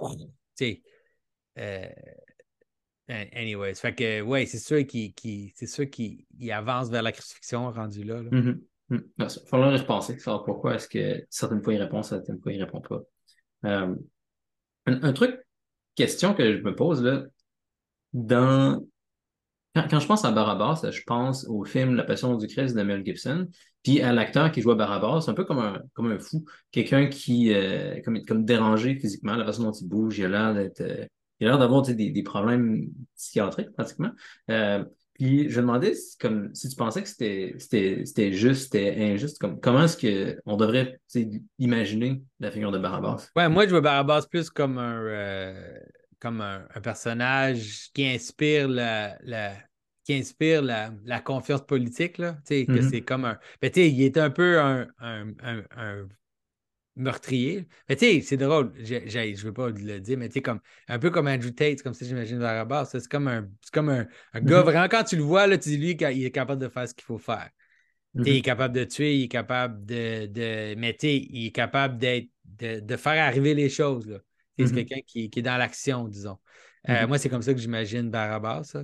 Euh, 1.60 1.90
anyways, 3.08 3.76
fait 3.76 3.94
que, 3.94 4.22
ouais, 4.22 4.48
c'est 4.48 4.58
sûr 4.58 4.84
qu'il 4.88 6.52
avance 6.52 6.90
vers 6.90 7.04
la 7.04 7.12
crucifixion 7.12 7.70
rendu 7.70 8.04
là. 8.04 8.20
Il 8.24 8.30
mm-hmm. 8.30 8.62
Mm. 8.96 9.04
ben, 9.18 9.28
faut 9.30 9.58
y 9.58 9.78
repenser, 9.78 10.18
pourquoi 10.46 10.76
est-ce 10.76 10.88
que 10.88 11.26
certaines 11.30 11.64
fois 11.64 11.74
il 11.74 11.82
répond, 11.82 12.04
certaines 12.04 12.40
fois 12.40 12.52
il 12.52 12.64
répond 12.64 12.82
pas. 12.82 13.02
Euh, 13.66 13.96
un, 14.86 15.14
truc, 15.14 15.40
question 15.96 16.34
que 16.34 16.58
je 16.58 16.62
me 16.62 16.76
pose 16.76 17.04
là, 17.04 17.24
quand, 19.76 20.00
je 20.00 20.06
pense 20.06 20.24
à 20.24 20.32
Barabbas, 20.32 20.92
je 20.92 21.02
pense 21.04 21.46
au 21.48 21.64
film 21.64 21.96
La 21.96 22.04
Passion 22.04 22.36
du 22.36 22.48
Christ 22.48 22.76
de 22.76 22.84
Mel 22.84 23.04
Gibson, 23.04 23.48
puis 23.82 24.02
à 24.02 24.14
l'acteur 24.14 24.52
qui 24.52 24.62
joue 24.62 24.72
à 24.72 24.76
Barabbas, 24.76 25.26
un 25.28 25.34
peu 25.34 25.46
comme 25.46 25.60
un, 25.60 26.20
fou, 26.20 26.46
quelqu'un 26.72 27.08
qui 27.08 27.54
euh, 27.54 28.00
comme, 28.04 28.46
dérangé 28.46 29.00
physiquement, 29.00 29.36
la 29.36 29.46
façon 29.46 29.64
dont 29.64 29.72
il 29.72 29.88
bouge, 29.88 30.20
il 30.20 30.26
a 30.26 30.54
l'air 30.54 30.70
euh, 30.82 31.06
il 31.40 31.48
d'avoir 31.48 31.82
des, 31.82 32.12
des, 32.12 32.24
problèmes 32.24 32.88
psychiatriques 33.18 33.72
pratiquement. 33.72 34.12
Euh, 34.50 34.84
puis 35.14 35.50
je 35.50 35.58
me 35.58 35.68
demandais 35.68 35.94
si, 35.94 36.18
comme, 36.18 36.54
si 36.56 36.70
tu 36.70 36.76
pensais 36.76 37.04
que 37.04 37.10
c'était, 37.10 37.56
c'était, 37.58 38.04
c'était 38.06 38.34
juste, 38.34 38.64
c'était 38.64 38.96
injuste, 38.98 39.40
comme, 39.40 39.60
comment 39.60 39.84
est-ce 39.84 40.42
qu'on 40.44 40.58
devrait 40.58 41.00
imaginer 41.60 42.24
la 42.40 42.52
figure 42.52 42.72
de 42.72 42.80
Barabbas? 42.80 43.30
Ouais, 43.36 43.50
moi 43.50 43.66
je 43.66 43.72
vois 43.72 43.82
Barabbas 43.82 44.28
plus 44.30 44.50
comme 44.50 44.78
un 44.78 45.02
comme 46.24 46.40
un, 46.40 46.66
personnage 46.82 47.92
qui 47.94 48.08
inspire 48.08 48.70
la, 48.70 49.18
qui 50.06 50.14
inspire 50.14 50.62
la, 50.62 51.20
confiance 51.20 51.66
politique. 51.66 52.18
Là, 52.18 52.38
que 52.48 52.54
mm-hmm. 52.54 52.90
c'est 52.90 53.02
comme 53.02 53.26
un. 53.26 53.38
Ben, 53.62 53.70
il 53.76 54.02
est 54.02 54.18
un 54.18 54.30
peu 54.30 54.60
un, 54.60 54.88
meurtrier. 56.96 57.68
Mais 57.90 58.22
c'est 58.22 58.38
drôle, 58.38 58.74
je 58.78 58.96
ne 58.96 59.36
veux 59.38 59.54
pas 59.54 59.70
le 59.70 60.00
dire, 60.00 60.18
mais 60.18 60.30
comme 60.30 60.60
un 60.88 61.00
peu 61.00 61.10
comme 61.10 61.28
Andrew 61.28 61.52
Tate, 61.52 61.82
comme 61.82 61.94
si 61.94 62.06
j'imagine 62.06 62.40
Barabas. 62.40 62.86
C'est 62.86 63.08
comme 63.08 63.28
un, 63.28 63.50
comme 63.72 63.90
un, 63.90 64.04
mm-hmm. 64.34 64.44
gars, 64.44 64.62
vraiment, 64.62 64.88
quand 64.88 65.04
tu 65.04 65.16
le 65.16 65.24
vois, 65.24 65.48
là, 65.48 65.58
tu 65.58 65.70
dis 65.70 65.78
lui 65.78 65.98
qu'il 65.98 66.24
est 66.24 66.32
capable 66.32 66.62
de 66.62 66.70
faire 66.70 66.88
ce 66.88 66.94
qu'il 66.94 67.04
faut 67.04 67.18
faire. 67.18 67.50
Il 68.16 68.28
est 68.28 68.32
mm-hmm. 68.32 68.42
capable 68.44 68.76
de 68.76 68.84
tuer, 68.84 69.18
il 69.18 69.24
est 69.24 69.28
capable 69.28 69.86
de. 69.86 70.28
de 70.28 70.76
mais 70.76 70.96
il 71.02 71.48
est 71.48 71.52
capable 71.52 71.98
d'être, 71.98 72.30
de, 72.46 72.80
de, 72.80 72.96
faire 72.96 73.24
arriver 73.24 73.56
les 73.56 73.70
choses. 73.70 74.22
C'est 74.58 74.66
mm-hmm. 74.66 74.74
quelqu'un 74.74 75.02
qui, 75.08 75.32
est 75.36 75.42
dans 75.42 75.58
l'action, 75.58 76.08
disons. 76.08 76.38
Euh, 76.90 76.94
mm-hmm. 76.94 77.08
Moi, 77.08 77.18
c'est 77.18 77.30
comme 77.30 77.42
ça 77.42 77.54
que 77.54 77.60
j'imagine 77.60 78.12
Barabas. 78.12 78.76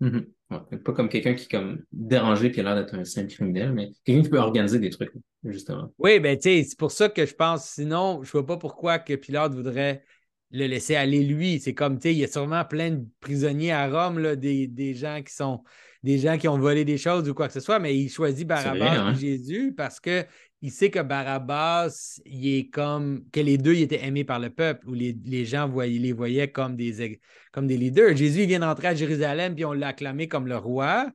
Mm-hmm. 0.00 0.78
pas 0.84 0.92
comme 0.92 1.08
quelqu'un 1.08 1.34
qui 1.34 1.48
comme 1.48 1.82
dérangé 1.90 2.50
puis 2.50 2.60
a 2.60 2.64
l'air 2.64 2.76
d'être 2.76 2.94
un 2.94 3.04
simple 3.04 3.28
criminel, 3.28 3.72
mais 3.72 3.90
quelqu'un 4.04 4.22
qui 4.22 4.28
peut 4.28 4.38
organiser 4.38 4.78
des 4.78 4.90
trucs, 4.90 5.12
justement. 5.44 5.92
Oui, 5.98 6.20
ben 6.20 6.36
tu 6.36 6.42
sais, 6.42 6.64
c'est 6.64 6.78
pour 6.78 6.92
ça 6.92 7.08
que 7.08 7.26
je 7.26 7.34
pense, 7.34 7.68
sinon, 7.68 8.22
je 8.22 8.30
vois 8.30 8.46
pas 8.46 8.56
pourquoi 8.56 8.98
que 8.98 9.14
Pilate 9.14 9.54
voudrait 9.54 10.04
le 10.50 10.66
laisser 10.66 10.96
aller 10.96 11.24
lui. 11.24 11.60
C'est 11.60 11.74
comme, 11.74 11.98
tu 11.98 12.08
sais, 12.08 12.14
il 12.14 12.18
y 12.18 12.24
a 12.24 12.28
sûrement 12.28 12.64
plein 12.64 12.92
de 12.92 13.04
prisonniers 13.20 13.72
à 13.72 13.88
Rome, 13.88 14.18
là, 14.18 14.36
des, 14.36 14.66
des, 14.66 14.94
gens 14.94 15.20
qui 15.22 15.34
sont 15.34 15.62
des 16.02 16.18
gens 16.18 16.38
qui 16.38 16.48
ont 16.48 16.58
volé 16.58 16.84
des 16.84 16.98
choses 16.98 17.28
ou 17.28 17.34
quoi 17.34 17.48
que 17.48 17.54
ce 17.54 17.60
soit, 17.60 17.78
mais 17.78 17.96
il 17.96 18.08
choisit 18.08 18.46
Barabbas 18.46 18.98
hein? 18.98 19.14
Jésus 19.14 19.74
parce 19.76 19.98
que 19.98 20.24
il 20.60 20.72
sait 20.72 20.90
que 20.90 20.98
Barabbas, 20.98 22.20
il 22.24 22.58
est 22.58 22.68
comme 22.68 23.24
que 23.30 23.40
les 23.40 23.58
deux 23.58 23.74
ils 23.74 23.82
étaient 23.82 24.04
aimés 24.04 24.24
par 24.24 24.40
le 24.40 24.50
peuple, 24.50 24.88
ou 24.88 24.94
les, 24.94 25.44
gens 25.44 25.68
voyaient, 25.68 25.98
les 25.98 26.12
voyaient 26.12 26.50
comme 26.50 26.76
des, 26.76 27.20
comme 27.52 27.66
des 27.66 27.76
leaders. 27.76 28.16
Jésus 28.16 28.42
il 28.42 28.48
vient 28.48 28.60
d'entrer 28.60 28.88
à 28.88 28.94
Jérusalem, 28.94 29.54
puis 29.54 29.64
on 29.64 29.72
l'a 29.72 29.88
acclamé 29.88 30.26
comme 30.26 30.48
le 30.48 30.56
roi. 30.56 31.10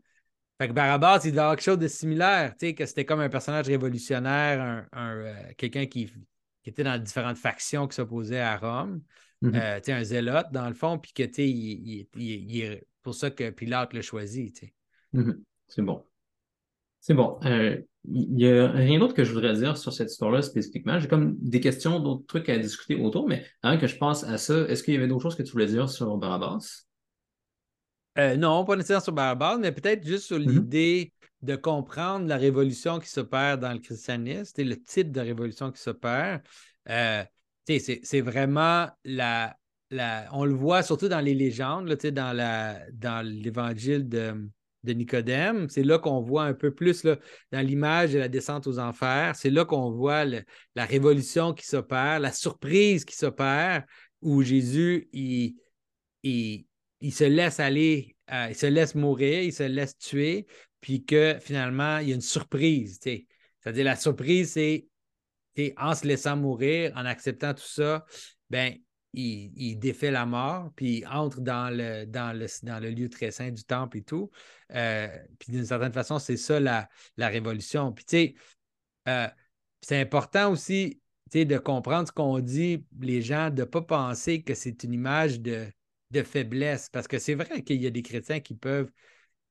Fait 0.59 0.67
que 0.67 0.73
Barabbas, 0.73 1.21
il 1.25 1.33
doit 1.33 1.43
avoir 1.43 1.55
quelque 1.57 1.65
chose 1.65 1.79
de 1.79 1.87
similaire, 1.87 2.55
que 2.57 2.85
c'était 2.85 3.05
comme 3.05 3.19
un 3.19 3.29
personnage 3.29 3.67
révolutionnaire, 3.67 4.85
un, 4.93 5.17
euh, 5.17 5.33
quelqu'un 5.57 5.87
qui, 5.87 6.13
était 6.65 6.83
dans 6.83 6.97
différentes 6.97 7.37
factions 7.37 7.87
qui 7.87 7.95
s'opposaient 7.95 8.39
à 8.39 8.55
Rome. 8.55 9.01
Mm-hmm. 9.41 9.89
Euh, 9.89 9.93
un 9.99 10.03
zélote, 10.03 10.51
dans 10.53 10.69
le 10.69 10.73
fond, 10.73 10.97
puis 10.97 11.11
que 11.11 11.23
il, 11.41 12.07
il, 12.15 12.61
est 12.61 12.87
pour 13.01 13.13
ça 13.13 13.29
que 13.29 13.49
Pilate 13.49 13.91
l'a 13.91 14.01
choisi. 14.01 14.53
Mm-hmm. 15.13 15.41
C'est 15.67 15.81
bon. 15.81 16.05
C'est 17.01 17.13
bon. 17.13 17.39
Euh, 17.43 17.81
il 18.05 18.35
n'y 18.35 18.47
a 18.47 18.69
rien 18.69 18.99
d'autre 18.99 19.13
que 19.13 19.23
je 19.23 19.33
voudrais 19.33 19.53
dire 19.53 19.77
sur 19.77 19.93
cette 19.93 20.11
histoire-là 20.11 20.41
spécifiquement. 20.41 20.99
J'ai 20.99 21.07
comme 21.07 21.37
des 21.39 21.61
questions, 21.61 21.99
d'autres 21.99 22.25
trucs 22.25 22.49
à 22.49 22.57
discuter 22.57 22.95
autour, 22.95 23.27
mais 23.27 23.45
avant 23.61 23.77
que 23.79 23.87
je 23.87 23.97
passe 23.97 24.23
à 24.23 24.37
ça, 24.37 24.67
est-ce 24.67 24.83
qu'il 24.83 24.93
y 24.93 24.97
avait 24.97 25.07
d'autres 25.07 25.23
choses 25.23 25.35
que 25.35 25.43
tu 25.43 25.51
voulais 25.51 25.67
dire 25.67 25.89
sur 25.89 26.17
Barabbas? 26.17 26.85
Euh, 28.17 28.35
non, 28.35 28.63
pas 28.65 28.75
nécessairement 28.75 29.03
sur 29.03 29.13
Barabbas, 29.13 29.57
mais 29.57 29.71
peut-être 29.71 30.05
juste 30.05 30.25
sur 30.25 30.37
mm-hmm. 30.37 30.51
l'idée 30.51 31.13
de 31.41 31.55
comprendre 31.55 32.27
la 32.27 32.37
révolution 32.37 32.99
qui 32.99 33.09
s'opère 33.09 33.57
dans 33.57 33.71
le 33.71 33.79
christianisme 33.79 34.61
et 34.61 34.63
le 34.63 34.81
type 34.81 35.11
de 35.11 35.19
révolution 35.19 35.71
qui 35.71 35.81
s'opère. 35.81 36.41
Euh, 36.89 37.23
c'est 37.65 38.21
vraiment 38.21 38.89
la, 39.05 39.55
la, 39.89 40.27
On 40.33 40.45
le 40.45 40.53
voit 40.53 40.83
surtout 40.83 41.07
dans 41.07 41.21
les 41.21 41.33
légendes, 41.33 41.87
là, 41.87 42.79
dans 42.91 43.25
l'évangile 43.25 44.07
dans 44.07 44.17
de 44.17 44.49
de 44.83 44.93
Nicodème. 44.93 45.69
C'est 45.69 45.83
là 45.83 45.99
qu'on 45.99 46.21
voit 46.21 46.43
un 46.43 46.53
peu 46.53 46.73
plus 46.73 47.03
là, 47.03 47.17
dans 47.51 47.61
l'image 47.61 48.13
de 48.13 48.19
la 48.19 48.27
descente 48.27 48.67
aux 48.67 48.79
enfers. 48.79 49.35
C'est 49.35 49.49
là 49.49 49.65
qu'on 49.65 49.91
voit 49.91 50.25
la 50.25 50.85
révolution 50.85 51.53
qui 51.53 51.65
s'opère, 51.65 52.19
la 52.19 52.31
surprise 52.31 53.05
qui 53.05 53.15
s'opère, 53.15 53.83
où 54.21 54.41
Jésus, 54.41 55.09
il, 55.13 55.55
il, 56.23 57.11
se 57.11 57.23
laisse 57.23 57.59
aller, 57.59 58.15
euh, 58.31 58.47
il 58.49 58.55
se 58.55 58.65
laisse 58.65 58.95
mourir, 58.95 59.41
il 59.41 59.53
se 59.53 59.63
laisse 59.63 59.97
tuer, 59.97 60.47
puis 60.81 61.03
que 61.05 61.37
finalement, 61.39 61.99
il 61.99 62.09
y 62.09 62.11
a 62.11 62.15
une 62.15 62.21
surprise. 62.21 62.99
C'est-à-dire, 63.01 63.85
la 63.85 63.95
surprise, 63.95 64.51
c'est 64.53 64.87
en 65.77 65.93
se 65.93 66.07
laissant 66.07 66.35
mourir, 66.35 66.91
en 66.95 67.05
acceptant 67.05 67.53
tout 67.53 67.63
ça, 67.63 68.05
ben, 68.49 68.75
il, 69.13 69.77
défait 69.77 70.11
la 70.11 70.25
mort, 70.25 70.71
puis 70.75 70.99
il 70.99 71.07
entre 71.07 71.41
dans 71.41 71.69
le, 71.69 72.05
dans 72.05 72.37
le, 72.37 72.47
dans 72.63 72.79
le 72.79 72.89
lieu 72.89 73.09
très 73.09 73.31
saint 73.31 73.51
du 73.51 73.63
temple 73.63 73.97
et 73.97 74.03
tout. 74.03 74.31
Euh, 74.73 75.07
puis 75.39 75.51
d'une 75.51 75.65
certaine 75.65 75.93
façon, 75.93 76.19
c'est 76.19 76.37
ça 76.37 76.59
la, 76.59 76.89
la, 77.17 77.27
révolution. 77.27 77.91
Puis 77.93 78.05
tu 78.05 78.17
sais, 78.17 78.35
euh, 79.07 79.27
c'est 79.81 79.99
important 79.99 80.51
aussi 80.51 80.99
de 81.33 81.57
comprendre 81.57 82.07
ce 82.07 82.13
qu'on 82.13 82.39
dit, 82.39 82.85
les 82.99 83.21
gens, 83.21 83.49
de 83.49 83.61
ne 83.61 83.65
pas 83.65 83.81
penser 83.81 84.43
que 84.43 84.53
c'est 84.53 84.83
une 84.83 84.93
image 84.93 85.39
de, 85.41 85.67
de 86.11 86.23
faiblesse, 86.23 86.89
parce 86.89 87.07
que 87.07 87.17
c'est 87.17 87.33
vrai 87.33 87.63
qu'il 87.63 87.81
y 87.81 87.87
a 87.87 87.89
des 87.89 88.03
chrétiens 88.03 88.39
qui 88.39 88.53
peuvent 88.53 88.91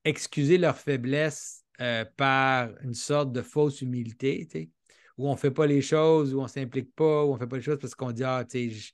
excuser 0.05 0.59
leur 0.59 0.79
faiblesse 0.79 1.65
euh, 1.81 2.05
par 2.17 2.71
une 2.83 2.95
sorte 2.95 3.33
de 3.33 3.43
fausse 3.43 3.83
humilité, 3.83 4.49
où 5.19 5.29
on 5.29 5.33
ne 5.33 5.39
fait 5.39 5.51
pas 5.51 5.67
les 5.67 5.83
choses, 5.83 6.35
où 6.35 6.41
on 6.41 6.45
ne 6.45 6.49
s'implique 6.49 6.95
pas, 6.95 7.25
où 7.25 7.31
on 7.31 7.35
ne 7.35 7.39
fait 7.39 7.49
pas 7.49 7.57
les 7.57 7.63
choses 7.63 7.79
parce 7.81 7.95
qu'on 7.95 8.13
dit 8.13 8.25
Ah, 8.25 8.45
tu 8.49 8.71
sais, 8.71 8.93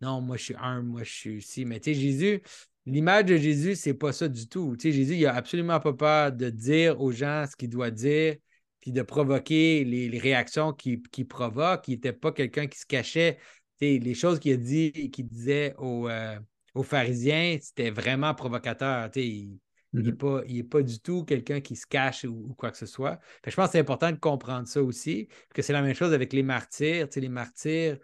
non, 0.00 0.20
moi 0.20 0.36
je 0.36 0.44
suis 0.44 0.56
un, 0.60 0.82
moi 0.82 1.02
je 1.02 1.12
suis 1.12 1.36
ici. 1.38 1.64
Mais 1.64 1.80
tu 1.80 1.94
sais, 1.94 2.00
Jésus, 2.00 2.42
l'image 2.86 3.24
de 3.26 3.36
Jésus, 3.36 3.74
c'est 3.76 3.94
pas 3.94 4.12
ça 4.12 4.28
du 4.28 4.48
tout. 4.48 4.76
Tu 4.76 4.90
sais, 4.90 4.92
Jésus, 4.96 5.14
il 5.14 5.22
n'a 5.22 5.34
absolument 5.34 5.80
pas 5.80 5.92
peur 5.92 6.32
de 6.32 6.50
dire 6.50 7.00
aux 7.00 7.12
gens 7.12 7.44
ce 7.50 7.56
qu'il 7.56 7.70
doit 7.70 7.90
dire, 7.90 8.36
puis 8.80 8.92
de 8.92 9.02
provoquer 9.02 9.84
les, 9.84 10.18
réactions 10.18 10.72
qu'il 10.72 11.02
qui 11.02 11.24
provoque. 11.24 11.88
Il 11.88 11.92
n'était 11.92 12.12
pas 12.12 12.32
quelqu'un 12.32 12.66
qui 12.66 12.78
se 12.78 12.86
cachait. 12.86 13.38
Tu 13.80 13.86
sais, 13.86 13.98
les 13.98 14.14
choses 14.14 14.38
qu'il 14.38 14.52
a 14.54 14.56
dit, 14.56 15.10
qu'il 15.10 15.26
disait 15.26 15.74
aux, 15.78 16.08
euh, 16.08 16.38
aux 16.74 16.82
pharisiens, 16.82 17.58
c'était 17.60 17.90
vraiment 17.90 18.34
provocateur. 18.34 19.10
Tu 19.10 19.20
sais, 19.20 19.26
il, 19.26 19.58
n'est 19.92 20.12
mm-hmm. 20.12 20.68
pas, 20.68 20.82
du 20.82 21.00
tout 21.00 21.24
quelqu'un 21.24 21.60
qui 21.60 21.74
se 21.76 21.86
cache 21.86 22.24
ou, 22.24 22.54
quoi 22.56 22.70
que 22.70 22.76
ce 22.76 22.86
soit. 22.86 23.18
je 23.46 23.54
pense 23.54 23.66
que 23.66 23.72
c'est 23.72 23.78
important 23.78 24.12
de 24.12 24.18
comprendre 24.18 24.68
ça 24.68 24.82
aussi, 24.82 25.28
que 25.54 25.62
c'est 25.62 25.72
la 25.72 25.82
même 25.82 25.94
chose 25.94 26.12
avec 26.12 26.32
les 26.32 26.42
martyrs. 26.42 27.08
Tu 27.08 27.14
sais, 27.14 27.20
les 27.20 27.28
martyrs, 27.28 27.98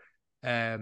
euh, 0.44 0.78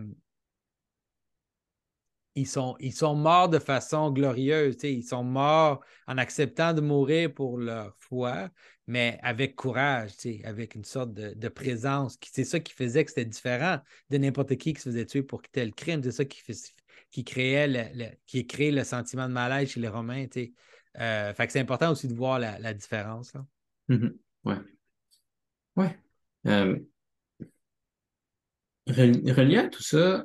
ils 2.35 2.47
sont, 2.47 2.77
ils 2.81 2.93
sont 2.93 3.15
morts 3.15 3.49
de 3.49 3.59
façon 3.59 4.11
glorieuse. 4.11 4.77
Ils 4.83 5.03
sont 5.03 5.25
morts 5.25 5.81
en 6.07 6.19
acceptant 6.19 6.73
de 6.73 6.81
mourir 6.81 7.33
pour 7.35 7.59
leur 7.59 7.95
foi, 7.99 8.51
mais 8.87 9.19
avec 9.23 9.57
courage, 9.57 10.13
avec 10.45 10.75
une 10.75 10.85
sorte 10.85 11.13
de, 11.13 11.49
présence. 11.49 12.19
C'est 12.23 12.45
ça 12.45 12.61
qui 12.61 12.73
faisait 12.73 13.05
que 13.05 13.11
c'était 13.11 13.25
différent 13.25 13.81
de 14.11 14.19
n'importe 14.19 14.57
qui 14.57 14.73
qui 14.73 14.81
se 14.81 14.91
faisait 14.91 15.07
tuer 15.07 15.23
pour 15.23 15.43
quitter 15.43 15.65
le 15.65 15.73
crime. 15.73 16.03
C'est 16.03 16.13
ça 16.13 16.25
qui, 16.25 16.43
qui 17.11 17.25
créait 17.25 17.69
le, 17.69 18.07
qui 18.27 18.47
crée 18.47 18.71
le 18.71 18.85
sentiment 18.85 19.29
de 19.29 19.33
malaise 19.33 19.71
chez 19.71 19.81
les 19.81 19.89
Romains. 19.89 20.27
Euh, 20.99 21.33
c'est 21.37 21.61
important 21.61 21.91
aussi 21.93 22.09
de 22.09 22.15
voir 22.15 22.39
la, 22.39 22.75
différence. 22.75 23.33
Là. 23.35 23.45
Mm-hmm. 23.89 24.17
Ouais. 24.45 24.57
Ouais. 25.77 25.99
Euh, 26.47 26.79
relié 28.87 29.59
à 29.59 29.69
tout 29.69 29.83
ça, 29.83 30.25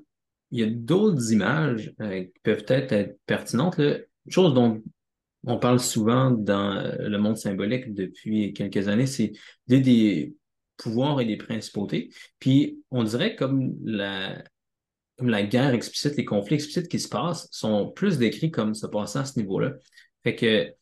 il 0.51 0.59
y 0.59 0.63
a 0.63 0.69
d'autres 0.69 1.31
images 1.31 1.93
euh, 2.01 2.23
qui 2.23 2.39
peuvent 2.43 2.65
être, 2.67 2.91
être 2.91 3.19
pertinentes. 3.25 3.77
Là. 3.77 3.97
Une 4.25 4.31
chose 4.31 4.53
dont 4.53 4.81
on 5.45 5.59
parle 5.59 5.79
souvent 5.79 6.31
dans 6.31 6.75
euh, 6.77 7.07
le 7.07 7.17
monde 7.17 7.37
symbolique 7.37 7.93
depuis 7.93 8.53
quelques 8.53 8.87
années, 8.87 9.07
c'est 9.07 9.33
des, 9.67 10.33
pouvoirs 10.77 11.21
et 11.21 11.25
des 11.25 11.37
principautés. 11.37 12.09
Puis 12.39 12.79
on 12.91 13.03
dirait 13.03 13.35
comme 13.35 13.75
la, 13.83 14.43
comme 15.17 15.29
la 15.29 15.43
guerre 15.43 15.73
explicite, 15.73 16.17
les 16.17 16.25
conflits 16.25 16.55
explicites 16.55 16.89
qui 16.89 16.99
se 16.99 17.07
passent 17.07 17.47
sont 17.51 17.91
plus 17.91 18.17
décrits 18.17 18.51
comme 18.51 18.73
se 18.73 18.85
passant 18.85 19.21
à 19.21 19.25
ce 19.25 19.39
niveau-là. 19.39 19.73
Fait 20.23 20.35
que 20.35 20.73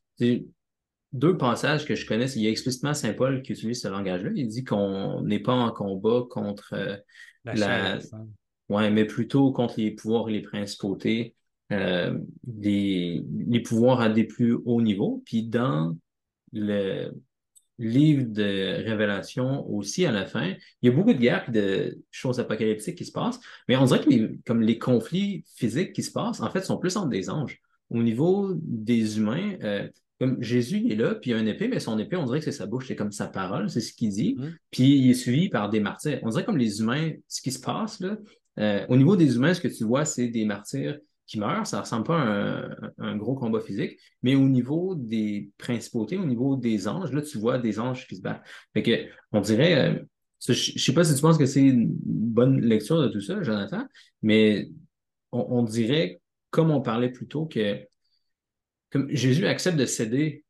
deux 1.12 1.38
passages 1.38 1.86
que 1.86 1.94
je 1.94 2.08
connais, 2.08 2.26
il 2.32 2.42
y 2.42 2.48
a 2.48 2.50
explicitement 2.50 2.94
Saint 2.94 3.14
Paul 3.14 3.44
qui 3.44 3.52
utilise 3.52 3.82
ce 3.82 3.88
langage-là. 3.88 4.32
Il 4.36 4.48
dit 4.48 4.64
qu'on 4.64 5.22
n'est 5.22 5.40
pas 5.40 5.54
en 5.54 5.72
combat 5.72 6.24
contre 6.30 6.74
euh, 6.74 6.98
la. 7.46 8.00
Oui, 8.70 8.90
mais 8.92 9.06
plutôt 9.06 9.52
contre 9.52 9.76
les 9.78 9.92
pouvoirs 9.92 10.30
et 10.30 10.34
les 10.34 10.42
principautés, 10.42 11.36
euh, 11.72 12.18
les, 12.48 13.24
pouvoirs 13.66 14.02
à 14.02 14.10
des 14.10 14.24
plus 14.24 14.54
hauts 14.66 14.82
niveaux. 14.82 15.22
Puis 15.26 15.44
dans 15.44 15.98
le 16.52 17.12
livre 17.80 18.26
de 18.28 18.84
Révélation 18.84 19.68
aussi, 19.70 20.06
à 20.06 20.12
la 20.12 20.26
fin, 20.26 20.54
il 20.82 20.90
y 20.90 20.90
a 20.90 20.96
beaucoup 20.96 21.14
de 21.14 21.20
guerres 21.20 21.46
et 21.50 21.52
de 21.52 22.00
choses 22.12 22.40
apocalyptiques 22.40 22.98
qui 22.98 23.06
se 23.06 23.12
passent, 23.12 23.40
mais 23.68 23.76
on 23.76 23.86
dirait 23.86 24.02
que 24.02 24.10
les, 24.10 24.38
comme 24.46 24.62
les 24.62 24.78
conflits 24.78 25.44
physiques 25.56 25.94
qui 25.94 26.04
se 26.04 26.12
passent, 26.12 26.42
en 26.42 26.50
fait, 26.52 26.62
sont 26.62 26.78
plus 26.78 26.96
entre 26.96 27.10
des 27.10 27.30
anges. 27.30 27.60
Au 27.90 28.02
niveau 28.02 28.54
des 28.56 29.18
humains, 29.18 29.56
euh, 29.64 29.88
comme 30.20 30.42
Jésus 30.42 30.82
il 30.86 30.92
est 30.92 30.96
là, 30.96 31.16
puis 31.16 31.32
il 31.32 31.34
a 31.34 31.40
une 31.40 31.48
épée, 31.48 31.68
mais 31.68 31.80
son 31.80 31.98
épée, 31.98 32.16
on 32.16 32.26
dirait 32.26 32.40
que 32.40 32.46
c'est 32.46 32.52
sa 32.52 32.66
bouche, 32.66 32.88
c'est 32.88 32.96
comme 32.96 33.12
sa 33.12 33.28
parole, 33.28 33.70
c'est 33.70 33.82
ce 33.82 33.94
qu'il 33.94 34.10
dit. 34.10 34.36
Mmh. 34.38 34.56
Puis 34.72 34.98
il 34.98 35.10
est 35.10 35.16
suivi 35.16 35.50
par 35.50 35.70
des 35.70 35.80
martyrs. 35.80 36.20
On 36.22 36.30
dirait 36.30 36.46
comme 36.46 36.58
les 36.58 36.80
humains, 36.80 37.12
ce 37.28 37.42
qui 37.42 37.52
se 37.52 37.60
passe, 37.60 38.00
là, 38.00 38.18
euh, 38.60 38.86
au 38.90 38.98
niveau 38.98 39.16
des 39.16 39.36
humains, 39.36 39.54
ce 39.54 39.62
que 39.62 39.68
tu 39.68 39.84
vois, 39.84 40.06
c'est 40.06 40.28
des 40.28 40.46
martyrs 40.46 41.00
qui 41.26 41.40
meurent. 41.40 41.66
Ça 41.66 41.78
ne 41.78 41.82
ressemble 41.82 42.06
pas 42.06 42.22
à 42.22 42.70
un, 42.98 43.16
gros 43.18 43.36
combat 43.36 43.62
physique. 43.62 43.98
Mais 44.22 44.36
au 44.36 44.48
niveau 44.48 44.96
des 44.96 45.52
principautés, 45.58 46.18
au 46.18 46.26
niveau 46.26 46.56
des 46.56 46.88
anges, 46.88 47.12
là, 47.12 47.22
tu 47.22 47.38
vois 47.38 47.58
des 47.58 47.80
anges 47.80 48.08
qui 48.08 48.18
se 48.18 48.22
battent. 48.22 48.44
Fait 48.74 49.10
on 49.32 49.42
dirait, 49.42 49.76
euh, 49.76 50.00
je 50.48 50.52
ne 50.52 50.80
sais 50.80 50.94
pas 50.94 51.04
si 51.04 51.16
tu 51.16 51.22
penses 51.22 51.38
que 51.38 51.46
c'est 51.46 51.62
une 51.62 51.88
bonne 52.04 52.62
lecture 52.62 53.02
de 53.02 53.08
tout 53.08 53.22
ça, 53.22 53.42
Jonathan, 53.42 53.86
mais 54.22 54.70
on, 55.32 55.64
dirait, 55.64 56.22
comme 56.52 56.70
on 56.70 56.82
parlait 56.82 57.10
plus 57.10 57.28
tôt, 57.28 57.46
que 57.46 57.88
Jésus 59.10 59.48
accepte 59.48 59.78
de 59.78 59.86
céder 59.86 60.44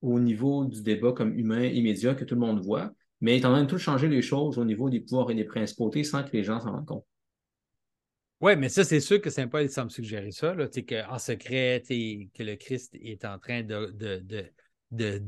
au 0.00 0.20
niveau 0.20 0.64
du 0.64 0.82
débat 0.82 1.12
comme 1.12 1.38
humain 1.38 1.64
immédiat 1.64 2.14
que 2.14 2.24
tout 2.24 2.34
le 2.34 2.40
monde 2.40 2.60
voit, 2.64 2.92
mais 3.20 3.36
il 3.36 3.42
est 3.42 3.46
en 3.46 3.52
train 3.52 3.64
de 3.64 3.68
tout 3.68 3.78
changer 3.78 4.08
les 4.08 4.22
choses 4.22 4.58
au 4.58 4.64
niveau 4.64 4.88
des 4.88 5.00
pouvoirs 5.00 5.30
et 5.30 5.34
des 5.34 5.44
principautés 5.44 6.04
sans 6.04 6.22
que 6.22 6.30
les 6.32 6.44
gens 6.44 6.60
s'en 6.60 6.72
rendent 6.72 6.86
compte. 6.86 7.04
Oui, 8.40 8.56
mais 8.56 8.68
ça, 8.68 8.84
c'est 8.84 9.00
sûr 9.00 9.20
que 9.20 9.30
Saint 9.30 9.48
Paul 9.48 9.68
semble 9.68 9.90
suggérer 9.90 10.30
ça, 10.30 10.54
là, 10.54 10.66
qu'en 10.68 11.18
secret, 11.18 11.82
que 11.88 12.42
le 12.42 12.56
Christ 12.56 12.94
est 12.94 13.24
en 13.24 13.38
train 13.38 13.62
de, 13.62 13.86
de, 13.92 14.18
de, 14.18 14.52
de 14.90 15.18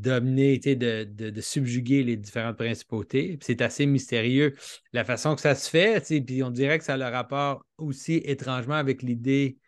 de, 1.15 1.41
subjuguer 1.41 2.03
les 2.03 2.17
différentes 2.17 2.57
principautés. 2.57 3.39
C'est 3.41 3.63
assez 3.63 3.87
mystérieux 3.87 4.55
la 4.93 5.05
façon 5.05 5.35
que 5.35 5.41
ça 5.41 5.55
se 5.55 5.69
fait, 5.69 6.03
puis 6.25 6.43
on 6.43 6.51
dirait 6.51 6.79
que 6.79 6.85
ça 6.85 6.95
a 6.95 6.97
le 6.97 7.05
rapport 7.05 7.65
aussi 7.79 8.15
étrangement 8.25 8.75
avec 8.75 9.03
l'idée 9.03 9.59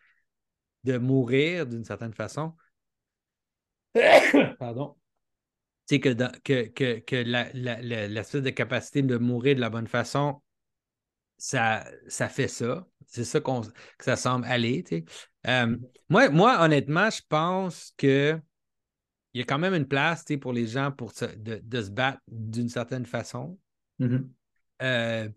de 0.83 0.97
mourir 0.97 1.65
d'une 1.65 1.83
certaine 1.83 2.13
façon. 2.13 2.53
Pardon. 4.59 4.95
Tu 5.87 5.99
que, 5.99 6.13
que, 6.43 6.67
que, 6.67 6.99
que 6.99 7.15
la, 7.15 7.51
de 7.51 8.49
capacité 8.51 9.01
de 9.01 9.17
mourir 9.17 9.55
de 9.55 9.61
la 9.61 9.69
bonne 9.69 9.87
façon, 9.87 10.41
ça, 11.39 11.85
ça 12.07 12.29
fait 12.29 12.47
ça. 12.47 12.85
C'est 13.07 13.23
ça 13.23 13.39
qu'on, 13.39 13.61
que 13.61 14.03
ça 14.03 14.15
semble 14.15 14.45
aller. 14.45 14.83
Euh, 15.47 15.75
moi, 16.09 16.29
moi, 16.29 16.61
honnêtement, 16.61 17.09
je 17.09 17.21
pense 17.27 17.93
que 17.97 18.39
il 19.33 19.39
y 19.39 19.41
a 19.41 19.45
quand 19.45 19.59
même 19.59 19.73
une 19.73 19.87
place 19.87 20.25
pour 20.41 20.53
les 20.53 20.67
gens 20.67 20.91
pour 20.91 21.11
de, 21.11 21.81
se 21.81 21.89
battre 21.89 22.19
d'une 22.27 22.69
certaine 22.69 23.05
façon. 23.05 23.57
Mm-hmm. 23.99 24.27
Euh, 24.81 25.29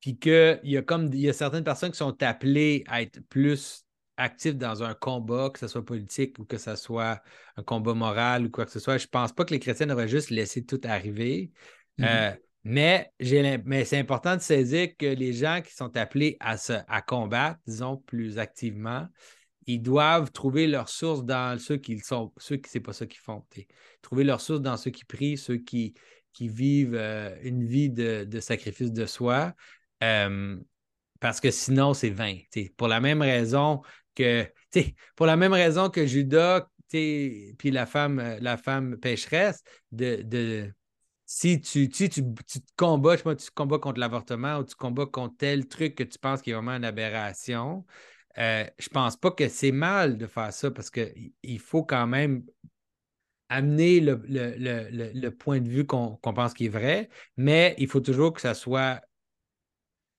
puis 0.00 0.18
qu'il 0.18 0.60
y 0.64 0.76
a 0.76 0.82
comme 0.82 1.06
il 1.12 1.20
y 1.20 1.28
a 1.28 1.32
certaines 1.32 1.64
personnes 1.64 1.92
qui 1.92 1.98
sont 1.98 2.22
appelées 2.22 2.84
à 2.88 3.02
être 3.02 3.20
plus 3.28 3.84
actifs 4.16 4.56
dans 4.56 4.82
un 4.82 4.94
combat, 4.94 5.50
que 5.50 5.58
ce 5.58 5.66
soit 5.66 5.84
politique 5.84 6.38
ou 6.38 6.44
que 6.44 6.58
ce 6.58 6.76
soit 6.76 7.22
un 7.56 7.62
combat 7.62 7.94
moral 7.94 8.46
ou 8.46 8.50
quoi 8.50 8.64
que 8.64 8.70
ce 8.70 8.80
soit. 8.80 8.98
Je 8.98 9.06
ne 9.06 9.10
pense 9.10 9.32
pas 9.32 9.44
que 9.44 9.54
les 9.54 9.60
chrétiens 9.60 9.88
auraient 9.90 10.08
juste 10.08 10.30
laissé 10.30 10.64
tout 10.64 10.80
arriver. 10.84 11.50
Mm-hmm. 11.98 12.32
Euh, 12.32 12.36
mais, 12.64 13.10
mais 13.64 13.84
c'est 13.84 13.98
important 13.98 14.36
de 14.36 14.40
saisir 14.40 14.96
que 14.96 15.06
les 15.06 15.32
gens 15.32 15.60
qui 15.64 15.74
sont 15.74 15.96
appelés 15.96 16.36
à, 16.40 16.56
se, 16.56 16.74
à 16.86 17.02
combattre, 17.02 17.58
disons, 17.66 17.96
plus 17.96 18.38
activement, 18.38 19.08
ils 19.66 19.80
doivent 19.80 20.30
trouver 20.32 20.66
leur 20.66 20.88
source 20.88 21.24
dans 21.24 21.58
ceux 21.58 21.76
qui 21.76 21.98
sont, 21.98 22.32
ceux 22.36 22.56
qui 22.56 22.70
c'est 22.70 22.80
pas 22.80 22.92
ça 22.92 23.06
qu'ils 23.06 23.20
font. 23.20 23.44
Trouver 24.00 24.24
leur 24.24 24.40
source 24.40 24.60
dans 24.60 24.76
ceux 24.76 24.90
qui 24.90 25.04
prient, 25.04 25.36
ceux 25.36 25.58
qui, 25.58 25.94
qui 26.32 26.48
vivent 26.48 26.94
euh, 26.94 27.34
une 27.42 27.64
vie 27.64 27.90
de, 27.90 28.40
sacrifice 28.40 28.92
de 28.92 29.06
soi. 29.06 29.54
Euh, 30.02 30.56
parce 31.20 31.40
que 31.40 31.50
sinon, 31.50 31.94
c'est 31.94 32.10
vain. 32.10 32.36
Pour 32.76 32.88
la 32.88 33.00
même 33.00 33.22
raison 33.22 33.82
que, 34.14 34.46
pour 35.16 35.26
la 35.26 35.36
même 35.36 35.52
raison 35.52 35.90
que 35.90 36.06
Judas, 36.06 36.66
puis 36.88 37.56
la 37.64 37.86
femme, 37.86 38.36
la 38.40 38.56
femme 38.56 38.98
pécheresse, 38.98 39.62
de, 39.92 40.22
de 40.22 40.72
si 41.34 41.62
tu, 41.62 41.88
tu, 41.88 42.10
tu, 42.10 42.22
combats, 42.76 43.16
tu 43.16 43.50
combats 43.54 43.78
contre 43.78 43.98
l'avortement 43.98 44.58
ou 44.58 44.64
tu 44.64 44.74
combats 44.74 45.06
contre 45.06 45.34
tel 45.38 45.66
truc 45.66 45.94
que 45.94 46.02
tu 46.02 46.18
penses 46.18 46.42
qui 46.42 46.50
est 46.50 46.52
vraiment 46.52 46.72
une 46.72 46.84
aberration, 46.84 47.86
euh, 48.36 48.66
je 48.78 48.88
pense 48.90 49.16
pas 49.16 49.30
que 49.30 49.48
c'est 49.48 49.72
mal 49.72 50.18
de 50.18 50.26
faire 50.26 50.52
ça 50.52 50.70
parce 50.70 50.90
qu'il 50.90 51.58
faut 51.58 51.84
quand 51.84 52.06
même 52.06 52.44
amener 53.48 54.00
le, 54.00 55.30
point 55.30 55.60
de 55.62 55.68
vue 55.70 55.86
qu'on 55.86 56.18
pense 56.18 56.52
qui 56.52 56.66
est 56.66 56.68
vrai, 56.68 57.08
mais 57.38 57.76
il 57.78 57.88
faut 57.88 58.00
toujours 58.00 58.34
que 58.34 58.42
ça 58.42 58.52
soit, 58.52 59.00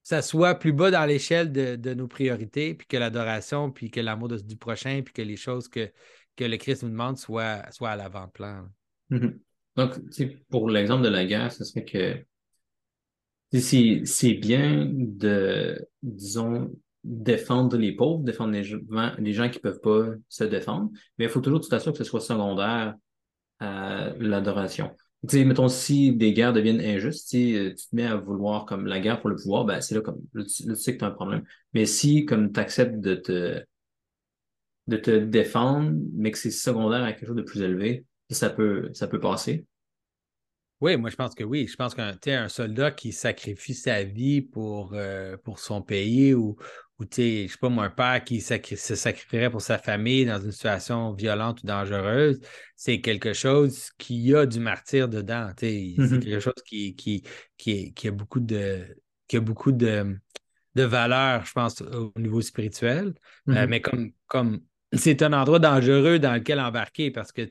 ça 0.02 0.24
soit 0.24 0.56
plus 0.56 0.74
bas 0.74 0.90
dans 0.90 1.06
l'échelle 1.06 1.52
de, 1.52 1.94
nos 1.94 2.08
priorités, 2.08 2.74
puis 2.74 2.88
que 2.88 2.98
l'adoration, 2.98 3.72
puis 3.72 3.92
que 3.92 4.00
l'amour 4.00 4.30
du 4.30 4.58
prochain, 4.58 5.04
puis 5.06 5.14
que 5.14 5.22
les 5.22 5.38
choses 5.38 5.68
que, 5.68 5.92
que 6.36 6.44
le 6.44 6.58
Christ 6.58 6.82
nous 6.82 6.90
demande 6.90 7.20
soient, 7.20 7.72
soient 7.72 7.92
à 7.92 7.96
l'avant-plan. 7.96 8.68
Mm-hmm. 9.12 9.40
Donc, 9.76 10.00
pour 10.50 10.70
l'exemple 10.70 11.04
de 11.04 11.10
la 11.10 11.26
guerre, 11.26 11.52
ce 11.52 11.64
serait 11.64 11.86
que 11.86 12.24
c'est 13.60 14.34
bien 14.34 14.88
de, 14.92 15.88
disons, 16.02 16.72
défendre 17.04 17.78
les 17.78 17.92
pauvres, 17.92 18.24
défendre 18.24 18.54
les 18.54 18.64
gens, 18.64 18.78
les 19.18 19.34
gens 19.34 19.50
qui 19.50 19.58
ne 19.58 19.62
peuvent 19.62 19.82
pas 19.82 20.16
se 20.30 20.44
défendre, 20.44 20.90
mais 21.18 21.26
il 21.26 21.30
faut 21.30 21.42
toujours 21.42 21.62
tout 21.62 21.74
assurer 21.74 21.92
que 21.92 21.98
ce 21.98 22.04
soit 22.04 22.22
secondaire 22.22 22.96
à 23.60 24.10
l'adoration. 24.20 24.92
Tu 25.28 25.38
sais, 25.38 25.46
mettons, 25.46 25.70
si 25.70 26.14
des 26.14 26.34
guerres 26.34 26.54
deviennent 26.54 26.82
injustes, 26.82 27.30
si 27.30 27.56
tu 27.56 27.76
te 27.76 27.96
mets 27.96 28.06
à 28.06 28.16
vouloir 28.16 28.66
comme 28.66 28.88
la 28.88 29.00
guerre 29.00 29.22
pour 29.22 29.30
le 29.30 29.38
pouvoir, 29.38 29.64
ben 29.66 29.80
c'est 29.80 29.96
là 29.96 30.02
comme 30.02 30.22
là, 30.34 30.44
tu, 30.44 30.76
sais 30.76 30.94
que 30.94 31.00
tu 31.00 31.06
as 31.06 31.08
un 31.08 31.12
problème. 31.12 31.44
Mais 31.74 31.86
si 31.86 32.26
comme 32.26 32.52
tu 32.52 32.60
acceptes 32.60 33.00
de 33.00 33.16
te 33.16 33.64
de 34.88 34.98
te 34.98 35.12
défendre, 35.12 35.94
mais 36.14 36.32
que 36.32 36.38
c'est 36.38 36.52
secondaire 36.52 37.04
à 37.04 37.14
quelque 37.14 37.28
chose 37.28 37.38
de 37.38 37.42
plus 37.42 37.62
élevé, 37.62 38.06
ça 38.34 38.50
peut 38.50 38.90
ça 38.94 39.08
peut 39.08 39.20
passer. 39.20 39.66
Oui, 40.84 40.98
moi 40.98 41.10
je 41.10 41.16
pense 41.16 41.34
que 41.34 41.46
oui. 41.46 41.66
Je 41.66 41.78
pense 41.78 41.96
qu'un 41.96 42.18
un 42.28 42.50
soldat 42.50 42.92
qui 42.92 43.14
sacrifie 43.14 43.74
sa 43.74 44.04
vie 44.04 44.42
pour, 44.42 44.92
euh, 44.94 45.38
pour 45.38 45.60
son 45.60 45.82
pays 45.82 46.34
ou, 46.34 46.58
ou 47.00 47.06
je 47.10 47.48
sais 47.48 47.58
pas 47.62 47.70
moi, 47.70 47.86
un 47.86 47.90
père 47.90 48.22
qui 48.22 48.42
se 48.42 48.96
sacrifierait 48.96 49.50
pour 49.50 49.62
sa 49.62 49.78
famille 49.78 50.26
dans 50.26 50.42
une 50.42 50.52
situation 50.52 51.14
violente 51.14 51.64
ou 51.64 51.68
dangereuse, 51.68 52.42
c'est 52.76 53.00
quelque 53.00 53.32
chose 53.32 53.92
qui 53.98 54.36
a 54.36 54.46
du 54.46 54.60
martyr 54.60 55.08
dedans. 55.08 55.52
C'est 55.58 55.72
mm-hmm. 55.72 56.20
quelque 56.20 56.40
chose 56.42 56.62
qui, 56.66 56.96
qui, 56.96 57.24
qui, 57.58 58.08
a 58.08 58.12
beaucoup 58.12 58.42
de 58.42 58.86
qui 59.30 59.38
a 59.38 59.40
beaucoup 59.40 59.72
de, 59.72 60.18
de 60.76 60.84
valeur, 60.84 61.46
je 61.46 61.54
pense, 61.54 61.82
au 61.82 62.12
niveau 62.18 62.42
spirituel. 62.42 63.14
Euh, 63.48 63.54
mm-hmm. 63.54 63.68
mais 63.68 63.80
comme, 63.80 64.12
comme 64.28 64.62
c'est 64.96 65.22
un 65.22 65.34
endroit 65.34 65.60
dangereux 65.60 66.20
dans 66.20 66.34
lequel 66.34 66.60
embarquer 66.60 67.12
parce 67.12 67.32
que 67.32 67.48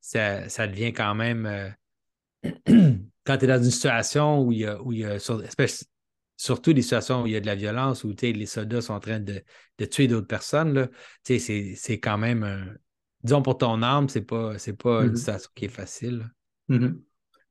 ça, 0.00 0.48
ça 0.48 0.66
devient 0.66 0.92
quand 0.92 1.14
même. 1.14 1.46
Euh, 1.46 2.50
quand 3.24 3.38
tu 3.38 3.44
es 3.44 3.48
dans 3.48 3.62
une 3.62 3.70
situation 3.70 4.42
où 4.42 4.52
il 4.52 4.60
y 4.60 4.66
a, 4.66 4.82
où 4.82 4.92
il 4.92 5.00
y 5.00 5.04
a 5.04 5.18
surtout 6.36 6.72
des 6.72 6.82
situations 6.82 7.22
où 7.22 7.26
il 7.26 7.32
y 7.32 7.36
a 7.36 7.40
de 7.40 7.46
la 7.46 7.54
violence, 7.54 8.02
où 8.02 8.12
les 8.20 8.46
soldats 8.46 8.80
sont 8.80 8.94
en 8.94 9.00
train 9.00 9.20
de, 9.20 9.44
tuer 9.86 10.08
d'autres 10.08 10.26
personnes, 10.26 10.88
c'est 11.22 12.00
quand 12.00 12.18
même 12.18 12.76
Disons 13.22 13.42
pour 13.42 13.56
ton 13.58 13.82
âme, 13.82 14.08
c'est 14.08 14.22
pas, 14.22 14.54
pas 14.54 15.04
une 15.04 15.12
mm-hmm. 15.12 15.16
situation 15.16 15.50
qui 15.54 15.64
est 15.66 15.68
facile. 15.68 16.28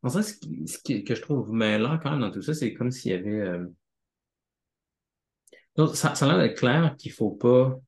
En 0.04 0.10
fait, 0.10 0.24
ce, 0.24 0.78
qui, 0.84 1.04
que 1.04 1.16
je 1.16 1.22
trouve 1.22 1.52
mêlant 1.54 1.98
quand 2.00 2.12
même 2.12 2.20
dans 2.20 2.32
tout 2.32 2.42
ça, 2.42 2.54
c'est 2.54 2.74
comme 2.74 2.92
s'il 2.92 3.12
y 3.12 3.16
avait. 3.16 3.40
Euh, 3.40 3.66
ça, 5.94 6.16
ça 6.16 6.26
a 6.26 6.28
l'air 6.28 6.40
d'être 6.40 6.58
clair 6.58 6.96
qu'il 6.98 7.12
ne 7.12 7.16
faut 7.16 7.32
pas 7.32 7.80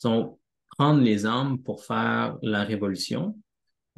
prendre 0.00 1.00
les 1.00 1.26
armes 1.26 1.58
pour 1.58 1.84
faire 1.84 2.38
la 2.42 2.64
révolution. 2.64 3.36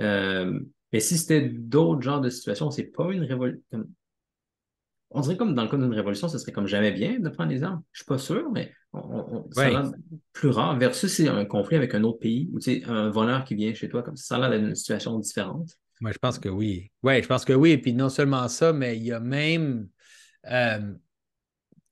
Euh, 0.01 0.61
mais 0.93 1.01
si 1.01 1.17
c'était 1.17 1.49
d'autres 1.49 2.03
genres 2.03 2.21
de 2.21 2.31
situations, 2.31 2.71
c'est 2.71 2.85
pas 2.85 3.11
une 3.13 3.25
révolution. 3.25 3.63
On 5.11 5.21
dirait 5.21 5.37
comme 5.37 5.55
dans 5.55 5.63
le 5.63 5.69
cas 5.69 5.77
d'une 5.77 5.93
révolution, 5.93 6.29
ce 6.29 6.39
serait 6.39 6.53
comme 6.53 6.67
jamais 6.67 6.91
bien 6.91 7.19
de 7.19 7.29
prendre 7.29 7.51
les 7.51 7.63
armes. 7.63 7.83
Je 7.93 8.01
suis 8.01 8.07
pas 8.07 8.19
sûr, 8.19 8.51
mais 8.51 8.73
on, 8.93 9.47
ça 9.53 9.69
l'air 9.69 9.93
plus 10.33 10.49
rare. 10.49 10.79
Versus 10.79 11.13
c'est 11.13 11.29
un 11.29 11.45
conflit 11.45 11.77
avec 11.77 11.95
un 11.95 12.03
autre 12.03 12.19
pays 12.19 12.51
ou 12.53 12.59
un 12.91 13.11
voleur 13.11 13.45
qui 13.45 13.55
vient 13.55 13.73
chez 13.75 13.89
toi, 13.89 14.03
comme 14.03 14.17
ça, 14.17 14.37
ça 14.37 14.45
a 14.45 14.49
l'air 14.49 14.61
d'une 14.61 14.75
situation 14.75 15.19
différente. 15.19 15.71
Moi, 16.01 16.13
je 16.13 16.19
pense 16.19 16.39
que 16.39 16.49
oui. 16.49 16.91
Oui, 17.03 17.23
je 17.23 17.29
pense 17.29 17.45
que 17.45 17.53
oui. 17.53 17.71
Et 17.71 17.79
puis 17.79 17.93
non 17.93 18.09
seulement 18.09 18.49
ça, 18.49 18.73
mais 18.73 18.97
il 18.97 19.05
y 19.05 19.13
a 19.13 19.21
même 19.21 19.89
euh, 20.51 20.95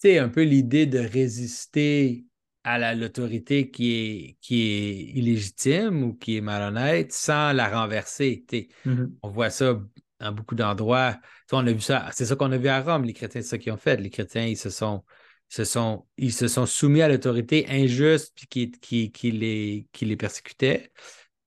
un 0.04 0.28
peu 0.28 0.42
l'idée 0.42 0.86
de 0.86 0.98
résister 0.98 2.24
à 2.64 2.94
l'autorité 2.94 3.70
qui 3.70 3.92
est, 3.92 4.36
qui 4.40 4.62
est 4.62 5.18
illégitime 5.18 6.02
ou 6.04 6.14
qui 6.14 6.36
est 6.36 6.40
malhonnête 6.40 7.12
sans 7.12 7.52
la 7.52 7.68
renverser. 7.68 8.44
Mm-hmm. 8.84 9.12
On 9.22 9.28
voit 9.30 9.50
ça 9.50 9.80
dans 10.20 10.32
beaucoup 10.32 10.54
d'endroits. 10.54 11.18
On 11.52 11.66
a 11.66 11.72
vu 11.72 11.80
ça, 11.80 12.10
c'est 12.12 12.26
ça 12.26 12.36
qu'on 12.36 12.52
a 12.52 12.58
vu 12.58 12.68
à 12.68 12.82
Rome, 12.82 13.04
les 13.04 13.14
chrétiens, 13.14 13.40
c'est 13.40 13.48
ça 13.48 13.58
qu'ils 13.58 13.72
ont 13.72 13.78
fait. 13.78 13.96
Les 13.96 14.10
chrétiens, 14.10 14.44
ils 14.44 14.56
se 14.56 14.70
sont, 14.70 15.04
se 15.48 15.64
sont, 15.64 16.06
ils 16.16 16.32
se 16.32 16.48
sont 16.48 16.66
soumis 16.66 17.02
à 17.02 17.08
l'autorité 17.08 17.66
injuste 17.68 18.34
qui, 18.50 18.70
qui, 18.70 19.10
qui, 19.10 19.30
les, 19.30 19.88
qui 19.92 20.04
les 20.04 20.16
persécutait. 20.16 20.92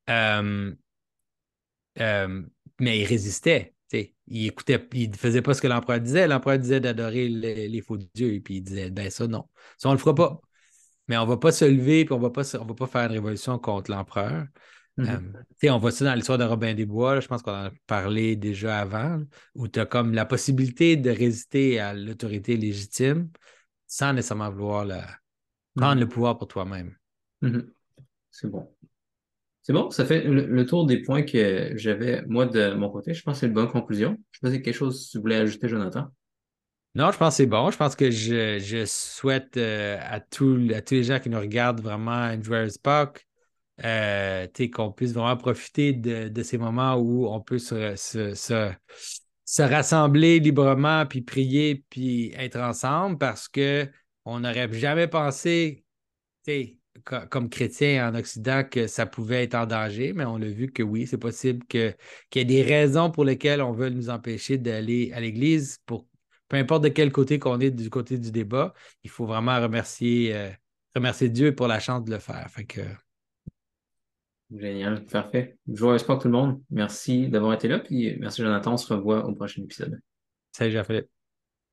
Euh, 0.10 0.74
euh, 2.00 2.42
mais 2.80 3.00
ils 3.00 3.06
résistaient. 3.06 3.74
Ils 4.28 4.48
écoutaient, 4.48 4.88
ils 4.94 5.12
ne 5.12 5.16
faisaient 5.16 5.42
pas 5.42 5.54
ce 5.54 5.62
que 5.62 5.68
l'empereur 5.68 6.00
disait. 6.00 6.28
L'empereur 6.28 6.58
disait 6.58 6.80
d'adorer 6.80 7.28
les, 7.30 7.82
faux 7.82 7.98
dieux, 7.98 8.34
et 8.34 8.40
puis 8.40 8.56
il 8.56 8.62
disait 8.62 8.90
ben 8.90 9.10
ça, 9.10 9.28
non. 9.28 9.48
Ça, 9.78 9.90
on 9.90 9.92
ne 9.92 9.98
le 9.98 10.00
fera 10.00 10.16
pas. 10.16 10.42
Mais 11.08 11.18
on 11.18 11.26
ne 11.26 11.30
va 11.30 11.38
pas 11.38 11.52
se 11.52 11.66
lever 11.66 12.02
et 12.02 12.12
on 12.12 12.18
ne 12.18 12.24
va 12.24 12.30
pas 12.30 12.44
faire 12.88 13.06
une 13.06 13.12
révolution 13.12 13.60
contre 13.60 13.92
l'empereur. 13.92 14.46
Mm-hmm. 14.98 15.36
Euh, 15.64 15.72
on 15.72 15.78
voit 15.80 15.92
ça 15.92 16.06
dans 16.06 16.14
l'histoire 16.14 16.38
de 16.38 16.44
Robin 16.44 16.74
des 16.74 16.86
Bois, 16.86 17.20
je 17.20 17.28
pense 17.28 17.42
qu'on 17.42 17.52
en 17.52 17.66
a 17.66 17.72
parlé 17.88 18.36
déjà 18.36 18.80
avant, 18.80 19.22
où 19.56 19.68
tu 19.68 19.80
as 19.80 19.86
comme 19.86 20.14
la 20.14 20.26
possibilité 20.26 20.96
de 20.98 21.10
résister 21.10 21.80
à 21.80 21.94
l'autorité 21.94 22.58
légitime 22.58 23.30
sans 23.88 24.14
nécessairement 24.14 24.52
vouloir 24.52 24.86
prendre 25.76 26.00
le 26.00 26.06
mm-hmm. 26.06 26.10
pouvoir 26.10 26.38
pour 26.38 26.48
toi-même. 26.48 26.96
Mm-hmm. 27.42 27.66
C'est 28.30 28.50
bon. 28.50 28.70
C'est 29.64 29.72
bon, 29.72 29.90
ça 29.92 30.06
fait 30.06 30.24
le, 30.26 30.66
tour 30.66 30.86
des 30.86 31.02
points 31.02 31.24
que 31.24 31.72
j'avais, 31.78 32.22
moi, 32.28 32.46
de 32.46 32.74
mon 32.74 32.90
côté. 32.90 33.14
Je 33.14 33.24
pense 33.24 33.36
que 33.36 33.40
c'est 33.42 33.48
une 33.48 33.54
bonne 33.54 33.72
conclusion. 33.72 34.18
Je 34.32 34.40
sais 34.40 34.42
pas 34.42 34.52
si 34.52 34.62
quelque 34.62 34.76
chose 34.76 35.06
que 35.06 35.12
tu 35.12 35.20
voulais 35.20 35.38
ajouter, 35.38 35.70
Jonathan. 35.70 36.10
Non, 36.96 37.12
je 37.12 37.18
pense 37.18 37.34
que 37.34 37.38
c'est 37.38 37.46
bon. 37.48 37.72
Je 37.72 37.78
pense 37.78 37.96
que 37.96 38.12
je, 38.12 38.86
souhaite 38.86 39.58
euh, 39.58 39.98
à, 40.02 40.20
tous, 40.20 40.56
les 40.58 41.04
gens 41.04 41.20
qui 41.20 41.30
nous 41.30 41.40
regardent 41.40 41.82
vraiment 41.82 42.12
Andrew 42.12 42.70
Spock 42.70 43.26
euh, 43.84 44.48
qu'on 44.72 44.92
puisse 44.92 45.14
vraiment 45.14 45.38
profiter 45.38 45.94
de, 45.94 46.44
ces 46.44 46.58
moments 46.60 46.96
où 46.96 47.28
on 47.28 47.42
peut 47.42 47.58
se, 47.58 47.96
se, 47.96 49.62
rassembler 49.62 50.40
librement, 50.40 51.06
puis 51.08 51.22
prier, 51.22 51.84
puis 51.90 52.32
être 52.38 52.60
ensemble 52.60 53.18
parce 53.18 53.48
qu'on 53.48 54.40
n'aurait 54.40 54.72
jamais 54.74 55.08
pensé, 55.08 55.86
comme 57.30 57.50
chrétien 57.50 58.10
en 58.10 58.16
Occident, 58.16 58.64
que 58.64 58.86
ça 58.86 59.08
pouvait 59.08 59.44
être 59.44 59.56
en 59.56 59.66
danger, 59.66 60.14
mais 60.14 60.26
on 60.26 60.36
a 60.36 60.46
vu 60.46 60.72
que 60.72 60.84
oui, 60.84 61.08
c'est 61.08 61.18
possible 61.18 61.66
qu'il 61.66 61.96
y 62.36 62.40
ait 62.40 62.46
des 62.46 62.62
raisons 62.62 63.10
pour 63.10 63.26
lesquelles 63.26 63.64
on 63.64 63.72
veut 63.72 63.90
nous 63.90 64.12
empêcher 64.12 64.60
d'aller 64.60 65.12
à 65.14 65.20
l'Église 65.20 65.80
pour 65.88 66.06
peu 66.54 66.60
importe 66.60 66.84
de 66.84 66.90
quel 66.90 67.12
côté 67.12 67.40
qu'on 67.40 67.60
est 67.60 67.72
du 67.72 67.90
côté 67.90 68.20
du 68.20 68.32
débat, 68.32 68.76
il 69.04 69.10
faut 69.10 69.26
vraiment 69.26 69.60
remercier, 69.60 70.36
euh, 70.36 70.52
remercier 70.96 71.28
Dieu 71.28 71.56
pour 71.56 71.66
la 71.66 71.80
chance 71.80 72.04
de 72.04 72.12
le 72.12 72.20
faire. 72.20 72.48
Fait 72.48 72.64
que... 72.64 72.82
Génial, 74.56 75.04
parfait. 75.06 75.58
Je 75.68 75.84
vous 75.84 75.98
tout 75.98 76.28
le 76.28 76.30
monde. 76.30 76.62
Merci 76.70 77.28
d'avoir 77.28 77.54
été 77.54 77.68
là, 77.68 77.80
puis 77.80 78.16
merci 78.20 78.44
Jonathan. 78.44 78.74
On 78.74 78.78
se 78.78 78.94
revoit 78.94 79.26
au 79.26 79.34
prochain 79.34 79.64
épisode. 79.64 80.00
Salut 80.52 80.74
Jean-Philippe. 80.74 81.23